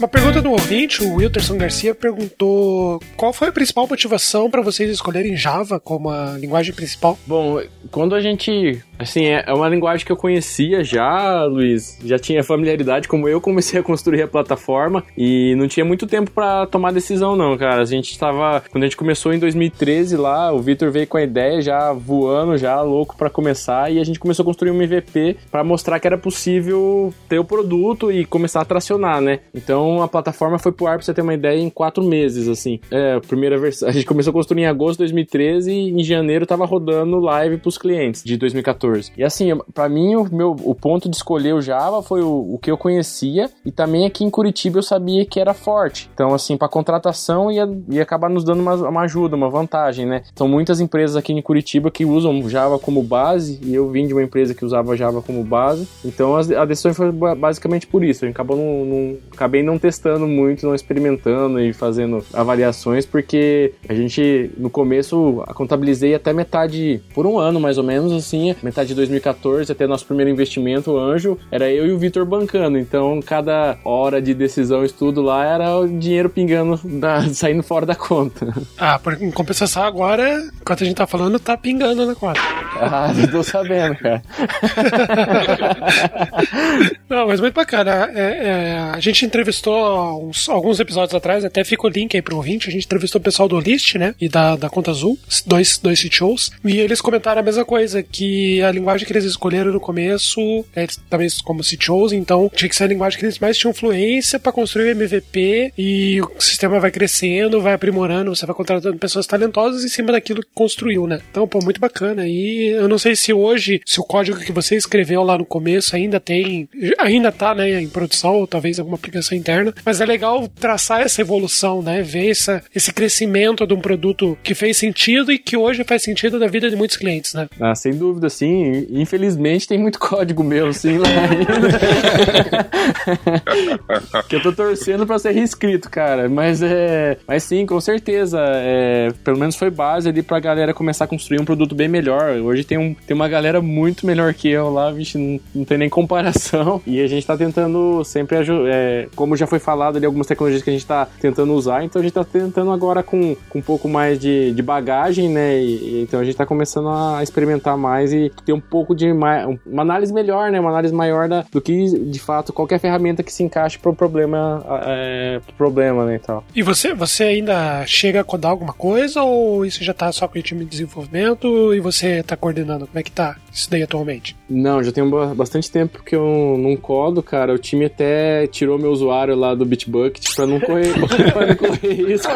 Uma 0.02 0.08
pergunta 0.08 0.42
do 0.42 0.50
ouvinte, 0.50 1.04
o 1.04 1.18
Wilterson 1.18 1.60
Garcia, 1.60 1.94
perguntou 1.94 3.00
qual 3.16 3.32
foi 3.32 3.50
a 3.50 3.52
principal 3.52 3.86
motivação 3.88 4.50
para 4.50 4.60
vocês 4.64 4.90
escolherem 4.90 5.38
Java 5.38 5.80
como 5.80 6.10
a 6.10 6.36
linguagem 6.40 6.74
principal? 6.74 7.20
Bom, 7.28 7.62
quando 7.92 8.16
a 8.16 8.20
gente 8.20 8.82
Assim, 9.02 9.26
é, 9.26 9.44
é 9.48 9.54
uma 9.54 9.68
linguagem 9.68 10.06
que 10.06 10.12
eu 10.12 10.16
conhecia 10.16 10.84
já, 10.84 11.44
Luiz. 11.46 11.98
Já 12.06 12.20
tinha 12.20 12.44
familiaridade, 12.44 13.08
como 13.08 13.28
eu 13.28 13.42
comecei 13.42 13.80
a 13.80 13.84
construir 13.84 14.22
a 14.22 14.28
plataforma 14.28 15.04
e 15.18 15.56
não 15.56 15.68
tinha 15.68 15.84
muito 15.84 16.06
tempo 16.06 16.30
para 16.30 16.68
tomar 16.68 16.94
decisão, 16.94 17.36
não, 17.36 17.58
cara. 17.58 17.82
A 17.82 17.86
gente 17.86 18.12
estava. 18.12 18.64
Quando 18.72 18.84
a 18.84 18.86
gente 18.86 18.98
começou 18.98 19.34
em 19.34 19.40
2013 19.40 20.16
lá, 20.18 20.54
o 20.54 20.62
Vitor 20.62 20.92
veio 20.92 21.08
com 21.08 21.18
a 21.18 21.24
ideia 21.24 21.60
já 21.62 21.92
voando, 21.92 22.58
já 22.58 22.80
louco 22.82 23.18
para 23.18 23.30
começar, 23.30 23.92
e 23.92 24.00
a 24.00 24.04
gente 24.04 24.20
começou 24.20 24.44
a 24.44 24.46
construir 24.46 24.70
um 24.70 24.82
MVP 24.82 25.38
para 25.50 25.64
mostrar 25.64 26.00
que 26.00 26.06
era 26.06 26.18
possível 26.18 27.12
ter 27.28 27.40
o 27.40 27.44
produto 27.44 28.12
e 28.12 28.24
começar 28.24 28.62
a 28.62 28.66
tracionar, 28.66 29.20
né? 29.20 29.40
Então 29.54 29.91
a 30.00 30.08
plataforma 30.08 30.60
foi 30.60 30.72
pro 30.72 30.86
ar, 30.86 30.98
pra 30.98 31.06
você 31.06 31.14
ter 31.14 31.22
uma 31.22 31.34
ideia, 31.34 31.60
em 31.60 31.72
quatro 31.72 32.04
meses, 32.04 32.48
assim. 32.48 32.80
É, 32.92 33.16
a 33.16 33.22
primeira 33.22 33.58
versão. 33.58 33.90
A 33.90 33.92
gente 33.92 34.06
começou 34.06 34.30
a 34.30 34.34
construir 34.34 34.62
em 34.62 34.68
agosto 34.68 34.94
de 34.94 35.06
2013 35.06 35.72
e 35.72 35.90
em 35.90 36.04
janeiro 36.04 36.46
tava 36.46 36.66
rodando 36.66 37.20
live 37.20 37.58
pros 37.58 37.78
clientes 37.78 38.24
de 38.24 38.38
2014. 38.38 38.92
14. 38.92 39.12
E 39.18 39.24
assim, 39.24 39.50
para 39.74 39.88
mim, 39.90 40.16
o, 40.16 40.28
meu, 40.34 40.52
o 40.64 40.76
ponto 40.76 41.10
de 41.10 41.16
escolher 41.16 41.54
o 41.54 41.62
Java 41.62 42.02
foi 42.02 42.22
o, 42.22 42.54
o, 42.54 42.60
que 42.60 42.70
eu 42.70 42.78
conhecia 42.78 43.50
e 43.66 43.72
também 43.72 44.06
aqui 44.06 44.24
em 44.24 44.30
Curitiba 44.30 44.80
eu 44.80 44.84
sabia 44.84 45.26
que 45.26 45.40
era 45.40 45.54
forte. 45.54 46.10
Então, 46.14 46.34
assim, 46.34 46.58
para 46.58 46.68
contratação 46.68 47.52
ia, 47.52 47.68
ia 47.90 48.04
acabar 48.04 48.30
nos 48.30 48.44
dando 48.44 48.62
uma, 48.62 48.76
uma 48.76 49.02
ajuda, 49.02 49.36
uma 49.36 49.50
vantagem, 49.50 50.06
né? 50.06 50.24
São 50.36 50.48
muitas 50.48 50.80
empresas 50.80 51.16
aqui 51.16 51.34
em 51.34 51.42
Curitiba 51.42 51.92
que 51.92 52.06
usam 52.06 52.50
Java 52.50 52.80
como 52.80 53.04
base 53.04 53.60
e 53.64 53.74
eu 53.74 53.90
vim 53.90 54.08
de 54.08 54.14
uma 54.14 54.24
empresa 54.24 54.54
que 54.54 54.66
usava 54.66 54.98
Java 54.98 55.22
como 55.22 55.44
base. 55.44 55.88
Então, 56.04 56.36
a, 56.36 56.66
decisão 56.66 56.94
foi 56.94 57.12
basicamente 57.12 57.88
por 57.88 58.04
isso. 58.04 58.26
Acabou 58.26 58.58
não, 58.58 58.86
não, 58.86 59.18
acabei 59.32 59.64
não 59.64 59.78
testando 59.82 60.28
muito, 60.28 60.66
não 60.66 60.76
experimentando 60.76 61.60
e 61.60 61.74
fazendo 61.74 62.24
avaliações, 62.34 63.06
porque 63.06 63.74
a 63.90 63.94
gente, 63.94 64.52
no 64.58 64.70
começo, 64.70 65.44
a 65.48 65.54
contabilizei 65.54 66.14
até 66.14 66.32
metade, 66.32 67.02
por 67.14 67.26
um 67.26 67.40
ano 67.40 67.60
mais 67.60 67.78
ou 67.78 67.84
menos, 67.84 68.14
assim, 68.14 68.56
metade 68.62 68.90
de 68.90 68.96
2014 68.96 69.72
até 69.72 69.88
nosso 69.88 70.06
primeiro 70.06 70.30
investimento, 70.30 70.92
o 70.92 71.00
Anjo, 71.00 71.38
era 71.52 71.70
eu 71.70 71.88
e 71.88 71.92
o 71.92 71.98
Vitor 71.98 72.26
bancando. 72.26 72.78
Então, 72.78 73.20
cada 73.22 73.78
hora 73.84 74.22
de 74.22 74.34
decisão, 74.34 74.86
estudo 74.86 75.22
lá, 75.22 75.46
era 75.46 75.78
o 75.78 75.88
dinheiro 75.88 76.30
pingando, 76.30 76.80
da, 76.84 77.22
saindo 77.34 77.64
fora 77.64 77.86
da 77.86 77.96
conta. 77.96 78.54
Ah, 78.78 79.00
por, 79.00 79.22
em 79.22 79.32
compensação, 79.32 79.84
agora, 79.84 80.42
enquanto 80.62 80.84
a 80.84 80.86
gente 80.86 80.96
tá 80.96 81.08
falando, 81.08 81.40
tá 81.40 81.58
pingando 81.58 82.06
na 82.06 82.16
conta. 82.16 82.40
Ah, 82.80 83.12
não 83.16 83.28
tô 83.28 83.44
sabendo, 83.44 83.96
cara. 83.96 84.22
não, 87.10 87.28
mas 87.28 87.40
muito 87.40 87.54
bacana. 87.54 88.10
É, 88.14 88.22
é, 88.22 88.78
a 88.94 89.00
gente 89.00 89.26
entrevistou 89.26 89.71
uns 89.72 90.48
alguns 90.50 90.80
episódios 90.80 91.16
atrás, 91.16 91.44
até 91.44 91.64
fica 91.64 91.86
o 91.86 91.90
link 91.90 92.16
aí 92.16 92.22
pro 92.22 92.36
ouvinte, 92.36 92.70
a 92.70 92.72
gente 92.72 92.86
entrevistou 92.86 93.20
o 93.20 93.24
pessoal 93.24 93.48
do 93.48 93.60
List, 93.60 93.96
né? 93.96 94.16
E 94.20 94.28
da, 94.28 94.56
da 94.56 94.70
Conta 94.70 94.92
Azul, 94.92 95.18
dois, 95.46 95.78
dois 95.78 96.02
CTOs, 96.02 96.52
e 96.64 96.78
eles 96.80 97.02
comentaram 97.02 97.42
a 97.42 97.44
mesma 97.44 97.66
coisa, 97.66 98.04
que 98.04 98.62
a 98.62 98.72
linguagem 98.72 99.06
que 99.06 99.14
eles 99.14 99.26
escolheram 99.26 99.72
no 99.72 99.80
começo, 99.80 100.66
eles 100.76 101.00
também 101.10 101.28
como 101.44 101.64
CTOs, 101.64 102.14
então 102.14 102.50
tinha 102.54 102.68
que 102.68 102.76
ser 102.76 102.86
a 102.86 102.88
linguagem 102.88 103.20
que 103.20 103.26
eles 103.26 103.40
mais 103.40 103.58
tinham 103.58 103.72
influência 103.72 104.40
para 104.40 104.52
construir 104.52 104.88
o 104.88 104.92
MVP 104.92 105.74
e 105.78 106.22
o 106.22 106.42
sistema 106.42 106.80
vai 106.80 106.92
crescendo, 106.92 107.62
vai 107.62 107.74
aprimorando, 107.74 108.36
você 108.36 108.46
vai 108.46 108.56
contratando 108.56 108.98
pessoas 108.98 109.28
talentosas 109.28 109.84
em 109.84 109.88
cima 109.88 110.12
daquilo 110.12 110.42
que 110.42 110.50
construiu, 110.54 111.08
né? 111.08 111.20
Então, 111.30 111.48
pô, 111.48 111.60
muito 111.60 111.80
bacana. 111.80 112.28
E 112.28 112.68
eu 112.68 112.88
não 112.88 112.98
sei 112.98 113.16
se 113.16 113.34
hoje, 113.34 113.82
se 113.86 114.00
o 114.00 114.04
código 114.04 114.40
que 114.40 114.52
você 114.52 114.76
escreveu 114.76 115.24
lá 115.24 115.38
no 115.38 115.46
começo 115.46 115.96
ainda 115.96 116.20
tem, 116.20 116.68
ainda 117.00 117.32
tá, 117.32 117.54
né, 117.54 117.82
em 117.82 117.90
produção, 117.90 118.36
ou 118.36 118.48
talvez 118.48 118.80
alguma 118.80 118.96
aplicação 118.96 119.38
interna, 119.38 119.61
mas 119.86 120.02
é 120.02 120.06
legal 120.06 120.48
traçar 120.48 121.02
essa 121.02 121.22
evolução, 121.22 121.82
né? 121.82 122.02
Ver 122.02 122.30
essa, 122.30 122.64
esse 122.74 122.94
crescimento 122.94 123.66
de 123.66 123.74
um 123.74 123.80
produto 123.80 124.38
que 124.44 124.54
fez 124.54 124.78
sentido 124.78 125.32
e 125.32 125.38
que 125.38 125.58
hoje 125.58 125.84
faz 125.84 126.04
sentido 126.04 126.40
na 126.40 126.48
vida 126.48 126.70
de 126.70 126.76
muitos 126.76 126.98
clientes, 126.98 127.34
né? 127.34 127.48
Ah, 127.60 127.76
sem 127.76 127.94
dúvida, 127.94 128.30
sim. 128.30 128.88
Infelizmente 128.90 129.68
tem 129.68 129.78
muito 129.78 130.00
código 130.00 130.44
meu, 130.44 130.74
sim, 130.74 130.98
lá 130.98 131.10
que 134.28 134.36
eu 134.36 134.42
tô 134.42 134.52
torcendo 134.52 135.06
pra 135.06 135.20
ser 135.20 135.32
reescrito, 135.32 135.90
cara. 135.90 136.30
Mas 136.30 136.62
é. 136.62 137.18
Mas 137.28 137.44
sim, 137.44 137.66
com 137.66 137.80
certeza. 137.80 138.40
É, 138.42 139.10
pelo 139.24 139.38
menos 139.38 139.56
foi 139.56 139.70
base 139.70 140.10
ali 140.10 140.22
pra 140.22 140.40
galera 140.40 140.74
começar 140.74 141.06
a 141.06 141.08
construir 141.08 141.40
um 141.40 141.46
produto 141.46 141.76
bem 141.76 141.88
melhor. 141.88 142.38
Hoje 142.38 142.64
tem, 142.64 142.78
um, 142.78 142.94
tem 142.94 143.16
uma 143.16 143.28
galera 143.28 143.62
muito 143.62 144.06
melhor 144.06 144.34
que 144.34 144.50
eu 144.50 144.70
lá, 144.70 144.92
vixe, 144.92 145.18
não, 145.18 145.66
tem 145.66 145.78
nem 145.78 145.90
comparação. 145.90 146.82
E 146.86 147.02
a 147.02 147.08
gente 147.08 147.26
tá 147.26 147.38
tentando 147.38 148.04
sempre. 148.04 148.38
É, 148.68 149.08
como 149.16 149.36
já 149.42 149.48
foi 149.48 149.60
falado 149.60 149.98
ali, 149.98 150.06
algumas 150.06 150.28
tecnologias 150.28 150.64
que 150.64 150.70
a 150.70 150.74
gente 150.74 150.86
tá 150.86 151.08
tentando 151.20 151.54
usar, 151.54 151.84
então 151.84 152.00
a 152.00 152.04
gente 152.04 152.14
tá 152.14 152.24
tentando 152.24 152.72
agora 152.72 153.04
com, 153.04 153.36
com 153.50 153.60
um 153.60 153.62
pouco 153.62 153.90
mais 153.90 154.20
de, 154.20 154.54
de 154.54 154.62
bagagem, 154.62 155.30
né? 155.30 155.60
E, 155.60 155.66
e, 155.66 156.02
então 156.04 156.20
a 156.20 156.24
gente 156.24 156.36
tá 156.36 156.46
começando 156.46 156.90
a 156.90 157.22
experimentar 157.24 157.78
mais 157.78 158.14
e 158.14 158.32
ter 158.46 158.54
um 158.54 158.60
pouco 158.60 158.96
de 158.96 159.12
uma, 159.12 159.48
uma 159.66 159.82
análise 159.82 160.14
melhor, 160.14 160.52
né? 160.52 160.60
Uma 160.60 160.70
análise 160.70 160.94
maior 160.94 161.28
da, 161.28 161.44
do 161.52 161.60
que 161.60 162.00
de 162.00 162.20
fato 162.20 162.54
qualquer 162.54 162.80
ferramenta 162.80 163.24
que 163.24 163.34
se 163.34 163.44
encaixe 163.44 163.80
pro 163.80 163.94
problema, 163.94 164.64
é, 164.86 165.40
pro 165.46 165.56
problema, 165.56 166.06
né? 166.06 166.16
E, 166.16 166.20
tal. 166.20 166.44
e 166.56 166.62
você, 166.62 166.94
você 166.94 167.24
ainda 167.24 167.86
chega 167.86 168.22
a 168.22 168.24
codar 168.24 168.52
alguma 168.52 168.74
coisa 168.74 169.24
ou 169.24 169.66
isso 169.66 169.84
já 169.84 169.94
tá 169.94 170.12
só 170.12 170.28
com 170.28 170.38
o 170.38 170.42
time 170.42 170.64
de 170.64 170.72
desenvolvimento 170.72 171.74
e 171.74 171.80
você 171.80 172.22
tá 172.22 172.38
coordenando? 172.38 172.86
Como 172.86 173.00
é 173.00 173.04
que 173.04 173.12
tá 173.12 173.38
isso 173.52 173.70
daí 173.70 173.84
atualmente? 173.84 174.36
Não, 174.50 174.84
já 174.84 174.92
tem 174.92 175.04
bastante 175.36 175.70
tempo 175.72 176.04
que 176.04 176.16
eu 176.16 176.58
não 176.60 176.76
codo, 176.76 177.24
cara. 177.24 177.54
O 177.54 177.58
time 177.58 177.86
até 177.86 178.48
tirou 178.48 178.78
meu 178.78 178.92
usuário 178.92 179.31
lá 179.36 179.56
do 179.56 179.66
Bitbucket 179.66 180.36
pra 180.36 180.46
não 180.46 180.60
correr, 180.60 180.94
pra 181.34 181.46
não 181.48 181.56
correr 181.56 182.12
isso. 182.12 182.28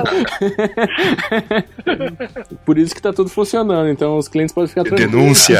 Por 2.65 2.77
isso 2.77 2.95
que 2.95 3.01
tá 3.01 3.11
tudo 3.13 3.29
funcionando, 3.29 3.89
então 3.89 4.17
os 4.17 4.27
clientes 4.27 4.53
podem 4.53 4.67
ficar 4.67 4.83
tranquilos. 4.83 5.11
Denúncia! 5.11 5.59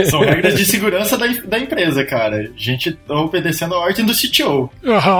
São 0.10 0.20
regras 0.20 0.54
de 0.54 0.64
segurança 0.64 1.16
da, 1.18 1.26
da 1.44 1.58
empresa, 1.58 2.04
cara. 2.04 2.50
A 2.54 2.58
gente 2.58 2.92
tá 2.92 3.14
obedecendo 3.14 3.74
a 3.74 3.78
ordem 3.78 4.04
do 4.04 4.12
CTO. 4.12 4.70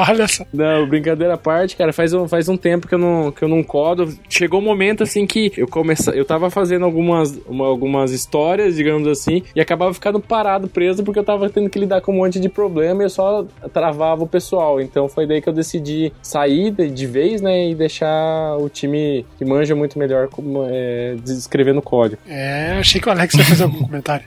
Olha 0.08 0.28
só. 0.28 0.44
Não, 0.52 0.86
brincadeira 0.86 1.34
à 1.34 1.38
parte, 1.38 1.76
cara, 1.76 1.92
faz 1.92 2.12
um, 2.12 2.28
faz 2.28 2.48
um 2.48 2.56
tempo 2.56 2.86
que 2.86 2.94
eu 2.94 2.98
não, 2.98 3.30
que 3.32 3.42
eu 3.42 3.48
não 3.48 3.62
codo. 3.62 4.12
Chegou 4.28 4.60
um 4.60 4.64
momento 4.64 5.02
assim 5.02 5.26
que 5.26 5.52
eu 5.56 5.66
comecei, 5.68 6.18
eu 6.18 6.24
tava 6.24 6.50
fazendo 6.50 6.84
algumas, 6.84 7.38
uma, 7.46 7.66
algumas 7.66 8.12
histórias, 8.12 8.76
digamos 8.76 9.06
assim, 9.08 9.42
e 9.54 9.60
acabava 9.60 9.92
ficando 9.92 10.20
parado, 10.20 10.68
preso, 10.68 11.02
porque 11.02 11.18
eu 11.18 11.24
tava 11.24 11.48
tendo 11.48 11.70
que 11.70 11.78
lidar 11.78 12.00
com 12.00 12.12
um 12.12 12.16
monte 12.16 12.40
de 12.40 12.48
problema 12.48 13.02
e 13.02 13.06
eu 13.06 13.10
só 13.10 13.46
travava 13.76 14.24
o 14.24 14.26
pessoal. 14.26 14.80
Então 14.80 15.06
foi 15.06 15.26
daí 15.26 15.42
que 15.42 15.48
eu 15.50 15.52
decidi 15.52 16.10
sair 16.22 16.70
de, 16.70 16.88
de 16.88 17.06
vez, 17.06 17.42
né, 17.42 17.68
e 17.68 17.74
deixar 17.74 18.56
o 18.56 18.70
time 18.70 19.26
que 19.36 19.44
manja 19.44 19.76
muito 19.76 19.98
melhor 19.98 20.28
como, 20.28 20.66
é, 20.66 21.14
escrevendo 21.26 21.82
código. 21.82 22.18
É, 22.26 22.78
achei 22.78 22.98
que 22.98 23.06
o 23.06 23.12
Alex 23.12 23.34
ia 23.34 23.44
fazer 23.44 23.64
algum 23.64 23.80
comentário. 23.84 24.24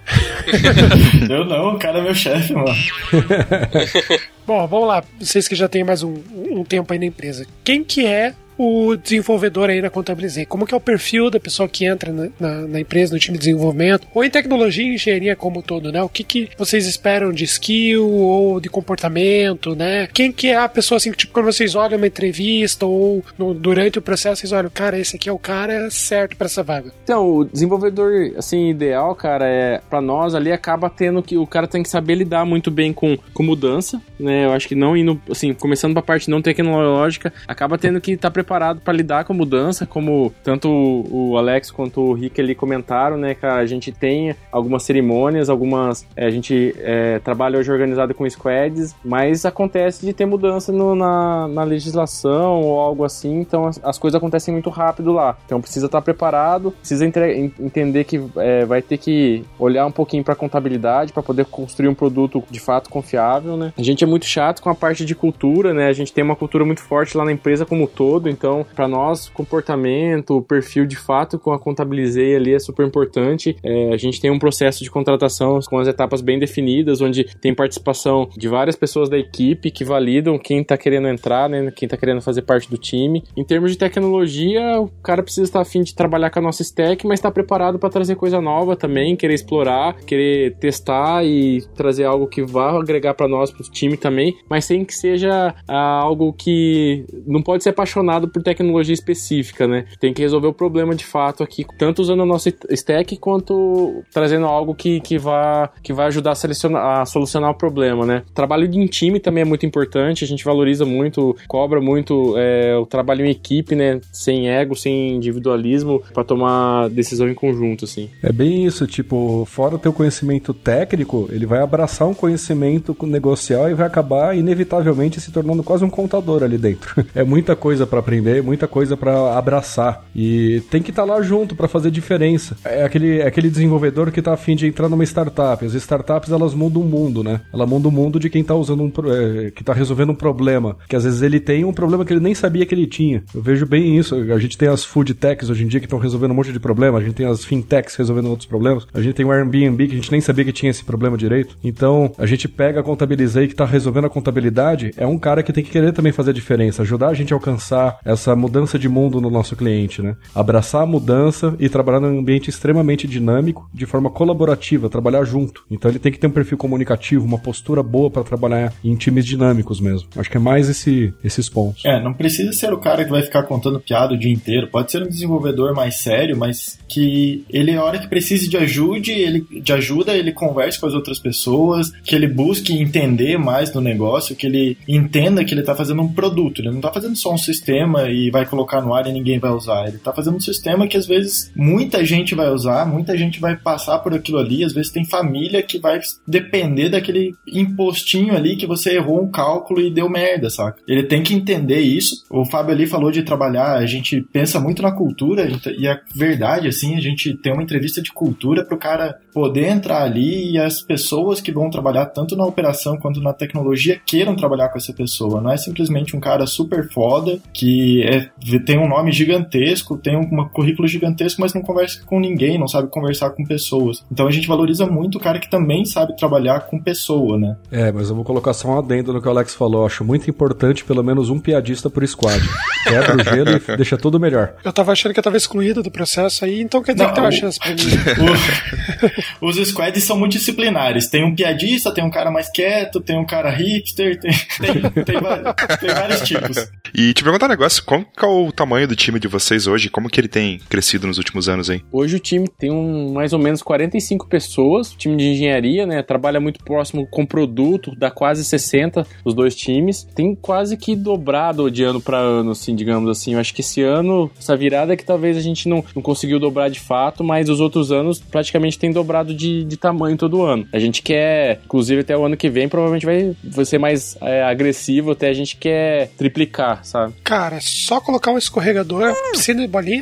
eu 1.27 1.43
não, 1.45 1.73
o 1.73 1.79
cara 1.79 1.97
é 1.97 2.03
meu 2.03 2.13
chefe, 2.13 2.53
mano. 2.53 2.67
Bom, 4.45 4.67
vamos 4.67 4.87
lá. 4.87 5.03
Vocês 5.19 5.47
que 5.47 5.55
já 5.55 5.67
têm 5.67 5.83
mais 5.83 6.03
um, 6.03 6.13
um 6.51 6.63
tempo 6.63 6.93
aí 6.93 6.99
na 6.99 7.05
empresa. 7.05 7.47
Quem 7.63 7.83
que 7.83 8.05
é 8.05 8.35
o 8.59 8.97
desenvolvedor 8.97 9.69
aí 9.69 9.81
na 9.81 9.89
Contabilizei? 9.89 10.45
Como 10.45 10.65
que 10.65 10.73
é 10.73 10.77
o 10.77 10.81
perfil 10.81 11.29
da 11.29 11.39
pessoa 11.39 11.69
que 11.69 11.85
entra 11.85 12.11
na, 12.11 12.27
na, 12.37 12.67
na, 12.67 12.79
empresa, 12.81 13.13
no 13.13 13.19
time 13.19 13.37
de 13.37 13.45
desenvolvimento, 13.45 14.05
ou 14.13 14.21
em 14.21 14.29
tecnologia 14.29 14.83
e 14.83 14.95
engenharia 14.95 15.35
como 15.35 15.59
um 15.59 15.61
todo, 15.61 15.93
né? 15.93 16.03
O 16.03 16.09
que, 16.09 16.25
que 16.25 16.49
vocês 16.57 16.85
esperam 16.85 17.31
de 17.31 17.45
skill 17.45 18.05
ou 18.05 18.59
de 18.59 18.67
comportamento, 18.69 19.75
né? 19.75 20.09
Quem 20.13 20.29
que 20.29 20.47
é 20.47 20.57
a 20.57 20.67
pessoa, 20.67 20.97
assim, 20.97 21.11
que, 21.11 21.19
tipo, 21.19 21.31
quando 21.31 21.45
vocês 21.45 21.73
olham 21.73 21.97
uma 21.97 22.07
entrevista 22.07 22.85
ou 22.85 23.23
no, 23.37 23.53
durante 23.53 23.97
o 23.97 24.01
processo, 24.01 24.41
vocês 24.41 24.51
olham, 24.51 24.69
cara, 24.69 24.99
esse 24.99 25.15
aqui 25.15 25.29
é 25.29 25.31
o 25.31 25.39
cara 25.39 25.89
certo 25.89 26.35
para 26.35 26.47
essa 26.47 26.61
vaga? 26.61 26.91
Então, 27.01 27.37
o 27.37 27.45
desenvolvedor, 27.45 28.33
assim, 28.37 28.69
ideal, 28.69 29.15
cara, 29.15 29.47
é 29.47 29.79
para 29.89 30.01
nós 30.01 30.35
ali 30.35 30.51
acaba 30.51 30.89
tendo 30.89 31.23
que 31.23 31.37
o 31.37 31.47
cara 31.47 31.65
tem 31.65 31.81
que 31.81 31.89
saber 31.89 32.15
lidar 32.15 32.43
muito 32.43 32.69
bem 32.69 32.91
com, 32.91 33.17
com 33.33 33.41
mudança, 33.41 34.01
né? 34.19 34.45
Eu 34.45 34.51
acho 34.51 34.67
que 34.67 34.75
não 34.75 34.97
indo, 34.97 35.21
assim, 35.31 35.53
começando 35.53 35.93
pra 35.93 36.01
parte 36.01 36.29
não 36.29 36.41
tecnológica, 36.41 37.31
acaba 37.47 37.77
tendo 37.77 38.01
que 38.01 38.11
estar 38.11 38.27
tá 38.27 38.33
preparado 38.33 38.48
preparado 38.49 38.81
para 38.81 38.93
lidar 38.93 39.23
com 39.25 39.33
a 39.33 39.35
mudança, 39.35 39.85
como 39.85 40.33
tanto 40.43 40.67
o 40.67 41.37
Alex 41.37 41.69
quanto 41.69 42.01
o 42.01 42.13
Rick 42.13 42.41
ali 42.41 42.55
comentaram, 42.55 43.15
né, 43.15 43.35
cara? 43.35 43.61
A 43.61 43.65
gente 43.67 43.91
tem 43.91 44.35
algumas 44.51 44.81
cerimônias, 44.81 45.49
algumas. 45.49 46.07
É, 46.15 46.25
a 46.25 46.31
gente 46.31 46.75
é, 46.79 47.19
trabalha 47.19 47.59
hoje 47.59 47.71
organizado 47.71 48.15
com 48.15 48.27
squads, 48.27 48.95
mas 49.05 49.45
acontece 49.45 50.03
de 50.03 50.13
ter 50.13 50.25
mudança 50.25 50.71
no, 50.71 50.95
na, 50.95 51.47
na 51.47 51.63
legislação 51.63 52.61
ou 52.61 52.79
algo 52.79 53.03
assim, 53.03 53.39
então 53.39 53.67
as, 53.67 53.79
as, 53.83 53.99
coisas 53.99 54.17
acontecem 54.17 54.51
muito 54.51 54.69
rápido 54.71 55.11
lá. 55.11 55.37
Então 55.45 55.61
precisa 55.61 55.85
estar 55.85 56.01
preparado, 56.01 56.71
precisa 56.71 57.05
entre, 57.05 57.53
entender 57.59 58.03
que 58.05 58.19
é, 58.37 58.65
vai 58.65 58.81
ter 58.81 58.97
que 58.97 59.45
olhar 59.59 59.85
um 59.85 59.91
pouquinho 59.91 60.23
para 60.23 60.33
contabilidade 60.33 61.13
para 61.13 61.21
poder 61.21 61.45
construir 61.45 61.87
um 61.87 61.93
produto 61.93 62.43
de 62.49 62.59
fato 62.59 62.89
confiável, 62.89 63.55
né? 63.55 63.73
A 63.77 63.83
gente 63.83 64.03
é 64.03 64.07
muito 64.07 64.25
chato 64.25 64.61
com 64.61 64.69
a 64.69 64.75
parte 64.75 65.05
de 65.05 65.13
cultura, 65.13 65.73
né? 65.73 65.87
A 65.87 65.93
gente 65.93 66.11
tem 66.11 66.23
uma 66.23 66.35
cultura 66.35 66.65
muito 66.65 66.81
forte 66.81 67.15
lá 67.15 67.23
na 67.23 67.31
empresa 67.31 67.65
como 67.65 67.83
um 67.83 67.87
todo, 67.99 68.29
então, 68.39 68.65
para 68.73 68.87
nós, 68.87 69.27
comportamento, 69.27 70.41
perfil 70.43 70.85
de 70.85 70.95
fato 70.95 71.37
com 71.37 71.51
a 71.51 71.59
Contabilizei 71.59 72.37
ali 72.37 72.53
é 72.53 72.59
super 72.59 72.87
importante. 72.87 73.57
É, 73.61 73.93
a 73.93 73.97
gente 73.97 74.21
tem 74.21 74.31
um 74.31 74.39
processo 74.39 74.81
de 74.81 74.89
contratação 74.89 75.59
com 75.67 75.77
as 75.77 75.89
etapas 75.89 76.21
bem 76.21 76.39
definidas, 76.39 77.01
onde 77.01 77.25
tem 77.41 77.53
participação 77.53 78.29
de 78.37 78.47
várias 78.47 78.77
pessoas 78.77 79.09
da 79.09 79.17
equipe 79.17 79.69
que 79.69 79.83
validam 79.83 80.39
quem 80.39 80.63
tá 80.63 80.77
querendo 80.77 81.09
entrar, 81.09 81.49
né, 81.49 81.69
quem 81.75 81.87
tá 81.87 81.97
querendo 81.97 82.21
fazer 82.21 82.43
parte 82.43 82.69
do 82.69 82.77
time. 82.77 83.23
Em 83.35 83.43
termos 83.43 83.71
de 83.71 83.77
tecnologia, 83.77 84.79
o 84.79 84.87
cara 85.03 85.21
precisa 85.21 85.43
estar 85.43 85.59
afim 85.59 85.81
de 85.81 85.93
trabalhar 85.93 86.29
com 86.29 86.39
a 86.39 86.41
nossa 86.41 86.61
stack, 86.61 87.05
mas 87.05 87.19
está 87.19 87.29
preparado 87.29 87.77
para 87.77 87.89
trazer 87.89 88.15
coisa 88.15 88.39
nova 88.39 88.77
também, 88.77 89.17
querer 89.17 89.33
explorar, 89.33 89.97
querer 90.05 90.55
testar 90.55 91.25
e 91.25 91.61
trazer 91.75 92.05
algo 92.05 92.25
que 92.25 92.41
vá 92.41 92.79
agregar 92.79 93.15
para 93.15 93.27
nós, 93.27 93.51
para 93.51 93.63
o 93.63 93.69
time 93.69 93.97
também, 93.97 94.37
mas 94.49 94.63
sem 94.63 94.85
que 94.85 94.95
seja 94.95 95.53
ah, 95.67 95.99
algo 95.99 96.31
que 96.31 97.05
não 97.27 97.41
pode 97.41 97.63
ser 97.63 97.71
apaixonado 97.71 98.28
por 98.29 98.41
tecnologia 98.41 98.93
específica, 98.93 99.67
né? 99.67 99.85
Tem 99.99 100.13
que 100.13 100.21
resolver 100.21 100.47
o 100.47 100.53
problema 100.53 100.95
de 100.95 101.05
fato 101.05 101.43
aqui, 101.43 101.65
tanto 101.77 102.01
usando 102.01 102.23
a 102.23 102.25
nossa 102.25 102.53
stack 102.71 103.17
quanto 103.17 104.03
trazendo 104.13 104.45
algo 104.45 104.73
que, 104.73 104.99
que, 105.01 105.17
vá, 105.17 105.69
que 105.83 105.93
vai 105.93 106.07
ajudar 106.07 106.31
a, 106.31 106.35
selecionar, 106.35 107.01
a 107.01 107.05
solucionar 107.05 107.51
o 107.51 107.55
problema, 107.55 108.05
né? 108.05 108.23
Trabalho 108.33 108.65
em 108.65 108.85
time 108.87 109.19
também 109.19 109.41
é 109.41 109.45
muito 109.45 109.65
importante, 109.65 110.23
a 110.23 110.27
gente 110.27 110.43
valoriza 110.43 110.85
muito, 110.85 111.35
cobra 111.47 111.81
muito 111.81 112.35
é, 112.37 112.75
o 112.77 112.85
trabalho 112.85 113.25
em 113.25 113.29
equipe, 113.29 113.75
né? 113.75 113.99
Sem 114.11 114.49
ego, 114.49 114.75
sem 114.75 115.15
individualismo, 115.15 116.01
para 116.13 116.23
tomar 116.23 116.89
decisão 116.89 117.29
em 117.29 117.33
conjunto, 117.33 117.85
assim. 117.85 118.09
É 118.21 118.31
bem 118.31 118.65
isso, 118.65 118.85
tipo, 118.87 119.45
fora 119.45 119.75
o 119.75 119.79
teu 119.79 119.93
conhecimento 119.93 120.53
técnico, 120.53 121.27
ele 121.31 121.45
vai 121.45 121.61
abraçar 121.61 122.07
um 122.07 122.13
conhecimento 122.13 122.95
negocial 123.05 123.69
e 123.69 123.73
vai 123.73 123.87
acabar 123.87 124.35
inevitavelmente 124.37 125.19
se 125.19 125.31
tornando 125.31 125.63
quase 125.63 125.83
um 125.83 125.89
contador 125.89 126.43
ali 126.43 126.57
dentro. 126.57 127.05
É 127.15 127.23
muita 127.23 127.55
coisa 127.55 127.87
para 127.87 128.01
aprender 128.09 128.41
muita 128.41 128.67
coisa 128.67 128.97
para 128.97 129.37
abraçar. 129.37 130.03
E 130.15 130.61
tem 130.71 130.81
que 130.81 130.89
estar 130.89 131.05
tá 131.05 131.13
lá 131.13 131.21
junto 131.21 131.55
para 131.55 131.67
fazer 131.67 131.91
diferença. 131.91 132.57
É 132.65 132.83
aquele, 132.83 133.19
é 133.19 133.27
aquele 133.27 133.49
desenvolvedor 133.49 134.11
que 134.11 134.21
tá 134.21 134.33
afim 134.33 134.55
de 134.55 134.65
entrar 134.65 134.89
numa 134.89 135.03
startup. 135.03 135.63
As 135.63 135.75
startups, 135.75 136.31
elas 136.31 136.55
mudam 136.55 136.81
o 136.81 136.85
mundo, 136.85 137.23
né? 137.23 137.41
Ela 137.53 137.67
muda 137.67 137.87
o 137.87 137.91
mundo 137.91 138.19
de 138.19 138.29
quem 138.29 138.43
tá 138.43 138.55
usando 138.55 138.83
um, 138.83 138.91
é, 139.11 139.51
que 139.51 139.63
tá 139.63 139.73
resolvendo 139.73 140.09
um 140.09 140.15
problema. 140.15 140.75
Que 140.87 140.95
às 140.95 141.03
vezes 141.03 141.21
ele 141.21 141.39
tem 141.39 141.63
um 141.63 141.71
problema 141.71 142.03
que 142.03 142.11
ele 142.11 142.19
nem 142.19 142.33
sabia 142.33 142.65
que 142.65 142.73
ele 142.73 142.87
tinha. 142.87 143.23
Eu 143.33 143.41
vejo 143.41 143.65
bem 143.65 143.97
isso. 143.97 144.15
A 144.15 144.39
gente 144.39 144.57
tem 144.57 144.67
as 144.67 144.83
food 144.83 145.13
techs 145.13 145.49
hoje 145.49 145.63
em 145.63 145.67
dia 145.67 145.79
que 145.79 145.85
estão 145.85 145.99
resolvendo 145.99 146.31
um 146.31 146.35
monte 146.35 146.51
de 146.51 146.59
problema. 146.59 146.97
A 146.97 147.01
gente 147.01 147.13
tem 147.13 147.27
as 147.27 147.45
fintechs 147.45 147.95
resolvendo 147.95 148.29
outros 148.29 148.47
problemas. 148.47 148.87
A 148.93 149.01
gente 149.01 149.13
tem 149.13 149.25
o 149.25 149.31
Airbnb 149.31 149.87
que 149.87 149.93
a 149.93 149.95
gente 149.95 150.11
nem 150.11 150.21
sabia 150.21 150.45
que 150.45 150.51
tinha 150.51 150.71
esse 150.71 150.83
problema 150.83 151.15
direito. 151.15 151.55
Então, 151.63 152.11
a 152.17 152.25
gente 152.25 152.47
pega 152.47 152.79
a 152.79 152.83
contabilizei 152.83 153.47
que 153.47 153.55
tá 153.55 153.65
resolvendo 153.65 154.05
a 154.05 154.09
contabilidade. 154.09 154.91
É 154.97 155.05
um 155.05 155.19
cara 155.19 155.43
que 155.43 155.53
tem 155.53 155.63
que 155.63 155.69
querer 155.69 155.93
também 155.93 156.11
fazer 156.11 156.31
a 156.31 156.33
diferença, 156.33 156.81
ajudar 156.81 157.09
a 157.09 157.13
gente 157.13 157.33
a 157.33 157.35
alcançar 157.35 157.98
essa 158.03 158.35
mudança 158.35 158.77
de 158.77 158.87
mundo 158.87 159.21
no 159.21 159.29
nosso 159.29 159.55
cliente, 159.55 160.01
né? 160.01 160.15
Abraçar 160.33 160.83
a 160.83 160.85
mudança 160.85 161.55
e 161.59 161.69
trabalhar 161.69 161.99
num 161.99 162.19
ambiente 162.19 162.49
extremamente 162.49 163.07
dinâmico, 163.07 163.69
de 163.73 163.85
forma 163.85 164.09
colaborativa, 164.09 164.89
trabalhar 164.89 165.23
junto. 165.23 165.63
Então 165.69 165.89
ele 165.89 165.99
tem 165.99 166.11
que 166.11 166.19
ter 166.19 166.27
um 166.27 166.31
perfil 166.31 166.57
comunicativo, 166.57 167.25
uma 167.25 167.37
postura 167.37 167.83
boa 167.83 168.09
para 168.09 168.23
trabalhar 168.23 168.73
em 168.83 168.95
times 168.95 169.25
dinâmicos 169.25 169.79
mesmo. 169.79 170.07
Acho 170.15 170.29
que 170.29 170.37
é 170.37 170.39
mais 170.39 170.69
esse, 170.69 171.13
esses 171.23 171.49
pontos. 171.49 171.83
É, 171.85 172.01
não 172.01 172.13
precisa 172.13 172.51
ser 172.53 172.73
o 172.73 172.77
cara 172.77 173.03
que 173.03 173.11
vai 173.11 173.21
ficar 173.21 173.43
contando 173.43 173.79
piada 173.79 174.13
o 174.13 174.17
dia 174.17 174.31
inteiro. 174.31 174.67
Pode 174.67 174.91
ser 174.91 175.03
um 175.03 175.07
desenvolvedor 175.07 175.73
mais 175.73 175.99
sério, 175.99 176.37
mas 176.37 176.79
que 176.87 177.43
ele, 177.49 177.75
a 177.75 177.83
hora 177.83 177.99
que 177.99 178.07
precise 178.07 178.49
de 178.49 178.57
ajuda, 178.57 179.11
ele, 179.11 179.45
de 179.61 179.73
ajuda, 179.73 180.15
ele 180.15 180.31
converse 180.31 180.79
com 180.79 180.87
as 180.87 180.93
outras 180.93 181.19
pessoas, 181.19 181.91
que 182.03 182.15
ele 182.15 182.27
busque 182.27 182.73
entender 182.73 183.37
mais 183.37 183.69
do 183.71 183.81
negócio, 183.81 184.35
que 184.35 184.45
ele 184.45 184.77
entenda 184.87 185.43
que 185.43 185.53
ele 185.53 185.61
está 185.61 185.75
fazendo 185.75 186.01
um 186.01 186.11
produto. 186.11 186.59
Ele 186.59 186.69
não 186.69 186.77
está 186.77 186.91
fazendo 186.91 187.15
só 187.15 187.33
um 187.33 187.37
sistema 187.37 187.88
e 188.09 188.29
vai 188.29 188.45
colocar 188.45 188.81
no 188.81 188.93
ar 188.93 189.07
e 189.07 189.11
ninguém 189.11 189.39
vai 189.39 189.51
usar. 189.51 189.87
Ele 189.87 189.97
está 189.97 190.13
fazendo 190.13 190.37
um 190.37 190.41
sistema 190.41 190.87
que 190.87 190.97
às 190.97 191.05
vezes 191.05 191.51
muita 191.55 192.03
gente 192.05 192.35
vai 192.35 192.49
usar, 192.49 192.85
muita 192.85 193.17
gente 193.17 193.39
vai 193.39 193.55
passar 193.55 193.99
por 193.99 194.13
aquilo 194.13 194.37
ali, 194.37 194.63
às 194.63 194.73
vezes 194.73 194.91
tem 194.91 195.05
família 195.05 195.61
que 195.61 195.79
vai 195.79 195.99
depender 196.27 196.89
daquele 196.89 197.33
impostinho 197.47 198.35
ali 198.35 198.55
que 198.55 198.67
você 198.67 198.95
errou 198.95 199.23
um 199.23 199.31
cálculo 199.31 199.81
e 199.81 199.91
deu 199.91 200.09
merda, 200.09 200.49
saca? 200.49 200.81
Ele 200.87 201.03
tem 201.03 201.23
que 201.23 201.33
entender 201.33 201.79
isso. 201.79 202.25
O 202.29 202.45
Fábio 202.45 202.73
ali 202.73 202.87
falou 202.87 203.11
de 203.11 203.23
trabalhar, 203.23 203.75
a 203.75 203.85
gente 203.85 204.21
pensa 204.21 204.59
muito 204.59 204.81
na 204.81 204.91
cultura 204.91 205.47
e 205.77 205.87
a 205.87 205.99
verdade, 206.15 206.67
assim, 206.67 206.95
a 206.95 207.01
gente 207.01 207.33
tem 207.35 207.53
uma 207.53 207.63
entrevista 207.63 208.01
de 208.01 208.11
cultura 208.11 208.63
pro 208.63 208.77
cara 208.77 209.19
poder 209.33 209.67
entrar 209.67 210.03
ali 210.03 210.51
e 210.51 210.57
as 210.57 210.81
pessoas 210.81 211.41
que 211.41 211.51
vão 211.51 211.69
trabalhar 211.69 212.05
tanto 212.07 212.35
na 212.35 212.45
operação 212.45 212.97
quanto 212.97 213.21
na 213.21 213.33
tecnologia 213.33 213.99
queiram 214.05 214.35
trabalhar 214.35 214.69
com 214.69 214.77
essa 214.77 214.93
pessoa. 214.93 215.41
Não 215.41 215.51
é 215.51 215.57
simplesmente 215.57 216.15
um 216.15 216.19
cara 216.19 216.45
super 216.45 216.89
foda 216.91 217.39
que 217.53 217.78
é, 218.03 218.29
tem 218.65 218.77
um 218.77 218.87
nome 218.87 219.11
gigantesco, 219.11 219.97
tem 219.97 220.17
um 220.17 220.49
currículo 220.49 220.87
gigantesco, 220.87 221.41
mas 221.41 221.53
não 221.53 221.61
conversa 221.61 222.01
com 222.05 222.19
ninguém, 222.19 222.57
não 222.57 222.67
sabe 222.67 222.89
conversar 222.89 223.31
com 223.31 223.43
pessoas. 223.43 224.03
Então 224.11 224.27
a 224.27 224.31
gente 224.31 224.47
valoriza 224.47 224.85
muito 224.85 225.17
o 225.17 225.21
cara 225.21 225.39
que 225.39 225.49
também 225.49 225.85
sabe 225.85 226.15
trabalhar 226.15 226.61
com 226.61 226.81
pessoa, 226.81 227.37
né? 227.37 227.57
É, 227.71 227.91
mas 227.91 228.09
eu 228.09 228.15
vou 228.15 228.23
colocar 228.23 228.53
só 228.53 228.69
um 228.69 228.79
adendo 228.79 229.13
no 229.13 229.21
que 229.21 229.27
o 229.27 229.31
Alex 229.31 229.53
falou. 229.53 229.85
Acho 229.85 230.03
muito 230.03 230.29
importante 230.29 230.83
pelo 230.83 231.03
menos 231.03 231.29
um 231.29 231.39
piadista 231.39 231.89
por 231.89 232.07
squad. 232.07 232.41
Quebra 232.83 233.15
o 233.15 233.23
gelo 233.23 233.49
e 233.51 233.77
deixa 233.77 233.97
tudo 233.97 234.19
melhor. 234.19 234.53
Eu 234.63 234.73
tava 234.73 234.91
achando 234.91 235.13
que 235.13 235.19
eu 235.19 235.23
tava 235.23 235.37
excluído 235.37 235.83
do 235.83 235.91
processo 235.91 236.45
aí, 236.45 236.61
então 236.61 236.81
quer 236.81 236.93
dizer 236.93 237.05
não, 237.05 237.09
que 237.09 237.15
tem 237.15 237.23
uma 237.23 237.31
chance 237.31 237.59
pra 237.59 237.69
mim. 237.69 237.79
O, 239.41 239.47
os 239.47 239.55
squads 239.69 240.03
são 240.03 240.17
multidisciplinares. 240.17 241.07
Tem 241.07 241.23
um 241.23 241.33
piadista, 241.33 241.93
tem 241.93 242.03
um 242.03 242.09
cara 242.09 242.29
mais 242.29 242.49
quieto, 242.49 242.99
tem 242.99 243.17
um 243.17 243.25
cara 243.25 243.49
hipster, 243.49 244.19
tem, 244.19 244.31
tem, 244.59 244.81
tem, 244.91 245.03
tem 245.03 245.89
vários 245.93 246.21
tipos. 246.21 246.69
E 246.93 247.13
te 247.13 247.23
perguntar 247.23 247.45
um 247.45 247.49
negócio, 247.49 247.68
qual 247.77 248.01
é 248.01 248.25
o 248.25 248.51
tamanho 248.51 248.87
do 248.87 248.95
time 248.95 249.19
de 249.19 249.27
vocês 249.27 249.67
hoje? 249.67 249.89
Como 249.89 250.09
que 250.09 250.19
ele 250.19 250.27
tem 250.27 250.59
crescido 250.69 251.05
nos 251.05 251.17
últimos 251.17 251.47
anos 251.47 251.69
aí? 251.69 251.83
Hoje 251.91 252.15
o 252.15 252.19
time 252.19 252.47
tem 252.47 252.71
um, 252.71 253.11
mais 253.13 253.33
ou 253.33 253.39
menos 253.39 253.61
45 253.61 254.27
pessoas, 254.27 254.91
time 254.93 255.15
de 255.17 255.25
engenharia, 255.25 255.85
né? 255.85 256.01
Trabalha 256.01 256.39
muito 256.39 256.63
próximo 256.63 257.05
com 257.07 257.25
produto, 257.25 257.93
dá 257.95 258.09
quase 258.09 258.43
60 258.43 259.05
os 259.23 259.33
dois 259.33 259.55
times. 259.55 260.07
Tem 260.15 260.33
quase 260.33 260.77
que 260.77 260.95
dobrado 260.95 261.69
de 261.69 261.83
ano 261.83 262.01
para 262.01 262.17
ano, 262.17 262.51
assim, 262.51 262.75
digamos 262.75 263.09
assim. 263.09 263.33
Eu 263.33 263.39
acho 263.39 263.53
que 263.53 263.61
esse 263.61 263.81
ano, 263.81 264.31
essa 264.39 264.55
virada 264.55 264.93
é 264.93 264.97
que 264.97 265.05
talvez 265.05 265.37
a 265.37 265.41
gente 265.41 265.67
não, 265.67 265.83
não 265.95 266.01
conseguiu 266.01 266.39
dobrar 266.39 266.69
de 266.69 266.79
fato, 266.79 267.23
mas 267.23 267.49
os 267.49 267.59
outros 267.59 267.91
anos 267.91 268.19
praticamente 268.19 268.79
tem 268.79 268.91
dobrado 268.91 269.33
de, 269.33 269.63
de 269.63 269.77
tamanho 269.77 270.17
todo 270.17 270.43
ano. 270.43 270.67
A 270.71 270.79
gente 270.79 271.01
quer, 271.01 271.59
inclusive 271.65 272.01
até 272.01 272.17
o 272.17 272.25
ano 272.25 272.37
que 272.37 272.49
vem, 272.49 272.69
provavelmente 272.69 273.05
vai, 273.05 273.35
vai 273.43 273.65
ser 273.65 273.77
mais 273.77 274.17
é, 274.21 274.43
agressivo, 274.43 275.11
até 275.11 275.29
a 275.29 275.33
gente 275.33 275.57
quer 275.57 276.09
triplicar, 276.17 276.83
sabe? 276.85 277.13
Cara, 277.23 277.58
é 277.59 277.61
só 277.61 277.99
colocar 277.99 278.31
um 278.31 278.37
escorregador, 278.37 279.13
piscina 279.31 279.61
de 279.61 279.67
bolinha. 279.67 280.01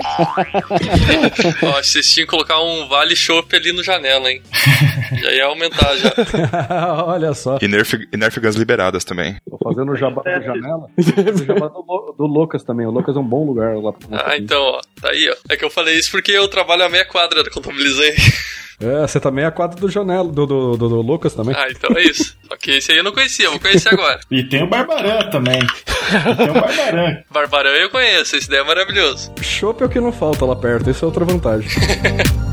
Ó, 1.64 1.82
vocês 1.82 2.06
tinham 2.14 2.28
que 2.28 2.32
colocar 2.32 2.62
um 2.62 2.88
vale 2.88 3.16
chopp 3.16 3.56
ali 3.56 3.74
no 3.74 3.84
janela, 3.84 4.32
hein? 4.32 4.42
Já 5.20 5.32
ia 5.32 5.46
aumentar 5.46 5.96
já. 5.98 6.14
Olha 7.04 7.34
só. 7.34 7.58
E 7.60 7.68
Nerf, 7.68 8.08
e 8.14 8.16
Nerf 8.18 8.40
Guns 8.40 8.56
liberadas 8.56 9.04
também. 9.04 9.38
Tô 9.50 9.58
fazendo 9.58 9.92
o 9.92 9.96
jabá 9.96 10.22
do 10.22 10.44
janela. 10.44 10.88
o 10.98 11.46
jabá 11.46 11.68
do, 11.68 12.16
do 12.16 12.28
Lucas 12.28 12.64
também. 12.64 12.86
O 12.86 12.92
Lucas 12.92 13.16
é 13.16 13.20
um 13.20 13.28
bom 13.28 13.46
lugar 13.46 13.76
lá 13.76 13.92
pra 13.92 14.24
Ah, 14.28 14.38
então, 14.38 14.62
ó. 14.62 14.82
Tá 15.02 15.10
aí, 15.10 15.28
ó. 15.30 15.36
É 15.50 15.58
que 15.58 15.66
eu 15.66 15.70
falei 15.72 15.98
isso 15.98 16.12
porque 16.12 16.32
eu 16.32 16.48
trabalho 16.48 16.84
a 16.84 16.90
meia 16.90 17.06
quadra, 17.06 17.44
contabilizei. 17.50 18.16
É, 18.80 19.02
você 19.02 19.20
também 19.20 19.44
é 19.44 19.48
a 19.48 19.52
quadra 19.52 19.80
do 19.80 19.90
Janela, 19.90 20.32
do, 20.32 20.46
do, 20.46 20.78
do, 20.78 20.90
do, 20.90 21.02
Lucas 21.02 21.34
também. 21.34 21.56
Ah, 21.58 21.68
então 21.70 21.98
é 21.98 22.04
isso. 22.04 22.38
ok, 22.52 22.78
esse 22.78 22.92
aí 22.92 23.00
eu 23.00 23.04
não 23.04 23.12
conhecia, 23.12 23.50
vou 23.50 23.60
conhecer 23.60 23.92
agora. 23.92 24.20
e 24.30 24.44
tem 24.44 24.62
o 24.62 24.68
Barbarã 24.68 25.28
também. 25.32 25.60
E 25.60 26.36
tem 26.36 26.50
o 26.50 26.54
Barbarã. 26.54 27.18
Barbarã 27.32 27.70
eu 27.72 27.90
conheço, 27.90 28.36
esse 28.36 28.48
daí 28.48 28.60
é 28.60 28.64
maravilhoso. 28.64 29.34
Chopp 29.42 29.82
é 29.82 29.86
o 29.88 29.90
que 29.90 30.00
não 30.00 30.12
falta 30.12 30.46
lá 30.46 30.56
perto, 30.56 30.92
isso 30.92 31.04
é 31.04 31.08
outra 31.08 31.26
vantagem. 31.26 31.68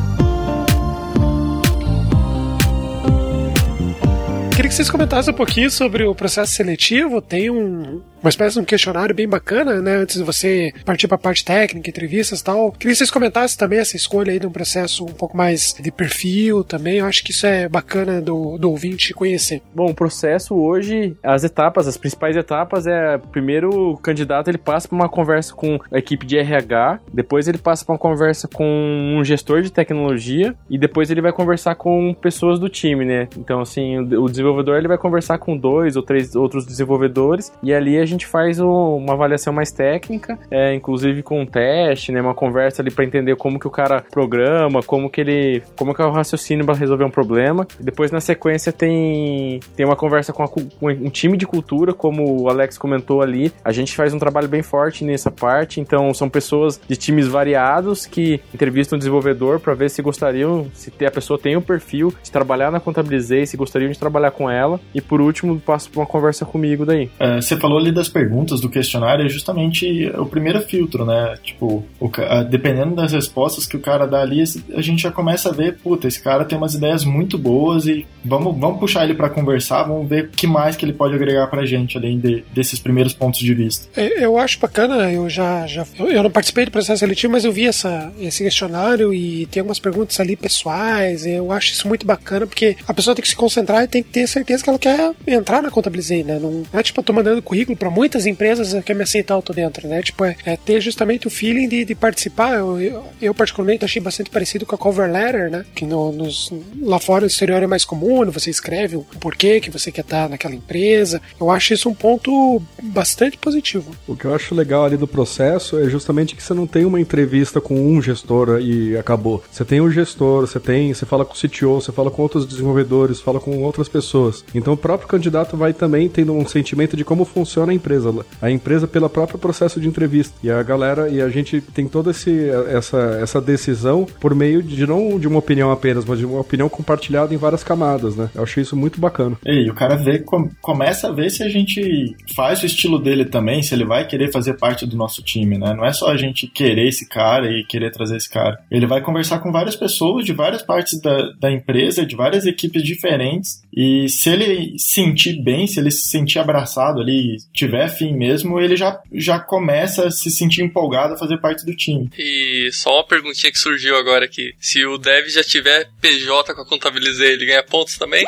Queria 4.57 4.69
que 4.69 4.75
vocês 4.77 4.89
comentassem 4.89 5.35
um 5.35 5.37
pouquinho 5.37 5.71
sobre 5.71 6.05
o 6.05 6.15
processo 6.15 6.53
seletivo. 6.53 7.21
Tem 7.21 7.51
um, 7.51 8.01
uma 8.25 8.31
espécie 8.31 8.55
de 8.55 8.61
um 8.61 8.65
questionário 8.65 9.15
bem 9.15 9.29
bacana, 9.29 9.83
né? 9.83 9.97
Antes 9.97 10.17
de 10.17 10.23
você 10.23 10.73
partir 10.85 11.07
para 11.07 11.17
a 11.17 11.19
parte 11.19 11.45
técnica, 11.45 11.91
entrevistas 11.91 12.41
e 12.41 12.45
tal. 12.45 12.73
Queria 12.73 12.93
que 12.93 12.97
vocês 12.97 13.11
comentassem 13.11 13.59
também 13.59 13.79
essa 13.79 13.97
escolha 13.97 14.33
aí 14.33 14.41
de 14.41 14.47
um 14.47 14.51
processo 14.51 15.05
um 15.05 15.13
pouco 15.13 15.37
mais 15.37 15.75
de 15.79 15.91
perfil 15.91 16.65
também. 16.65 16.99
Eu 16.99 17.07
acho 17.07 17.23
que 17.23 17.33
isso 17.33 17.47
é 17.47 17.69
bacana 17.69 18.23
do, 18.23 18.57
do 18.57 18.71
ouvinte 18.71 19.13
conhecer. 19.13 19.61
Bom, 19.75 19.91
o 19.91 19.95
processo 19.95 20.55
hoje, 20.55 21.15
as 21.23 21.45
etapas, 21.45 21.87
as 21.87 21.99
principais 21.99 22.35
etapas 22.35 22.87
é 22.87 23.19
primeiro 23.19 23.91
o 23.91 23.99
candidato 23.99 24.49
ele 24.49 24.57
passa 24.57 24.89
por 24.89 24.95
uma 24.95 25.09
conversa 25.09 25.55
com 25.55 25.79
a 25.93 25.99
equipe 25.99 26.25
de 26.25 26.39
RH, 26.39 27.01
depois 27.13 27.47
ele 27.47 27.59
passa 27.59 27.85
por 27.85 27.93
uma 27.93 27.99
conversa 27.99 28.49
com 28.49 28.65
um 28.65 29.23
gestor 29.23 29.61
de 29.61 29.71
tecnologia 29.71 30.55
e 30.71 30.79
depois 30.79 31.11
ele 31.11 31.21
vai 31.21 31.33
conversar 31.33 31.75
com 31.75 32.15
pessoas 32.15 32.59
do 32.59 32.71
time, 32.71 33.05
né? 33.05 33.29
Então 33.37 33.61
assim, 33.61 33.99
o 33.99 34.29
desenvolvedor 34.29 34.79
ele 34.79 34.89
vai 34.89 34.97
conversar 34.97 35.37
com 35.37 35.55
dois 35.55 35.95
ou 35.95 36.03
três 36.03 36.35
outros 36.35 36.65
desenvolvedores 36.65 37.53
e 37.63 37.75
ali 37.75 37.99
a 37.99 38.07
gente 38.07 38.14
faz 38.23 38.61
o, 38.61 38.97
uma 38.97 39.15
avaliação 39.15 39.53
mais 39.53 39.71
técnica, 39.73 40.39
é, 40.51 40.75
inclusive 40.75 41.23
com 41.23 41.41
um 41.41 41.47
teste, 41.47 42.13
né, 42.13 42.21
uma 42.21 42.35
conversa 42.35 42.83
ali 42.83 42.91
para 42.91 43.05
entender 43.05 43.37
como 43.37 43.59
que 43.59 43.67
o 43.67 43.71
cara 43.71 44.05
programa, 44.11 44.83
como 44.83 45.11
que 45.11 45.21
ele, 45.21 45.63
como 45.77 45.95
que 45.95 46.01
é 46.01 46.05
o 46.05 46.11
raciocínio 46.11 46.65
para 46.65 46.75
resolver 46.75 47.05
um 47.05 47.11
problema. 47.11 47.67
Depois 47.81 48.11
na 48.11 48.21
sequência 48.21 48.73
tem 48.73 49.61
tem 49.77 49.87
uma 49.87 49.97
conversa 49.97 50.33
com, 50.33 50.43
a, 50.43 50.49
com, 50.49 50.61
um 50.83 51.11
time 51.11 51.37
de 51.37 51.47
cultura, 51.47 51.93
como 51.93 52.43
o 52.43 52.49
Alex 52.49 52.79
comentou 52.79 53.23
ali. 53.23 53.53
A 53.65 53.73
gente 53.73 53.95
faz 53.95 54.15
um 54.15 54.19
trabalho 54.19 54.49
bem 54.49 54.63
forte 54.63 55.05
nessa 55.05 55.31
parte, 55.31 55.81
então 55.81 56.13
são 56.15 56.29
pessoas 56.29 56.81
de 56.87 56.97
times 56.97 57.27
variados 57.27 58.07
que 58.07 58.41
entrevistam 58.53 58.97
o 58.97 58.99
desenvolvedor 58.99 59.61
para 59.61 59.75
ver 59.75 59.91
se 59.91 60.03
gostariam, 60.03 60.67
se 60.75 60.93
a 61.05 61.11
pessoa 61.11 61.39
tem 61.39 61.57
o 61.57 61.59
um 61.59 61.63
perfil 61.63 62.15
de 62.23 62.31
trabalhar 62.31 62.71
na 62.71 62.81
Contabilizei, 62.81 63.47
se 63.47 63.57
gostariam 63.57 63.91
de 63.91 63.99
trabalhar 63.99 64.31
com 64.31 64.51
ela. 64.51 64.81
E 64.95 65.01
por 65.01 65.21
último, 65.21 65.59
passo 65.61 65.91
por 65.91 66.01
uma 66.01 66.07
conversa 66.07 66.45
comigo 66.45 66.85
daí. 66.85 67.11
É, 67.19 67.41
você 67.41 67.57
falou 67.57 67.79
ali 67.79 67.93
das 68.05 68.09
perguntas 68.09 68.61
do 68.61 68.69
questionário, 68.69 69.25
é 69.25 69.29
justamente 69.29 70.11
o 70.17 70.27
primeiro 70.27 70.61
filtro, 70.61 71.05
né? 71.05 71.35
Tipo, 71.43 71.85
o, 71.99 72.11
dependendo 72.49 72.95
das 72.95 73.13
respostas 73.13 73.67
que 73.67 73.77
o 73.77 73.81
cara 73.81 74.07
dá 74.07 74.21
ali, 74.21 74.45
a 74.75 74.83
gente 74.83 75.03
já 75.03 75.11
começa 75.11 75.49
a 75.49 75.53
ver, 75.53 75.79
puta, 75.79 76.07
esse 76.07 76.23
cara 76.23 76.45
tem 76.45 76.59
umas 76.59 76.75
ideias 76.75 77.05
muito 77.05 77.39
boas 77.39 77.87
e 77.87 78.07
vamos, 78.25 78.57
vamos 78.59 78.79
puxar 78.79 79.05
ele 79.05 79.15
para 79.15 79.31
conversar, 79.31 79.85
vamos 79.85 80.09
ver 80.09 80.25
o 80.25 80.29
que 80.29 80.47
mais 80.47 80.77
que 80.77 80.85
ele 80.85 80.93
pode 80.93 81.15
agregar 81.15 81.47
pra 81.47 81.65
gente, 81.65 81.97
além 81.97 82.19
de, 82.19 82.45
desses 82.53 82.79
primeiros 82.79 83.15
pontos 83.15 83.41
de 83.41 83.55
vista. 83.55 83.89
É, 83.99 84.25
eu 84.25 84.39
acho 84.39 84.59
bacana, 84.59 85.11
eu 85.11 85.29
já, 85.29 85.67
já 85.67 85.87
eu 85.99 86.23
não 86.23 86.31
participei 86.31 86.67
do 86.67 86.71
processo 86.71 87.01
seletivo, 87.01 87.33
mas 87.33 87.45
eu 87.45 87.53
vi 87.53 87.67
essa, 87.67 88.13
esse 88.21 88.45
questionário 88.45 89.15
e 89.15 89.47
tem 89.47 89.61
algumas 89.61 89.79
perguntas 89.79 90.19
ali 90.21 90.37
pessoais, 90.37 91.25
eu 91.25 91.51
acho 91.51 91.73
isso 91.73 91.89
muito 91.89 92.07
bacana, 92.07 92.47
porque 92.47 92.77
a 92.87 92.93
pessoa 92.93 93.15
tem 93.15 93.23
que 93.23 93.29
se 93.29 93.37
concentrar 93.37 93.85
e 93.85 93.89
tem 93.89 94.03
que 94.03 94.11
ter 94.11 94.27
certeza 94.27 94.63
que 94.63 94.69
ela 94.69 94.79
quer 94.79 95.13
entrar 95.27 95.63
na 95.63 95.71
Contabilizei, 95.71 96.23
né? 96.23 96.39
Não 96.39 96.65
é 96.73 96.83
tipo, 96.83 97.01
eu 97.01 97.05
tô 97.05 97.13
mandando 97.13 97.43
currículo 97.43 97.77
para 97.85 97.91
muitas 97.91 98.25
empresas 98.25 98.73
que 98.73 98.81
quer 98.81 98.95
me 98.95 99.03
aceitar, 99.03 99.35
eu 99.35 99.43
tô 99.43 99.53
dentro, 99.53 99.87
né? 99.87 100.01
Tipo, 100.01 100.25
é, 100.25 100.35
é 100.47 100.57
ter 100.57 100.81
justamente 100.81 101.27
o 101.27 101.31
feeling 101.31 101.69
de, 101.69 101.85
de 101.85 101.95
participar. 101.95 102.55
Eu, 102.55 102.81
eu, 102.81 103.05
eu, 103.21 103.35
particularmente, 103.35 103.85
achei 103.85 104.01
bastante 104.01 104.31
parecido 104.31 104.65
com 104.65 104.75
a 104.75 104.79
cover 104.79 105.13
letter, 105.13 105.51
né? 105.51 105.67
Que 105.75 105.85
no, 105.85 106.11
nos, 106.11 106.51
lá 106.81 106.99
fora 106.99 107.21
no 107.21 107.27
exterior 107.27 107.63
é 107.63 107.67
mais 107.67 107.85
comum, 107.85 108.25
você 108.31 108.49
escreve 108.49 108.97
o 108.97 109.03
porquê 109.21 109.61
que 109.61 109.71
você 109.71 109.93
quer 109.93 110.01
estar 110.01 110.31
naquela 110.31 110.55
empresa. 110.55 111.21
Eu 111.39 111.51
acho 111.51 111.75
isso 111.75 111.91
um 111.91 111.95
ponto 111.95 112.63
bastante 112.83 113.37
positivo. 113.37 113.95
O 114.09 114.17
que 114.17 114.25
eu 114.25 114.35
acho 114.35 114.55
legal 114.55 114.87
ali 114.87 114.97
do 114.97 115.07
processo 115.07 115.79
é 115.79 115.91
justamente 115.91 116.35
que 116.35 116.43
você 116.43 116.55
não 116.55 116.67
tem 116.67 116.87
uma 116.87 116.99
entrevista 116.99 117.61
com 117.61 117.75
um 117.75 118.01
gestor 118.01 118.61
e 118.63 118.97
acabou. 118.97 119.45
Você 119.51 119.63
tem 119.63 119.83
um 119.83 119.91
gestor, 119.91 120.47
você 120.47 120.59
tem, 120.59 120.95
você 120.95 121.05
fala 121.05 121.23
com 121.23 121.35
o 121.35 121.37
CTO, 121.37 121.83
você 121.83 121.93
fala 121.93 122.11
com 122.11 122.23
outros 122.23 122.47
desenvolvedores, 122.47 123.21
fala 123.21 123.39
com 123.39 123.63
outras 123.63 123.91
pessoas. 123.91 124.43
Então 124.55 124.73
o 124.73 124.77
próprio 124.79 125.07
candidato 125.07 125.55
vai 125.55 125.75
também 125.75 126.09
tendo 126.09 126.33
um 126.33 126.49
sentimento 126.49 126.97
de 126.97 127.05
como 127.05 127.27
funciona 127.27 127.74
empresa, 127.75 128.15
a 128.41 128.51
empresa 128.51 128.87
pelo 128.87 129.09
próprio 129.09 129.39
processo 129.39 129.81
de 129.81 129.89
entrevista. 129.89 130.35
E 130.43 130.51
a 130.51 130.63
galera, 130.63 131.09
e 131.09 131.21
a 131.21 131.29
gente 131.29 131.61
tem 131.61 131.87
toda 131.87 132.11
essa, 132.11 133.19
essa 133.21 133.41
decisão 133.41 134.07
por 134.21 134.35
meio 134.35 134.63
de 134.63 134.87
não 134.87 135.19
de 135.19 135.29
uma 135.29 135.39
opinião 135.39 135.71
apenas, 135.71 136.05
mas 136.05 136.19
de 136.19 136.27
uma 136.27 136.41
opinião 136.41 136.69
compartilhada 136.69 137.35
em 137.35 137.37
várias 137.37 137.65
camadas, 137.65 138.17
né? 138.17 138.31
Eu 138.35 138.43
achei 138.43 138.63
isso 138.63 138.77
muito 138.77 139.01
bacana. 139.01 139.37
E 139.45 139.71
o 139.71 139.75
cara 139.75 139.97
vê, 139.97 140.19
com, 140.19 140.49
começa 140.61 141.09
a 141.09 141.13
ver 141.13 141.31
se 141.31 141.43
a 141.43 141.49
gente 141.49 142.15
faz 142.35 142.63
o 142.63 142.67
estilo 142.67 142.99
dele 142.99 143.25
também, 143.25 143.63
se 143.63 143.75
ele 143.75 143.85
vai 143.85 144.07
querer 144.07 144.31
fazer 144.31 144.55
parte 144.55 144.87
do 144.87 144.97
nosso 144.97 145.23
time, 145.23 145.59
né? 145.59 145.75
Não 145.75 145.85
é 145.85 145.93
só 145.93 146.11
a 146.11 146.17
gente 146.17 146.47
querer 146.47 146.89
esse 146.89 147.09
cara 147.09 147.51
e 147.51 147.65
querer 147.65 147.91
trazer 147.91 148.17
esse 148.17 148.29
cara. 148.29 148.59
Ele 148.71 148.87
vai 148.87 149.01
conversar 149.01 149.39
com 149.39 149.53
várias 149.53 149.77
pessoas 149.77 150.25
de 150.25 150.33
várias 150.33 150.63
partes 150.63 151.01
da, 151.01 151.33
da 151.41 151.51
empresa, 151.51 152.07
de 152.07 152.17
várias 152.17 152.47
equipes 152.47 152.83
diferentes, 152.83 153.63
e 153.73 154.09
se 154.09 154.31
ele 154.31 154.75
sentir 154.79 155.43
bem, 155.43 155.67
se 155.67 155.81
ele 155.81 155.91
se 155.91 156.09
sentir 156.09 156.39
abraçado 156.39 157.01
ali, 157.01 157.37
tiver 157.65 157.89
fim 157.89 158.15
mesmo, 158.15 158.61
ele 158.61 158.77
já, 158.77 159.01
já 159.13 159.39
começa 159.39 160.07
a 160.07 160.11
se 160.11 160.31
sentir 160.31 160.63
empolgado 160.63 161.15
a 161.15 161.19
fazer 161.19 161.39
parte 161.39 161.65
do 161.65 161.75
time. 161.75 162.11
E 162.19 162.71
só 162.73 162.97
uma 162.97 163.07
perguntinha 163.07 163.51
que 163.51 163.59
surgiu 163.59 163.97
agora 163.97 164.25
aqui. 164.25 164.55
Se 164.61 164.85
o 164.87 164.99
Dev 164.99 165.29
já 165.29 165.43
tiver 165.43 165.89
PJ 166.01 166.55
com 166.55 166.61
a 166.61 166.67
Contabilizei, 166.67 167.33
ele 167.33 167.47
ganha 167.47 167.63
pontos 167.63 167.97
também? 167.97 168.25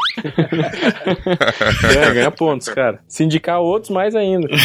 ganha, 1.83 2.11
ganha 2.15 2.31
pontos, 2.31 2.69
cara. 2.69 3.01
Se 3.09 3.25
indicar 3.25 3.61
outros, 3.61 3.91
mais 3.91 4.15
ainda. 4.15 4.49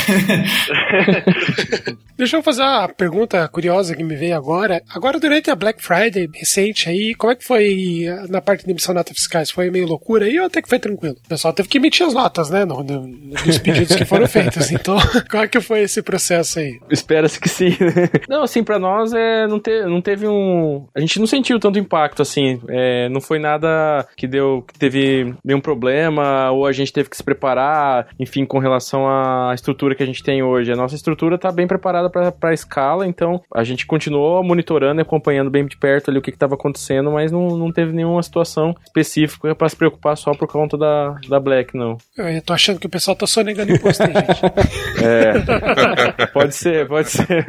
Deixa 2.17 2.37
eu 2.37 2.43
fazer 2.43 2.61
uma 2.61 2.87
pergunta 2.89 3.47
curiosa 3.47 3.95
que 3.95 4.03
me 4.03 4.15
veio 4.15 4.35
agora. 4.35 4.81
Agora, 4.89 5.19
durante 5.19 5.49
a 5.49 5.55
Black 5.55 5.81
Friday 5.83 6.29
recente 6.33 6.89
aí, 6.89 7.15
como 7.15 7.31
é 7.31 7.35
que 7.35 7.45
foi 7.45 8.05
na 8.29 8.41
parte 8.41 8.65
de 8.65 8.71
emissão 8.71 8.93
de 8.93 8.99
notas 8.99 9.17
fiscais? 9.17 9.51
Foi 9.51 9.69
meio 9.69 9.87
loucura 9.87 10.25
aí 10.25 10.39
ou 10.39 10.45
até 10.45 10.61
que 10.61 10.69
foi 10.69 10.79
tranquilo? 10.79 11.15
O 11.25 11.29
pessoal 11.29 11.53
teve 11.53 11.69
que 11.69 11.77
emitir 11.77 12.05
as 12.05 12.13
notas, 12.13 12.49
né? 12.49 12.65
No, 12.65 12.83
no, 12.83 13.07
nos 13.07 13.57
pedidos 13.57 13.95
que 13.95 14.05
foram 14.05 14.27
feitos. 14.27 14.71
Então, 14.81 14.97
qual 15.29 15.43
é 15.43 15.47
que 15.47 15.59
foi 15.59 15.81
esse 15.81 16.01
processo 16.01 16.59
aí? 16.59 16.79
Espera-se 16.89 17.39
que 17.39 17.49
sim, 17.49 17.69
né? 17.69 18.09
Não, 18.27 18.43
assim, 18.43 18.63
pra 18.63 18.79
nós 18.79 19.13
é, 19.13 19.45
não, 19.45 19.59
te, 19.59 19.83
não 19.83 20.01
teve 20.01 20.27
um. 20.27 20.87
A 20.95 20.99
gente 20.99 21.19
não 21.19 21.27
sentiu 21.27 21.59
tanto 21.59 21.77
impacto, 21.77 22.21
assim. 22.21 22.59
É, 22.69 23.09
não 23.09 23.19
foi 23.19 23.37
nada 23.37 24.07
que 24.15 24.27
deu. 24.27 24.63
que 24.67 24.79
teve 24.79 25.35
nenhum 25.43 25.59
problema, 25.59 26.51
ou 26.51 26.65
a 26.65 26.71
gente 26.71 26.91
teve 26.91 27.09
que 27.09 27.17
se 27.17 27.23
preparar, 27.23 28.07
enfim, 28.19 28.45
com 28.45 28.59
relação 28.59 29.07
à 29.07 29.51
estrutura 29.53 29.93
que 29.93 30.03
a 30.03 30.05
gente 30.05 30.23
tem 30.23 30.41
hoje. 30.41 30.71
A 30.71 30.75
nossa 30.75 30.95
estrutura 30.95 31.37
tá 31.37 31.51
bem 31.51 31.67
preparada 31.67 32.09
para 32.11 32.49
a 32.49 32.53
escala, 32.53 33.07
então 33.07 33.41
a 33.53 33.63
gente 33.63 33.85
continuou 33.85 34.43
monitorando 34.43 35.01
e 35.01 35.03
acompanhando 35.03 35.49
bem 35.49 35.65
de 35.65 35.77
perto 35.77 36.09
ali 36.09 36.19
o 36.19 36.21
que 36.21 36.29
estava 36.29 36.55
acontecendo, 36.55 37.11
mas 37.11 37.31
não, 37.31 37.57
não 37.57 37.71
teve 37.71 37.93
nenhuma 37.93 38.21
situação 38.21 38.75
específica 38.83 39.55
para 39.55 39.69
se 39.69 39.75
preocupar 39.75 40.17
só 40.17 40.33
por 40.33 40.47
conta 40.47 40.77
da, 40.77 41.15
da 41.27 41.39
Black, 41.39 41.75
não. 41.75 41.97
Eu 42.17 42.41
tô 42.41 42.53
achando 42.53 42.79
que 42.79 42.87
o 42.87 42.89
pessoal 42.89 43.15
tá 43.15 43.25
sonegando 43.25 43.71
imposto, 43.71 44.03
hein, 44.03 44.13
gente? 44.13 45.01
é. 45.03 46.27
pode 46.33 46.55
ser, 46.55 46.87
pode 46.87 47.09
ser. 47.09 47.45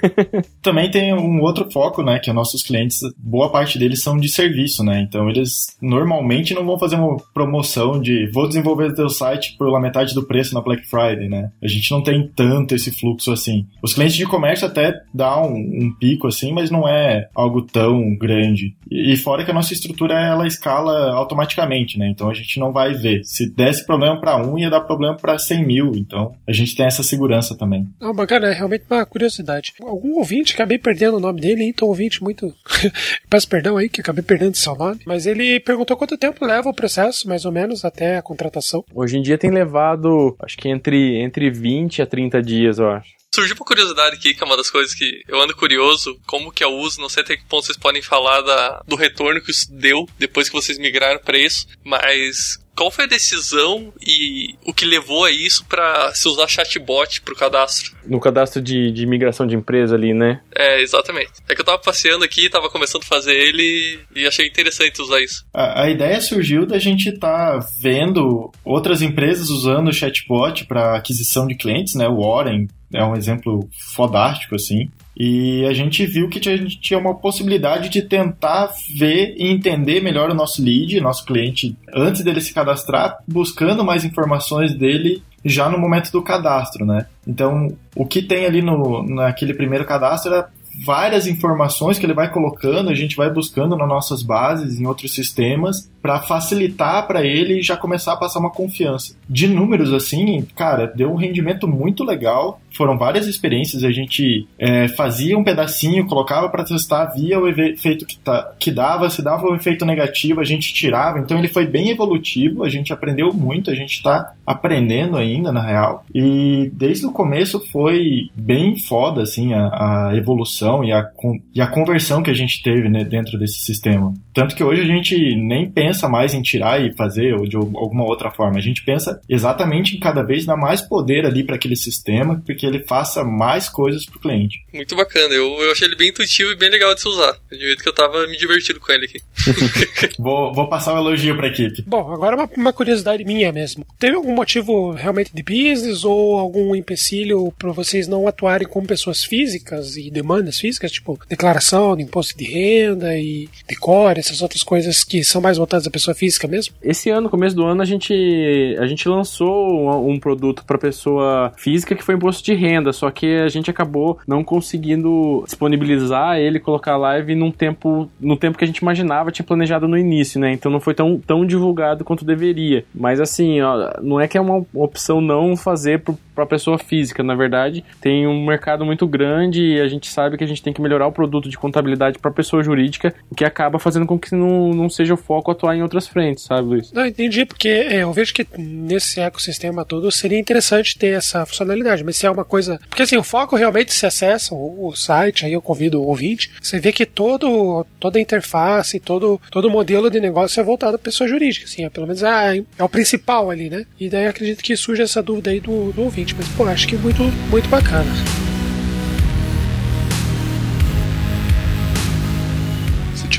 Também 0.62 0.90
tem 0.90 1.12
um 1.14 1.40
outro 1.40 1.70
foco, 1.70 2.02
né, 2.02 2.18
que 2.18 2.32
nossos 2.32 2.62
clientes, 2.62 3.00
boa 3.16 3.50
parte 3.50 3.78
deles 3.78 4.02
são 4.02 4.16
de 4.16 4.28
serviço, 4.28 4.84
né? 4.84 5.00
Então 5.00 5.28
eles 5.28 5.76
normalmente 5.80 6.54
não 6.54 6.64
vão 6.64 6.78
fazer 6.78 6.96
uma 6.96 7.16
promoção 7.32 8.00
de 8.00 8.30
vou 8.32 8.46
desenvolver 8.48 8.94
teu 8.94 9.08
site 9.08 9.56
pela 9.58 9.80
metade 9.80 10.14
do 10.14 10.24
preço 10.24 10.54
na 10.54 10.60
Black 10.60 10.86
Friday, 10.86 11.28
né? 11.28 11.50
A 11.62 11.68
gente 11.68 11.90
não 11.90 12.02
tem 12.02 12.28
tanto 12.34 12.74
esse 12.74 12.90
fluxo 12.90 13.32
assim. 13.32 13.59
Os 13.82 13.94
clientes 13.94 14.16
de 14.16 14.26
comércio 14.26 14.66
até 14.66 15.00
dá 15.12 15.40
um, 15.40 15.54
um 15.54 15.94
pico 15.98 16.26
assim, 16.26 16.52
mas 16.52 16.70
não 16.70 16.88
é 16.88 17.28
algo 17.34 17.62
tão 17.62 18.16
grande. 18.16 18.76
E, 18.90 19.12
e, 19.12 19.16
fora 19.16 19.44
que 19.44 19.50
a 19.50 19.54
nossa 19.54 19.72
estrutura 19.72 20.14
ela 20.14 20.46
escala 20.46 21.12
automaticamente, 21.12 21.98
né? 21.98 22.08
Então 22.08 22.28
a 22.28 22.34
gente 22.34 22.58
não 22.58 22.72
vai 22.72 22.94
ver. 22.94 23.22
Se 23.24 23.50
desse 23.50 23.84
problema 23.84 24.20
para 24.20 24.36
um, 24.36 24.58
ia 24.58 24.70
dar 24.70 24.80
problema 24.80 25.16
para 25.16 25.38
100 25.38 25.66
mil. 25.66 25.92
Então 25.94 26.34
a 26.46 26.52
gente 26.52 26.74
tem 26.74 26.86
essa 26.86 27.02
segurança 27.02 27.56
também. 27.56 27.86
Não, 28.00 28.14
bacana, 28.14 28.48
é 28.48 28.52
realmente 28.52 28.84
uma 28.90 29.04
curiosidade. 29.06 29.72
Algum 29.80 30.16
ouvinte, 30.16 30.54
acabei 30.54 30.78
perdendo 30.78 31.16
o 31.16 31.20
nome 31.20 31.40
dele, 31.40 31.64
então 31.64 31.88
ouvinte 31.88 32.22
muito. 32.22 32.52
Peço 33.28 33.48
perdão 33.48 33.76
aí 33.76 33.88
que 33.88 34.00
acabei 34.00 34.22
perdendo 34.22 34.56
seu 34.56 34.74
nome. 34.74 35.00
Mas 35.06 35.26
ele 35.26 35.60
perguntou 35.60 35.96
quanto 35.96 36.18
tempo 36.18 36.44
leva 36.44 36.68
o 36.68 36.74
processo, 36.74 37.28
mais 37.28 37.44
ou 37.44 37.52
menos, 37.52 37.84
até 37.84 38.16
a 38.16 38.22
contratação. 38.22 38.84
Hoje 38.94 39.18
em 39.18 39.22
dia 39.22 39.38
tem 39.38 39.50
levado, 39.50 40.36
acho 40.42 40.56
que 40.56 40.68
entre, 40.68 41.20
entre 41.20 41.50
20 41.50 42.02
a 42.02 42.06
30 42.06 42.42
dias, 42.42 42.78
eu 42.78 42.90
acho. 42.90 43.19
Surgiu 43.32 43.54
uma 43.54 43.64
curiosidade 43.64 44.16
aqui, 44.16 44.34
que 44.34 44.42
é 44.42 44.46
uma 44.46 44.56
das 44.56 44.70
coisas 44.70 44.92
que 44.92 45.22
eu 45.28 45.40
ando 45.40 45.54
curioso, 45.54 46.20
como 46.26 46.50
que 46.50 46.64
é 46.64 46.66
o 46.66 46.76
uso, 46.76 47.00
não 47.00 47.08
sei 47.08 47.22
até 47.22 47.36
que 47.36 47.44
ponto 47.44 47.64
vocês 47.64 47.78
podem 47.78 48.02
falar 48.02 48.40
da, 48.40 48.82
do 48.86 48.96
retorno 48.96 49.40
que 49.40 49.52
isso 49.52 49.72
deu 49.72 50.08
depois 50.18 50.48
que 50.48 50.54
vocês 50.54 50.78
migraram 50.78 51.20
para 51.20 51.38
isso, 51.38 51.64
mas 51.84 52.58
qual 52.80 52.90
foi 52.90 53.04
a 53.04 53.08
decisão 53.08 53.92
e 54.00 54.54
o 54.64 54.72
que 54.72 54.86
levou 54.86 55.26
a 55.26 55.30
isso 55.30 55.66
para 55.66 56.14
se 56.14 56.26
usar 56.26 56.48
chatbot 56.48 57.20
pro 57.20 57.36
cadastro? 57.36 57.94
No 58.06 58.18
cadastro 58.18 58.62
de, 58.62 58.90
de 58.90 59.04
migração 59.04 59.46
de 59.46 59.54
empresa 59.54 59.94
ali, 59.94 60.14
né? 60.14 60.40
É, 60.56 60.80
exatamente. 60.80 61.30
É 61.46 61.54
que 61.54 61.60
eu 61.60 61.64
tava 61.66 61.76
passeando 61.76 62.24
aqui, 62.24 62.48
tava 62.48 62.70
começando 62.70 63.02
a 63.02 63.06
fazer 63.06 63.34
ele 63.34 64.00
e 64.16 64.26
achei 64.26 64.46
interessante 64.46 65.02
usar 65.02 65.20
isso. 65.20 65.44
A, 65.52 65.82
a 65.82 65.90
ideia 65.90 66.18
surgiu 66.22 66.64
da 66.64 66.78
gente 66.78 67.10
estar 67.10 67.60
tá 67.60 67.66
vendo 67.78 68.50
outras 68.64 69.02
empresas 69.02 69.50
usando 69.50 69.88
o 69.88 69.92
chatbot 69.92 70.64
para 70.64 70.96
aquisição 70.96 71.46
de 71.46 71.56
clientes, 71.56 71.94
né? 71.94 72.08
O 72.08 72.22
Warren 72.22 72.66
é 72.94 73.04
um 73.04 73.14
exemplo 73.14 73.68
fodástico, 73.94 74.54
assim. 74.54 74.88
E 75.22 75.66
a 75.66 75.74
gente 75.74 76.06
viu 76.06 76.30
que 76.30 76.48
a 76.48 76.56
gente 76.56 76.80
tinha 76.80 76.98
uma 76.98 77.14
possibilidade 77.14 77.90
de 77.90 78.00
tentar 78.00 78.72
ver 78.96 79.34
e 79.36 79.48
entender 79.48 80.02
melhor 80.02 80.30
o 80.30 80.34
nosso 80.34 80.64
lead, 80.64 80.98
nosso 80.98 81.26
cliente, 81.26 81.76
antes 81.94 82.24
dele 82.24 82.40
se 82.40 82.54
cadastrar, 82.54 83.18
buscando 83.28 83.84
mais 83.84 84.02
informações 84.02 84.72
dele 84.74 85.22
já 85.44 85.68
no 85.68 85.76
momento 85.76 86.10
do 86.10 86.22
cadastro, 86.22 86.86
né? 86.86 87.06
Então, 87.26 87.68
o 87.94 88.06
que 88.06 88.22
tem 88.22 88.46
ali 88.46 88.62
no, 88.62 89.02
naquele 89.02 89.52
primeiro 89.52 89.84
cadastro 89.84 90.32
era 90.32 90.48
várias 90.86 91.26
informações 91.26 91.98
que 91.98 92.06
ele 92.06 92.14
vai 92.14 92.30
colocando, 92.30 92.88
a 92.88 92.94
gente 92.94 93.14
vai 93.14 93.30
buscando 93.30 93.76
nas 93.76 93.88
nossas 93.88 94.22
bases, 94.22 94.80
em 94.80 94.86
outros 94.86 95.14
sistemas, 95.14 95.90
para 96.02 96.20
facilitar 96.20 97.06
para 97.06 97.24
ele 97.24 97.62
já 97.62 97.76
começar 97.76 98.14
a 98.14 98.16
passar 98.16 98.40
uma 98.40 98.50
confiança. 98.50 99.14
De 99.28 99.46
números 99.46 99.92
assim, 99.92 100.46
cara, 100.56 100.86
deu 100.86 101.10
um 101.10 101.16
rendimento 101.16 101.68
muito 101.68 102.04
legal. 102.04 102.60
Foram 102.76 102.96
várias 102.96 103.26
experiências, 103.26 103.84
a 103.84 103.90
gente 103.90 104.46
é, 104.58 104.88
fazia 104.88 105.36
um 105.36 105.44
pedacinho, 105.44 106.06
colocava 106.06 106.48
para 106.48 106.64
testar, 106.64 107.06
via 107.06 107.38
o 107.38 107.48
efeito 107.48 108.06
que, 108.06 108.18
tá, 108.18 108.52
que 108.58 108.70
dava, 108.70 109.10
se 109.10 109.22
dava 109.22 109.46
o 109.46 109.54
efeito 109.54 109.84
negativo, 109.84 110.40
a 110.40 110.44
gente 110.44 110.72
tirava. 110.72 111.18
Então 111.18 111.38
ele 111.38 111.48
foi 111.48 111.66
bem 111.66 111.90
evolutivo, 111.90 112.64
a 112.64 112.68
gente 112.68 112.92
aprendeu 112.92 113.32
muito, 113.32 113.70
a 113.70 113.74
gente 113.74 113.94
está 113.94 114.34
aprendendo 114.46 115.16
ainda, 115.16 115.52
na 115.52 115.62
real. 115.62 116.04
E 116.14 116.70
desde 116.72 117.06
o 117.06 117.12
começo 117.12 117.60
foi 117.70 118.30
bem 118.34 118.76
foda, 118.76 119.22
assim, 119.22 119.52
a, 119.52 120.08
a 120.08 120.16
evolução 120.16 120.84
e 120.84 120.92
a, 120.92 121.08
e 121.54 121.60
a 121.60 121.66
conversão 121.66 122.22
que 122.22 122.30
a 122.30 122.34
gente 122.34 122.62
teve 122.62 122.88
né, 122.88 123.04
dentro 123.04 123.38
desse 123.38 123.60
sistema. 123.60 124.14
Tanto 124.32 124.54
que 124.54 124.62
hoje 124.62 124.82
a 124.82 124.86
gente 124.86 125.16
nem 125.36 125.70
pensa 125.70 126.08
mais 126.08 126.34
em 126.34 126.42
tirar 126.42 126.80
e 126.84 126.94
fazer 126.94 127.34
ou 127.34 127.46
de 127.46 127.56
alguma 127.56 128.04
outra 128.04 128.30
forma. 128.30 128.58
A 128.58 128.62
gente 128.62 128.84
pensa 128.84 129.20
exatamente 129.28 129.96
em 129.96 130.00
cada 130.00 130.22
vez 130.22 130.44
dar 130.44 130.56
mais 130.56 130.80
poder 130.80 131.26
ali 131.26 131.44
para 131.44 131.56
aquele 131.56 131.76
sistema, 131.76 132.40
porque 132.44 132.66
ele 132.66 132.84
faça 132.86 133.24
mais 133.24 133.68
coisas 133.68 134.04
para 134.04 134.16
o 134.16 134.20
cliente. 134.20 134.64
Muito 134.72 134.94
bacana. 134.94 135.34
Eu, 135.34 135.46
eu 135.60 135.72
achei 135.72 135.86
ele 135.86 135.96
bem 135.96 136.10
intuitivo 136.10 136.50
e 136.50 136.56
bem 136.56 136.70
legal 136.70 136.94
de 136.94 137.00
se 137.00 137.08
usar. 137.08 137.36
Admito 137.50 137.82
que 137.82 137.88
eu 137.88 137.94
tava 137.94 138.26
me 138.26 138.36
divertindo 138.36 138.80
com 138.80 138.92
ele 138.92 139.06
aqui. 139.06 139.20
vou, 140.18 140.52
vou 140.52 140.68
passar 140.68 140.94
um 140.94 140.98
elogio 140.98 141.36
para 141.36 141.46
a 141.46 141.50
equipe. 141.50 141.82
Bom, 141.86 142.12
agora 142.12 142.36
uma, 142.36 142.50
uma 142.56 142.72
curiosidade 142.72 143.24
minha 143.24 143.52
mesmo. 143.52 143.86
Teve 143.98 144.16
algum 144.16 144.34
motivo 144.34 144.92
realmente 144.92 145.30
de 145.34 145.42
business 145.42 146.04
ou 146.04 146.38
algum 146.38 146.74
empecilho 146.74 147.52
para 147.58 147.72
vocês 147.72 148.06
não 148.06 148.26
atuarem 148.26 148.68
como 148.68 148.86
pessoas 148.86 149.24
físicas 149.24 149.96
e 149.96 150.10
demandas 150.10 150.58
físicas, 150.58 150.92
tipo 150.92 151.18
declaração 151.28 151.96
de 151.96 152.02
imposto 152.02 152.36
de 152.36 152.44
renda 152.44 153.16
e 153.16 153.48
decore, 153.68 154.19
essas 154.20 154.42
outras 154.42 154.62
coisas 154.62 155.04
que 155.04 155.24
são 155.24 155.40
mais 155.40 155.56
voltadas 155.56 155.86
à 155.86 155.90
pessoa 155.90 156.14
física 156.14 156.46
mesmo? 156.46 156.74
Esse 156.82 157.10
ano, 157.10 157.28
começo 157.28 157.56
do 157.56 157.64
ano, 157.64 157.82
a 157.82 157.84
gente, 157.84 158.76
a 158.78 158.86
gente 158.86 159.08
lançou 159.08 159.70
um, 159.70 160.10
um 160.10 160.18
produto 160.18 160.64
para 160.64 160.78
pessoa 160.78 161.52
física 161.56 161.94
que 161.94 162.04
foi 162.04 162.14
imposto 162.14 162.44
de 162.44 162.54
renda, 162.54 162.92
só 162.92 163.10
que 163.10 163.26
a 163.26 163.48
gente 163.48 163.70
acabou 163.70 164.18
não 164.26 164.44
conseguindo 164.44 165.42
disponibilizar 165.46 166.38
ele, 166.38 166.60
colocar 166.60 166.96
live 166.96 167.34
num 167.34 167.50
tempo, 167.50 168.10
no 168.20 168.36
tempo 168.36 168.58
que 168.58 168.64
a 168.64 168.66
gente 168.66 168.78
imaginava, 168.78 169.32
tinha 169.32 169.46
planejado 169.46 169.88
no 169.88 169.96
início, 169.98 170.40
né? 170.40 170.52
Então 170.52 170.70
não 170.70 170.80
foi 170.80 170.94
tão, 170.94 171.18
tão 171.18 171.44
divulgado 171.44 172.04
quanto 172.04 172.24
deveria. 172.24 172.84
Mas 172.94 173.20
assim, 173.20 173.60
ó, 173.60 173.92
não 174.02 174.20
é 174.20 174.28
que 174.28 174.38
é 174.38 174.40
uma 174.40 174.64
opção 174.74 175.20
não 175.20 175.56
fazer 175.56 176.02
para 176.34 176.46
pessoa 176.46 176.78
física, 176.78 177.22
na 177.22 177.34
verdade, 177.34 177.84
tem 178.00 178.26
um 178.26 178.44
mercado 178.44 178.84
muito 178.84 179.06
grande 179.06 179.62
e 179.62 179.80
a 179.80 179.88
gente 179.88 180.08
sabe 180.08 180.36
que 180.36 180.44
a 180.44 180.46
gente 180.46 180.62
tem 180.62 180.72
que 180.72 180.80
melhorar 180.80 181.06
o 181.06 181.12
produto 181.12 181.48
de 181.48 181.58
contabilidade 181.58 182.18
para 182.18 182.30
pessoa 182.30 182.62
jurídica, 182.62 183.14
o 183.30 183.34
que 183.34 183.44
acaba 183.44 183.78
fazendo 183.78 184.06
com 184.10 184.18
que 184.18 184.34
não, 184.34 184.74
não 184.74 184.90
seja 184.90 185.14
o 185.14 185.16
foco 185.16 185.52
atuar 185.52 185.76
em 185.76 185.82
outras 185.82 186.08
frentes, 186.08 186.42
sabe, 186.42 186.62
Luiz? 186.66 186.90
Não, 186.90 187.06
entendi, 187.06 187.46
porque 187.46 187.68
é, 187.68 188.02
eu 188.02 188.12
vejo 188.12 188.34
que 188.34 188.44
nesse 188.58 189.20
ecossistema 189.20 189.84
todo 189.84 190.10
seria 190.10 190.36
interessante 190.36 190.98
ter 190.98 191.14
essa 191.14 191.46
funcionalidade, 191.46 192.02
mas 192.02 192.16
se 192.16 192.26
é 192.26 192.30
uma 192.30 192.44
coisa. 192.44 192.80
Porque 192.88 193.04
assim, 193.04 193.16
o 193.16 193.22
foco 193.22 193.54
realmente 193.54 193.94
se 193.94 194.04
acessa 194.04 194.52
o, 194.52 194.88
o 194.88 194.96
site, 194.96 195.46
aí 195.46 195.52
eu 195.52 195.62
convido 195.62 196.00
o 196.00 196.08
ouvinte, 196.08 196.50
você 196.60 196.80
vê 196.80 196.90
que 196.92 197.06
todo, 197.06 197.86
toda 198.00 198.18
a 198.18 198.20
interface, 198.20 198.98
todo, 198.98 199.40
todo 199.48 199.70
modelo 199.70 200.10
de 200.10 200.18
negócio 200.18 200.60
é 200.60 200.64
voltado 200.64 200.96
à 200.96 200.98
pessoa 200.98 201.28
jurídica, 201.28 201.66
assim, 201.66 201.84
é, 201.84 201.88
pelo 201.88 202.08
menos 202.08 202.24
é, 202.24 202.64
é 202.78 202.82
o 202.82 202.88
principal 202.88 203.48
ali, 203.48 203.70
né? 203.70 203.86
E 203.98 204.08
daí 204.08 204.26
acredito 204.26 204.60
que 204.60 204.74
surge 204.76 205.02
essa 205.02 205.22
dúvida 205.22 205.52
aí 205.52 205.60
do, 205.60 205.92
do 205.92 206.02
ouvinte, 206.02 206.34
mas 206.36 206.48
pô, 206.48 206.64
acho 206.64 206.88
que 206.88 206.96
muito, 206.96 207.22
muito 207.22 207.68
bacana. 207.68 208.10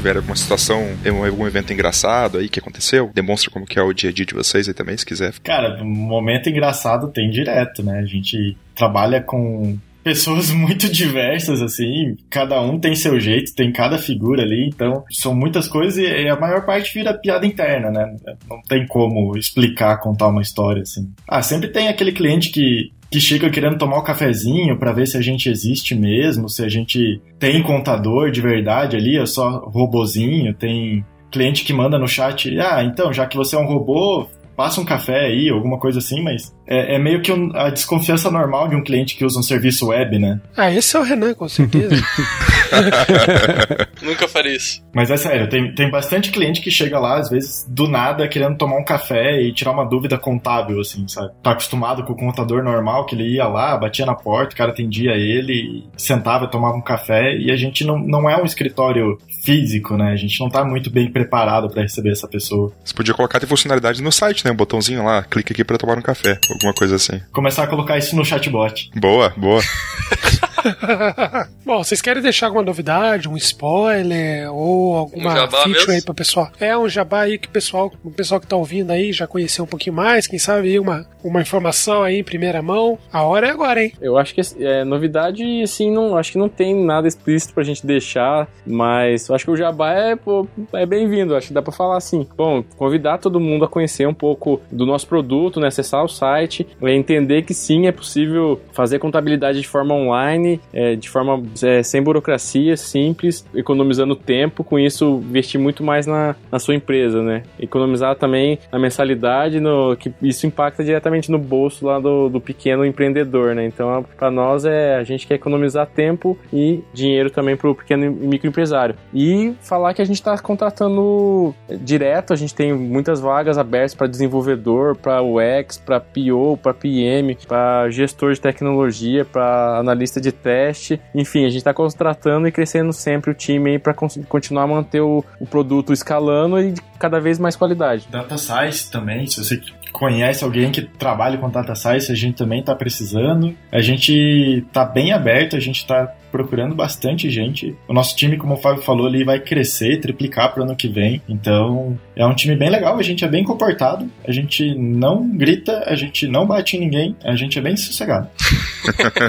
Tiver 0.02 0.18
alguma 0.18 0.36
situação, 0.36 0.84
algum 1.24 1.46
evento 1.46 1.72
engraçado 1.72 2.40
aí 2.40 2.50
que 2.50 2.60
aconteceu, 2.60 3.12
demonstra 3.14 3.52
como 3.52 3.66
que 3.66 3.78
é 3.78 3.84
o 3.84 3.94
dia 3.94 4.10
a 4.10 4.14
dia 4.14 4.26
de 4.26 4.34
vocês 4.34 4.68
aí 4.68 4.74
também, 4.74 4.98
se 4.98 5.06
quiser. 5.06 5.34
Cara, 5.44 5.82
momento 5.84 6.50
engraçado 6.50 7.08
tem 7.10 7.30
direto, 7.30 7.84
né? 7.84 8.00
A 8.00 8.06
gente 8.06 8.58
trabalha 8.76 9.22
com 9.22 9.78
pessoas 10.04 10.50
muito 10.52 10.92
diversas, 10.92 11.62
assim, 11.62 12.18
cada 12.30 12.60
um 12.60 12.80
tem 12.80 12.96
seu 12.96 13.20
jeito, 13.20 13.54
tem 13.54 13.72
cada 13.72 14.00
figura 14.00 14.42
ali, 14.42 14.68
então 14.68 15.04
são 15.12 15.36
muitas 15.36 15.68
coisas 15.68 15.98
e 15.98 16.28
a 16.28 16.36
maior 16.36 16.66
parte 16.66 16.92
vira 16.94 17.14
piada 17.14 17.46
interna, 17.46 17.92
né? 17.92 18.16
Não 18.50 18.60
tem 18.68 18.88
como 18.88 19.38
explicar, 19.38 20.00
contar 20.00 20.28
uma 20.28 20.42
história, 20.42 20.82
assim. 20.82 21.12
Ah, 21.28 21.44
sempre 21.44 21.70
tem 21.70 21.88
aquele 21.88 22.12
cliente 22.12 22.50
que 22.50 22.92
que 23.12 23.20
chega 23.20 23.50
querendo 23.50 23.78
tomar 23.78 23.98
o 23.98 24.00
um 24.00 24.04
cafezinho 24.04 24.80
para 24.80 24.94
ver 24.94 25.06
se 25.06 25.18
a 25.18 25.22
gente 25.22 25.50
existe 25.50 25.94
mesmo, 25.94 26.48
se 26.48 26.64
a 26.64 26.70
gente 26.70 27.22
tem 27.38 27.62
contador 27.62 28.32
de 28.32 28.40
verdade 28.40 28.96
ali, 28.96 29.18
é 29.18 29.26
só 29.26 29.60
robozinho, 29.66 30.54
tem 30.54 31.06
cliente 31.30 31.66
que 31.66 31.74
manda 31.74 32.00
no 32.00 32.08
chat, 32.08 32.58
ah, 32.60 32.82
então, 32.84 33.12
já 33.12 33.26
que 33.26 33.36
você 33.36 33.58
é 33.58 33.60
um 33.60 33.68
robô, 33.68 34.28
passa 34.56 34.80
um 34.80 34.86
café 34.86 35.26
aí, 35.26 35.50
alguma 35.50 35.78
coisa 35.78 36.00
assim, 36.00 36.22
mas 36.22 36.56
é, 36.66 36.96
é 36.96 37.00
meio 37.00 37.22
que 37.22 37.32
um, 37.32 37.52
a 37.54 37.70
desconfiança 37.70 38.32
normal 38.32 38.70
de 38.70 38.76
um 38.76 38.84
cliente 38.84 39.18
que 39.18 39.26
usa 39.26 39.40
um 39.40 39.44
serviço 39.44 39.88
web, 39.88 40.18
né? 40.18 40.40
Ah, 40.56 40.72
esse 40.72 40.96
é 40.96 41.00
o 41.00 41.04
Renan, 41.04 41.34
com 41.34 41.50
certeza. 41.50 41.96
Nunca 44.02 44.28
faria 44.28 44.56
isso. 44.56 44.84
Mas 44.94 45.10
é 45.12 45.18
sério, 45.18 45.50
tem, 45.50 45.74
tem 45.74 45.90
bastante 45.90 46.32
cliente 46.32 46.62
que 46.62 46.72
chega 46.72 47.00
lá, 47.00 47.18
às 47.18 47.30
vezes, 47.30 47.66
do 47.68 47.88
nada, 47.88 48.28
querendo 48.28 48.58
tomar 48.58 48.78
um 48.78 48.84
café 48.84 49.42
e 49.42 49.54
tirar 49.54 49.72
uma 49.72 49.86
dúvida 49.86 50.18
contábil, 50.18 50.80
assim, 50.80 51.08
sabe? 51.08 51.32
Tá 51.42 51.52
acostumado 51.52 52.04
com 52.04 52.14
o 52.14 52.18
contador 52.18 52.64
normal, 52.64 53.06
que 53.06 53.16
ele 53.16 53.36
ia 53.36 53.48
lá, 53.48 53.78
batia 53.78 54.06
na 54.06 54.16
porta, 54.16 54.54
o 54.54 54.58
cara 54.58 54.72
atendia 54.72 55.12
ele, 55.12 55.86
sentava, 55.98 56.48
tomava 56.48 56.76
um 56.76 56.82
café, 56.82 57.36
e 57.38 57.52
a 57.52 57.56
gente 57.56 57.84
não, 57.86 57.98
não 57.98 58.30
é 58.30 58.42
um 58.42 58.46
escritório 58.46 59.18
físico, 59.44 59.96
né? 59.98 60.12
A 60.12 60.16
gente 60.16 60.40
não 60.40 60.50
tá 60.50 60.64
muito 60.64 60.90
bem 60.90 61.12
preparado 61.12 61.70
para 61.70 61.82
receber 61.82 62.12
essa 62.12 62.28
pessoa. 62.28 62.72
Você 62.84 62.94
podia 62.94 63.14
colocar 63.14 63.40
de 63.40 63.46
funcionalidade 63.46 64.02
no 64.02 64.12
site, 64.12 64.46
né? 64.46 64.52
Um 64.52 64.56
botãozinho 64.56 65.04
lá, 65.04 65.24
clica 65.24 65.54
aqui 65.54 65.64
para 65.64 65.78
tomar 65.78 65.98
um 65.98 66.02
café, 66.02 66.38
alguma 66.50 66.74
coisa 66.74 66.96
assim. 66.96 67.22
Começar 67.32 67.64
a 67.64 67.68
colocar 67.68 67.98
isso 67.98 68.16
no 68.16 68.26
chatbot. 68.26 68.90
Boa, 68.96 69.34
boa. 69.38 69.62
Bom, 71.66 71.84
vocês 71.84 72.02
querem 72.02 72.22
deixar 72.22 72.48
alguma 72.48 72.64
novidade, 72.64 73.30
um 73.30 73.38
spoiler 73.38 74.52
ou 74.54 74.96
alguma 74.96 75.32
Um 75.32 75.36
jabá 75.36 75.64
feature 75.64 75.74
mesmo? 75.74 75.94
aí 75.94 76.02
pro 76.02 76.14
pessoal? 76.14 76.50
É 76.60 76.78
um 76.78 76.90
jabá 76.90 77.22
aí 77.22 77.38
que 77.38 77.48
o 77.48 77.52
pessoal, 77.52 77.92
o 78.04 78.12
pessoal 78.12 78.40
que 78.40 78.48
tá 78.48 78.56
ouvindo 78.56 78.92
aí 78.92 79.14
já 79.14 79.28
conheceu 79.28 79.64
um 79.64 79.68
pouquinho 79.68 79.96
mais, 79.96 80.28
quem 80.28 80.40
sabe 80.40 80.70
aí 80.70 80.80
uma, 80.80 81.06
uma 81.24 81.42
informação 81.42 82.04
aí 82.04 82.18
em 82.18 82.24
primeira 82.24 82.62
mão. 82.62 82.98
A 83.12 83.24
hora 83.24 83.48
é 83.48 83.52
agora, 83.52 83.84
hein? 83.84 83.94
Eu 84.02 84.18
acho 84.18 84.34
que 84.34 84.42
é, 84.60 84.84
novidade, 84.84 85.44
assim, 85.62 85.92
não, 85.92 86.18
acho 86.18 86.32
que 86.32 86.38
não 86.38 86.50
tem 86.50 86.76
nada 86.76 87.08
explícito 87.08 87.54
pra 87.54 87.64
gente 87.64 87.86
deixar, 87.86 88.48
mas 88.66 89.30
eu 89.30 89.36
acho 89.36 89.46
que 89.46 89.52
o 89.52 89.56
Jabá 89.56 89.94
é, 89.94 90.16
pô, 90.16 90.48
é 90.74 90.86
bem-vindo, 90.86 91.36
acho 91.36 91.48
que 91.48 91.54
dá 91.54 91.62
pra 91.62 91.72
falar 91.72 91.98
assim. 91.98 92.28
Bom, 92.36 92.64
convidar 92.78 93.18
todo 93.20 93.40
mundo 93.40 93.66
a 93.66 93.68
conhecer 93.68 94.08
um 94.08 94.14
pouco 94.14 94.60
do 94.72 94.86
nosso 94.86 95.08
produto, 95.08 95.60
né, 95.60 95.68
acessar 95.68 96.04
o 96.04 96.08
site, 96.08 96.68
é, 96.82 96.94
entender 96.94 97.44
que 97.44 97.54
sim, 97.54 97.88
é 97.88 97.92
possível 97.92 98.60
fazer 98.74 99.00
contabilidade 99.00 99.62
de 99.62 99.68
forma 99.68 99.94
online, 99.94 100.51
é, 100.74 100.96
de 100.96 101.10
forma 101.10 101.44
é, 101.64 101.84
sem 101.84 102.02
burocracia, 102.02 102.76
simples, 102.76 103.46
economizando 103.54 104.16
tempo, 104.16 104.64
com 104.64 104.80
isso 104.80 105.22
investir 105.28 105.60
muito 105.60 105.84
mais 105.84 106.06
na, 106.06 106.36
na 106.52 106.60
sua 106.60 106.76
empresa, 106.76 107.22
né? 107.22 107.44
Economizar 107.60 108.16
também 108.16 108.60
na 108.72 108.80
mensalidade, 108.80 109.60
no, 109.60 109.96
que 109.96 110.14
isso 110.22 110.48
impacta 110.48 110.84
diretamente 110.84 111.32
no 111.32 111.38
bolso 111.38 111.86
lá 111.86 112.00
do, 112.00 112.30
do 112.30 112.42
pequeno 112.42 112.86
empreendedor, 112.86 113.56
né? 113.56 113.66
Então, 113.66 114.06
para 114.18 114.32
nós 114.32 114.66
é 114.66 114.96
a 114.96 115.04
gente 115.04 115.28
quer 115.28 115.36
economizar 115.36 115.88
tempo 115.88 116.38
e 116.52 116.84
dinheiro 116.94 117.30
também 117.30 117.56
para 117.56 117.70
o 117.70 117.76
pequeno 117.76 118.06
e 118.06 118.10
microempresário. 118.10 118.96
E 119.14 119.54
falar 119.62 119.94
que 119.94 120.02
a 120.02 120.06
gente 120.06 120.18
está 120.18 120.38
contratando 120.38 121.54
direto, 121.80 122.34
a 122.34 122.36
gente 122.36 122.54
tem 122.54 122.74
muitas 122.74 123.20
vagas 123.20 123.58
abertas 123.58 123.94
para 123.94 124.08
desenvolvedor, 124.08 124.96
para 124.96 125.22
UX, 125.22 125.78
para 125.78 126.00
PO, 126.00 126.58
para 126.62 126.74
PM, 126.74 127.38
para 127.48 127.90
gestor 127.90 128.34
de 128.34 128.42
tecnologia, 128.42 129.26
para 129.26 129.78
analista 129.80 130.20
de 130.20 130.32
teste. 130.42 131.00
Enfim, 131.14 131.46
a 131.46 131.50
gente 131.50 131.58
está 131.58 131.74
contratando 131.74 132.48
e 132.48 132.52
crescendo 132.52 132.92
sempre 132.94 133.32
o 133.32 133.34
time 133.34 133.80
para 133.80 133.94
continuar 133.94 134.64
a 134.64 134.68
manter 134.68 135.02
o, 135.02 135.24
o 135.40 135.46
produto 135.46 135.94
escalando 135.94 136.60
e 136.60 136.74
cada 137.00 137.20
vez 137.20 137.40
mais 137.40 137.56
qualidade. 137.56 138.08
Data 138.10 138.38
Science 138.38 138.92
também, 138.92 139.26
se 139.28 139.44
você 139.44 139.62
conhece 139.92 140.44
alguém 140.44 140.72
que 140.72 140.82
trabalha 140.82 141.38
com 141.38 141.50
Data 141.50 141.76
Science, 141.76 142.12
a 142.12 142.16
gente 142.16 142.36
também 142.36 142.62
está 142.62 142.76
precisando. 142.76 143.56
A 143.72 143.82
gente 143.82 144.64
está 144.68 144.86
bem 144.86 145.12
aberto, 145.12 145.56
a 145.56 145.60
gente 145.60 145.78
está 145.78 146.14
procurando 146.32 146.74
bastante 146.74 147.30
gente. 147.30 147.76
O 147.88 147.94
nosso 147.94 148.16
time, 148.16 148.38
como 148.38 148.54
o 148.54 148.58
Fábio 148.58 148.82
falou, 148.82 149.08
ele 149.08 149.24
vai 149.24 149.40
crescer, 149.40 150.00
triplicar 150.00 150.54
para 150.54 150.62
o 150.62 150.64
ano 150.64 150.76
que 150.76 150.88
vem. 150.88 151.22
Então, 151.28 152.00
é 152.16 152.26
um 152.26 152.34
time 152.34 152.56
bem 152.56 152.70
legal, 152.70 152.98
a 152.98 153.04
gente 153.04 153.26
é 153.26 153.28
bem 153.28 153.44
comportado, 153.44 154.10
a 154.26 154.32
gente 154.32 154.74
não 154.76 155.28
grita, 155.28 155.84
a 155.86 155.96
gente 155.96 156.28
não 156.28 156.46
bate 156.46 156.78
em 156.78 156.80
ninguém, 156.80 157.16
a 157.24 157.36
gente 157.36 157.60
é 157.60 157.62
bem 157.62 157.76
sossegado. 157.76 158.30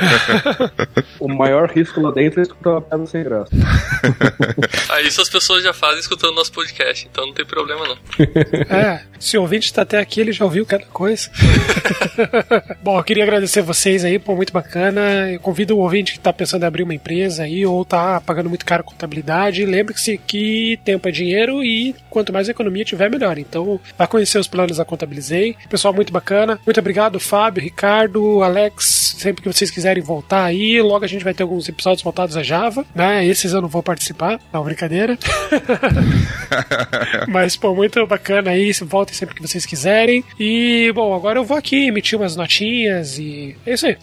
o 1.19 1.29
maior 1.29 1.71
risco 1.71 2.01
lá 2.01 2.11
dentro 2.11 2.41
é 2.41 2.43
escutar 2.43 2.71
uma 2.71 2.81
piada 2.81 3.07
sem 3.07 3.25
graça. 3.25 3.51
Aí 4.91 5.07
isso 5.07 5.21
as 5.21 5.29
pessoas 5.29 5.63
já 5.63 5.73
fazem 5.73 6.01
escutando 6.01 6.35
nosso 6.35 6.53
podcast, 6.53 7.09
então 7.11 7.27
não 7.27 7.35
tem 7.35 7.45
problema 7.45 7.87
não. 7.87 7.97
É, 8.73 9.03
se 9.19 9.37
o 9.37 9.43
ouvinte 9.43 9.67
está 9.67 9.83
até 9.83 9.99
aqui, 9.99 10.21
ele 10.21 10.33
já 10.33 10.45
ouviu 10.45 10.65
cada 10.65 10.85
coisa. 10.87 11.31
Bom, 12.83 12.99
eu 12.99 13.05
queria 13.05 13.25
agradecer 13.25 13.63
vocês 13.63 14.05
aí, 14.05 14.19
pô, 14.19 14.35
muito 14.35 14.53
bacana. 14.53 15.31
Eu 15.31 15.41
convido 15.41 15.77
o 15.77 15.81
ouvinte 15.81 16.13
que 16.13 16.19
está 16.19 16.33
pensando 16.33 16.63
em 16.63 16.67
abrir 16.67 16.83
uma 16.83 16.92
empresa 16.95 17.45
aí 17.45 17.65
ou 17.67 17.85
tá 17.85 18.21
pagando 18.21 18.49
muito 18.49 18.65
caro 18.65 18.85
contabilidade. 18.85 19.65
Lembre-se 19.65 20.19
que 20.19 20.79
tempo 20.85 21.09
é 21.09 21.13
dinheiro 21.13 21.63
e 21.63 21.95
quanto 22.11 22.33
mais 22.33 22.49
economia 22.49 22.85
tiver, 22.85 23.11
melhor. 23.11 23.39
Então, 23.39 23.81
vá 23.97 24.07
conhecer 24.07 24.39
os 24.39 24.49
planos 24.49 24.77
da 24.77 24.85
Contabilizei. 24.85 25.57
Pessoal, 25.69 25.95
muito 25.95 26.13
bacana. 26.13 26.59
Muito 26.65 26.79
obrigado, 26.79 27.19
Fábio, 27.19 27.63
Ricardo, 27.63 28.43
Alex. 28.43 29.17
Sempre 29.19 29.43
que 29.43 29.53
vocês 29.53 29.71
quiserem 29.71 30.03
voltar 30.03 30.45
aí, 30.45 30.81
logo 30.81 31.05
a 31.05 31.09
gente 31.09 31.25
vai 31.25 31.35
ter 31.35 31.43
alguns 31.43 31.69
episódios 31.69 32.03
voltados 32.03 32.37
a 32.37 32.43
Java, 32.43 32.85
né? 32.95 33.25
Esses 33.25 33.53
eu 33.53 33.61
não 33.61 33.69
vou 33.69 33.83
participar, 33.83 34.41
não, 34.53 34.65
brincadeira. 34.65 35.19
Mas, 37.29 37.57
pô, 37.57 37.75
muito 37.75 38.05
bacana 38.07 38.51
aí. 38.51 38.73
Voltem 38.83 39.15
sempre 39.15 39.35
que 39.35 39.43
vocês 39.43 39.65
quiserem. 39.65 40.25
E, 40.39 40.91
bom, 40.95 41.15
agora 41.15 41.39
eu 41.39 41.45
vou 41.45 41.57
aqui 41.57 41.87
emitir 41.87 42.19
umas 42.19 42.37
notinhas 42.37 43.19
e 43.19 43.57
é 43.65 43.75
isso 43.75 43.87
aí. 43.87 43.97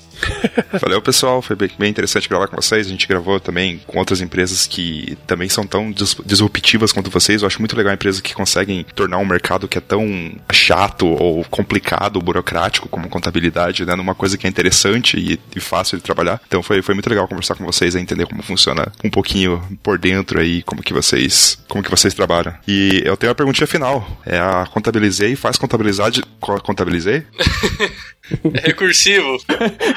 Valeu, 0.79 1.01
pessoal. 1.01 1.41
Foi 1.41 1.55
bem 1.55 1.89
interessante 1.89 2.29
gravar 2.29 2.47
com 2.47 2.55
vocês. 2.55 2.78
A 2.87 2.89
gente 2.89 3.07
gravou 3.07 3.39
também 3.39 3.79
com 3.85 3.99
outras 3.99 4.21
empresas 4.21 4.67
que 4.67 5.17
também 5.27 5.49
são 5.49 5.65
tão 5.65 5.91
dis 5.91 6.15
disruptivas 6.25 6.91
quanto 6.91 7.09
vocês. 7.09 7.41
Eu 7.41 7.47
acho 7.47 7.59
muito 7.59 7.75
legal 7.75 7.91
a 7.91 7.95
empresa 7.95 8.21
que 8.21 8.33
conseguem 8.33 8.85
tornar 8.95 9.17
um 9.17 9.25
mercado 9.25 9.67
que 9.67 9.77
é 9.77 9.81
tão 9.81 10.33
chato 10.51 11.07
ou 11.07 11.43
complicado, 11.45 12.21
burocrático 12.21 12.89
como 12.89 13.09
contabilidade, 13.09 13.85
né, 13.85 13.95
numa 13.95 14.15
coisa 14.15 14.37
que 14.37 14.47
é 14.47 14.49
interessante 14.49 15.17
e, 15.17 15.39
e 15.55 15.59
fácil 15.59 15.97
de 15.97 16.03
trabalhar. 16.03 16.41
Então 16.47 16.61
foi, 16.61 16.81
foi 16.81 16.93
muito 16.93 17.09
legal 17.09 17.27
conversar 17.27 17.55
com 17.55 17.65
vocês, 17.65 17.95
a 17.95 17.99
entender 17.99 18.25
como 18.25 18.43
funciona 18.43 18.91
um 19.03 19.09
pouquinho 19.09 19.61
por 19.83 19.97
dentro 19.97 20.39
aí, 20.39 20.61
como 20.63 20.81
que 20.81 20.93
vocês, 20.93 21.57
como 21.67 21.83
que 21.83 21.89
vocês 21.89 22.13
trabalham. 22.13 22.53
E 22.67 23.01
eu 23.05 23.17
tenho 23.17 23.29
uma 23.29 23.35
perguntinha 23.35 23.67
final. 23.67 24.19
É 24.25 24.37
a 24.37 24.65
contabilizei, 24.71 25.35
faz 25.35 25.57
contabilidade, 25.57 26.23
contabilizei? 26.39 27.25
É 28.53 28.67
recursivo. 28.67 29.37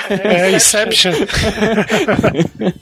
É 0.09 0.51
Inception. 0.53 1.13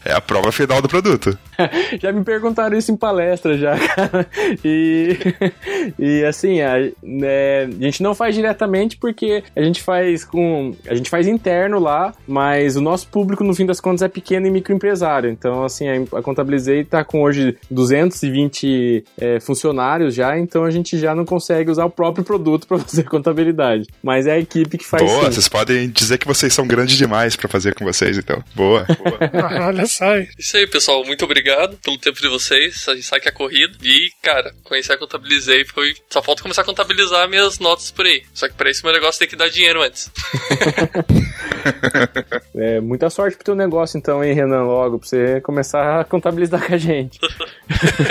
É 0.04 0.12
a 0.12 0.20
prova 0.20 0.50
final 0.52 0.80
do 0.82 0.88
produto. 0.88 1.36
já 2.00 2.12
me 2.12 2.24
perguntaram 2.24 2.76
isso 2.76 2.92
em 2.92 2.96
palestra 2.96 3.56
já, 3.56 3.78
cara. 3.78 4.26
E, 4.64 5.16
e 5.98 6.24
assim, 6.24 6.60
a, 6.60 6.90
né, 7.02 7.64
a 7.64 7.84
gente 7.84 8.02
não 8.02 8.14
faz 8.14 8.34
diretamente 8.34 8.96
porque 8.96 9.42
a 9.54 9.62
gente 9.62 9.82
faz 9.82 10.24
com. 10.24 10.74
A 10.86 10.94
gente 10.94 11.10
faz 11.10 11.26
interno 11.26 11.78
lá, 11.78 12.14
mas 12.26 12.76
o 12.76 12.80
nosso 12.80 13.08
público, 13.08 13.44
no 13.44 13.54
fim 13.54 13.66
das 13.66 13.80
contas, 13.80 14.02
é 14.02 14.08
pequeno 14.08 14.46
e 14.46 14.50
microempresário. 14.50 15.30
Então, 15.30 15.64
assim, 15.64 15.88
a, 15.88 16.18
a 16.18 16.22
Contabilizei 16.22 16.84
tá 16.84 17.04
com 17.04 17.22
hoje 17.22 17.56
220 17.70 19.04
é, 19.18 19.40
funcionários 19.40 20.14
já, 20.14 20.38
então 20.38 20.64
a 20.64 20.70
gente 20.70 20.98
já 20.98 21.14
não 21.14 21.24
consegue 21.24 21.70
usar 21.70 21.84
o 21.84 21.90
próprio 21.90 22.24
produto 22.24 22.66
para 22.66 22.78
fazer 22.78 23.04
contabilidade. 23.04 23.86
Mas 24.02 24.26
é 24.26 24.32
a 24.32 24.38
equipe 24.38 24.78
que 24.78 24.86
faz 24.86 25.02
Boa, 25.02 25.30
sim. 25.32 25.39
Vocês 25.40 25.48
podem 25.48 25.88
dizer 25.88 26.18
que 26.18 26.26
vocês 26.26 26.52
são 26.52 26.66
grandes 26.66 26.98
demais 26.98 27.34
para 27.34 27.48
fazer 27.48 27.74
com 27.74 27.84
vocês, 27.84 28.18
então. 28.18 28.44
Boa. 28.54 28.84
boa. 28.84 29.18
Olha 29.68 29.86
só. 29.86 30.18
Isso 30.38 30.56
aí, 30.56 30.66
pessoal. 30.66 31.02
Muito 31.04 31.24
obrigado 31.24 31.78
pelo 31.78 31.96
tempo 31.96 32.20
de 32.20 32.28
vocês. 32.28 32.86
A 32.88 32.94
gente 32.94 33.06
sabe 33.06 33.22
que 33.22 33.28
é 33.28 33.32
corrido. 33.32 33.78
E, 33.82 34.10
cara, 34.22 34.54
conhecer 34.62 34.92
a 34.92 34.98
Contabilizei 34.98 35.64
foi. 35.64 35.94
Só 36.10 36.22
falta 36.22 36.42
começar 36.42 36.60
a 36.62 36.64
contabilizar 36.64 37.28
minhas 37.28 37.58
notas 37.58 37.90
por 37.90 38.04
aí. 38.04 38.22
Só 38.34 38.48
que 38.48 38.54
pra 38.54 38.70
isso 38.70 38.84
meu 38.84 38.92
negócio 38.92 39.18
tem 39.18 39.28
que 39.28 39.36
dar 39.36 39.48
dinheiro 39.48 39.82
antes. 39.82 40.10
É, 42.54 42.80
muita 42.80 43.10
sorte 43.10 43.36
pro 43.36 43.44
teu 43.44 43.54
negócio 43.54 43.98
então, 43.98 44.24
hein, 44.24 44.32
Renan, 44.32 44.64
logo, 44.64 44.98
pra 44.98 45.08
você 45.08 45.40
começar 45.42 46.00
a 46.00 46.04
contabilizar 46.04 46.66
com 46.66 46.74
a 46.74 46.78
gente. 46.78 47.18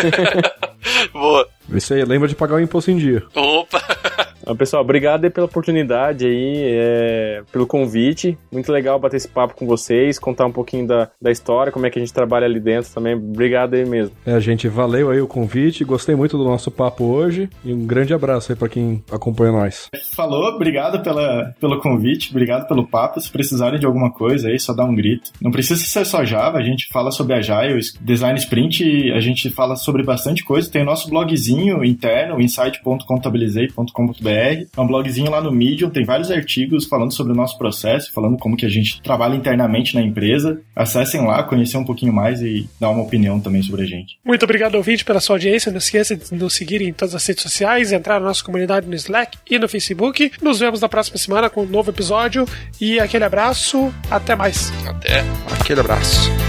Boa. 1.12 1.50
Isso 1.74 1.94
aí, 1.94 2.04
lembra 2.04 2.28
de 2.28 2.36
pagar 2.36 2.56
o 2.56 2.60
imposto 2.60 2.92
em 2.92 2.98
dia. 2.98 3.24
Opa! 3.36 3.80
Então, 4.50 4.58
pessoal, 4.58 4.82
obrigado 4.82 5.26
aí 5.26 5.30
pela 5.30 5.46
oportunidade 5.46 6.26
aí, 6.26 6.64
é, 6.66 7.44
pelo 7.52 7.68
convite. 7.68 8.36
Muito 8.52 8.72
legal 8.72 8.98
bater 8.98 9.18
esse 9.18 9.28
papo 9.28 9.54
com 9.54 9.68
vocês, 9.68 10.18
contar 10.18 10.48
um 10.48 10.52
pouquinho 10.52 10.88
da, 10.88 11.08
da 11.22 11.30
história, 11.30 11.72
como 11.72 11.86
é 11.86 11.92
que 11.92 12.00
a 12.00 12.02
gente 12.02 12.12
trabalha 12.12 12.46
ali 12.46 12.60
dentro 12.60 12.92
também. 12.92 13.14
Obrigado 13.14 13.76
aí 13.76 13.86
mesmo. 13.86 14.16
É, 14.26 14.40
gente, 14.40 14.68
valeu 14.68 15.12
aí 15.12 15.22
o 15.22 15.28
convite, 15.28 15.84
gostei 15.84 16.16
muito 16.16 16.36
do 16.36 16.44
nosso 16.44 16.72
papo 16.72 17.04
hoje 17.04 17.48
e 17.64 17.72
um 17.72 17.86
grande 17.86 18.12
abraço 18.12 18.52
aí 18.52 18.58
pra 18.58 18.68
quem 18.68 19.04
acompanha 19.12 19.52
nós. 19.52 19.88
Falou, 20.16 20.46
obrigado 20.46 21.04
pela, 21.04 21.54
pelo 21.62 21.80
convite, 21.80 22.32
obrigado 22.32 22.68
pelo 22.68 22.88
papo. 22.88 23.22
Se 23.22 23.32
precisarem 23.32 23.80
de 23.80 23.86
alguma 23.86 24.12
coisa 24.12 24.48
aí, 24.48 24.60
só 24.60 24.74
dá 24.74 24.84
um 24.84 24.96
grito. 24.96 25.32
Não 25.40 25.52
precisa 25.52 25.80
ser 25.80 26.06
só 26.06 26.26
Java, 26.26 26.58
a 26.58 26.64
gente 26.64 26.88
fala 26.92 27.12
sobre 27.12 27.36
Agile, 27.36 27.80
Design 28.02 28.40
Sprint, 28.40 29.12
a 29.12 29.20
gente 29.20 29.50
fala 29.52 29.76
sobre 29.76 30.02
bastante 30.02 30.44
coisa. 30.44 30.72
Tem 30.72 30.82
o 30.82 30.86
nosso 30.86 31.08
blogzinho 31.08 31.59
interno, 31.84 32.40
insight.contabilizei.com.br. 32.42 34.30
É 34.30 34.66
um 34.78 34.88
blogzinho 34.88 35.30
lá 35.32 35.42
no 35.42 35.52
Medium, 35.52 35.90
tem 35.90 36.04
vários 36.06 36.32
artigos 36.32 36.86
falando 36.86 37.14
sobre 37.14 37.34
o 37.34 37.36
nosso 37.36 37.58
processo, 37.58 38.14
falando 38.14 38.38
como 38.38 38.56
que 38.56 38.66
a 38.66 38.70
gente 38.70 39.02
trabalha 39.02 39.36
internamente 39.36 39.96
na 39.96 40.02
empresa. 40.02 40.62
Acessem 40.76 41.26
lá, 41.26 41.44
conhecer 41.44 41.78
um 41.78 41.86
pouquinho 41.86 42.14
mais 42.14 42.42
e 42.42 42.70
dar 42.80 42.90
uma 42.90 43.04
opinião 43.04 43.40
também 43.40 43.62
sobre 43.62 43.84
a 43.84 43.86
gente. 43.86 44.18
Muito 44.24 44.44
obrigado, 44.44 44.76
ouvinte, 44.76 45.04
pela 45.06 45.20
sua 45.20 45.36
audiência. 45.36 45.72
Não 45.72 45.78
esqueça 45.80 46.16
de 46.16 46.34
nos 46.36 46.54
seguir 46.54 46.82
em 46.82 46.94
todas 46.94 47.16
as 47.16 47.26
redes 47.26 47.44
sociais, 47.44 47.92
entrar 47.92 48.20
na 48.20 48.28
nossa 48.28 48.44
comunidade 48.44 48.88
no 48.88 48.96
Slack 48.96 49.38
e 49.50 49.58
no 49.58 49.68
Facebook. 49.68 50.32
Nos 50.42 50.60
vemos 50.60 50.82
na 50.82 50.90
próxima 50.90 51.18
semana 51.18 51.50
com 51.50 51.64
um 51.64 51.68
novo 51.68 51.92
episódio. 51.92 52.46
E 52.80 53.00
aquele 53.00 53.24
abraço. 53.24 53.94
Até 54.10 54.36
mais. 54.36 54.72
Até. 54.88 55.24
Aquele 55.60 55.82
abraço. 55.82 56.49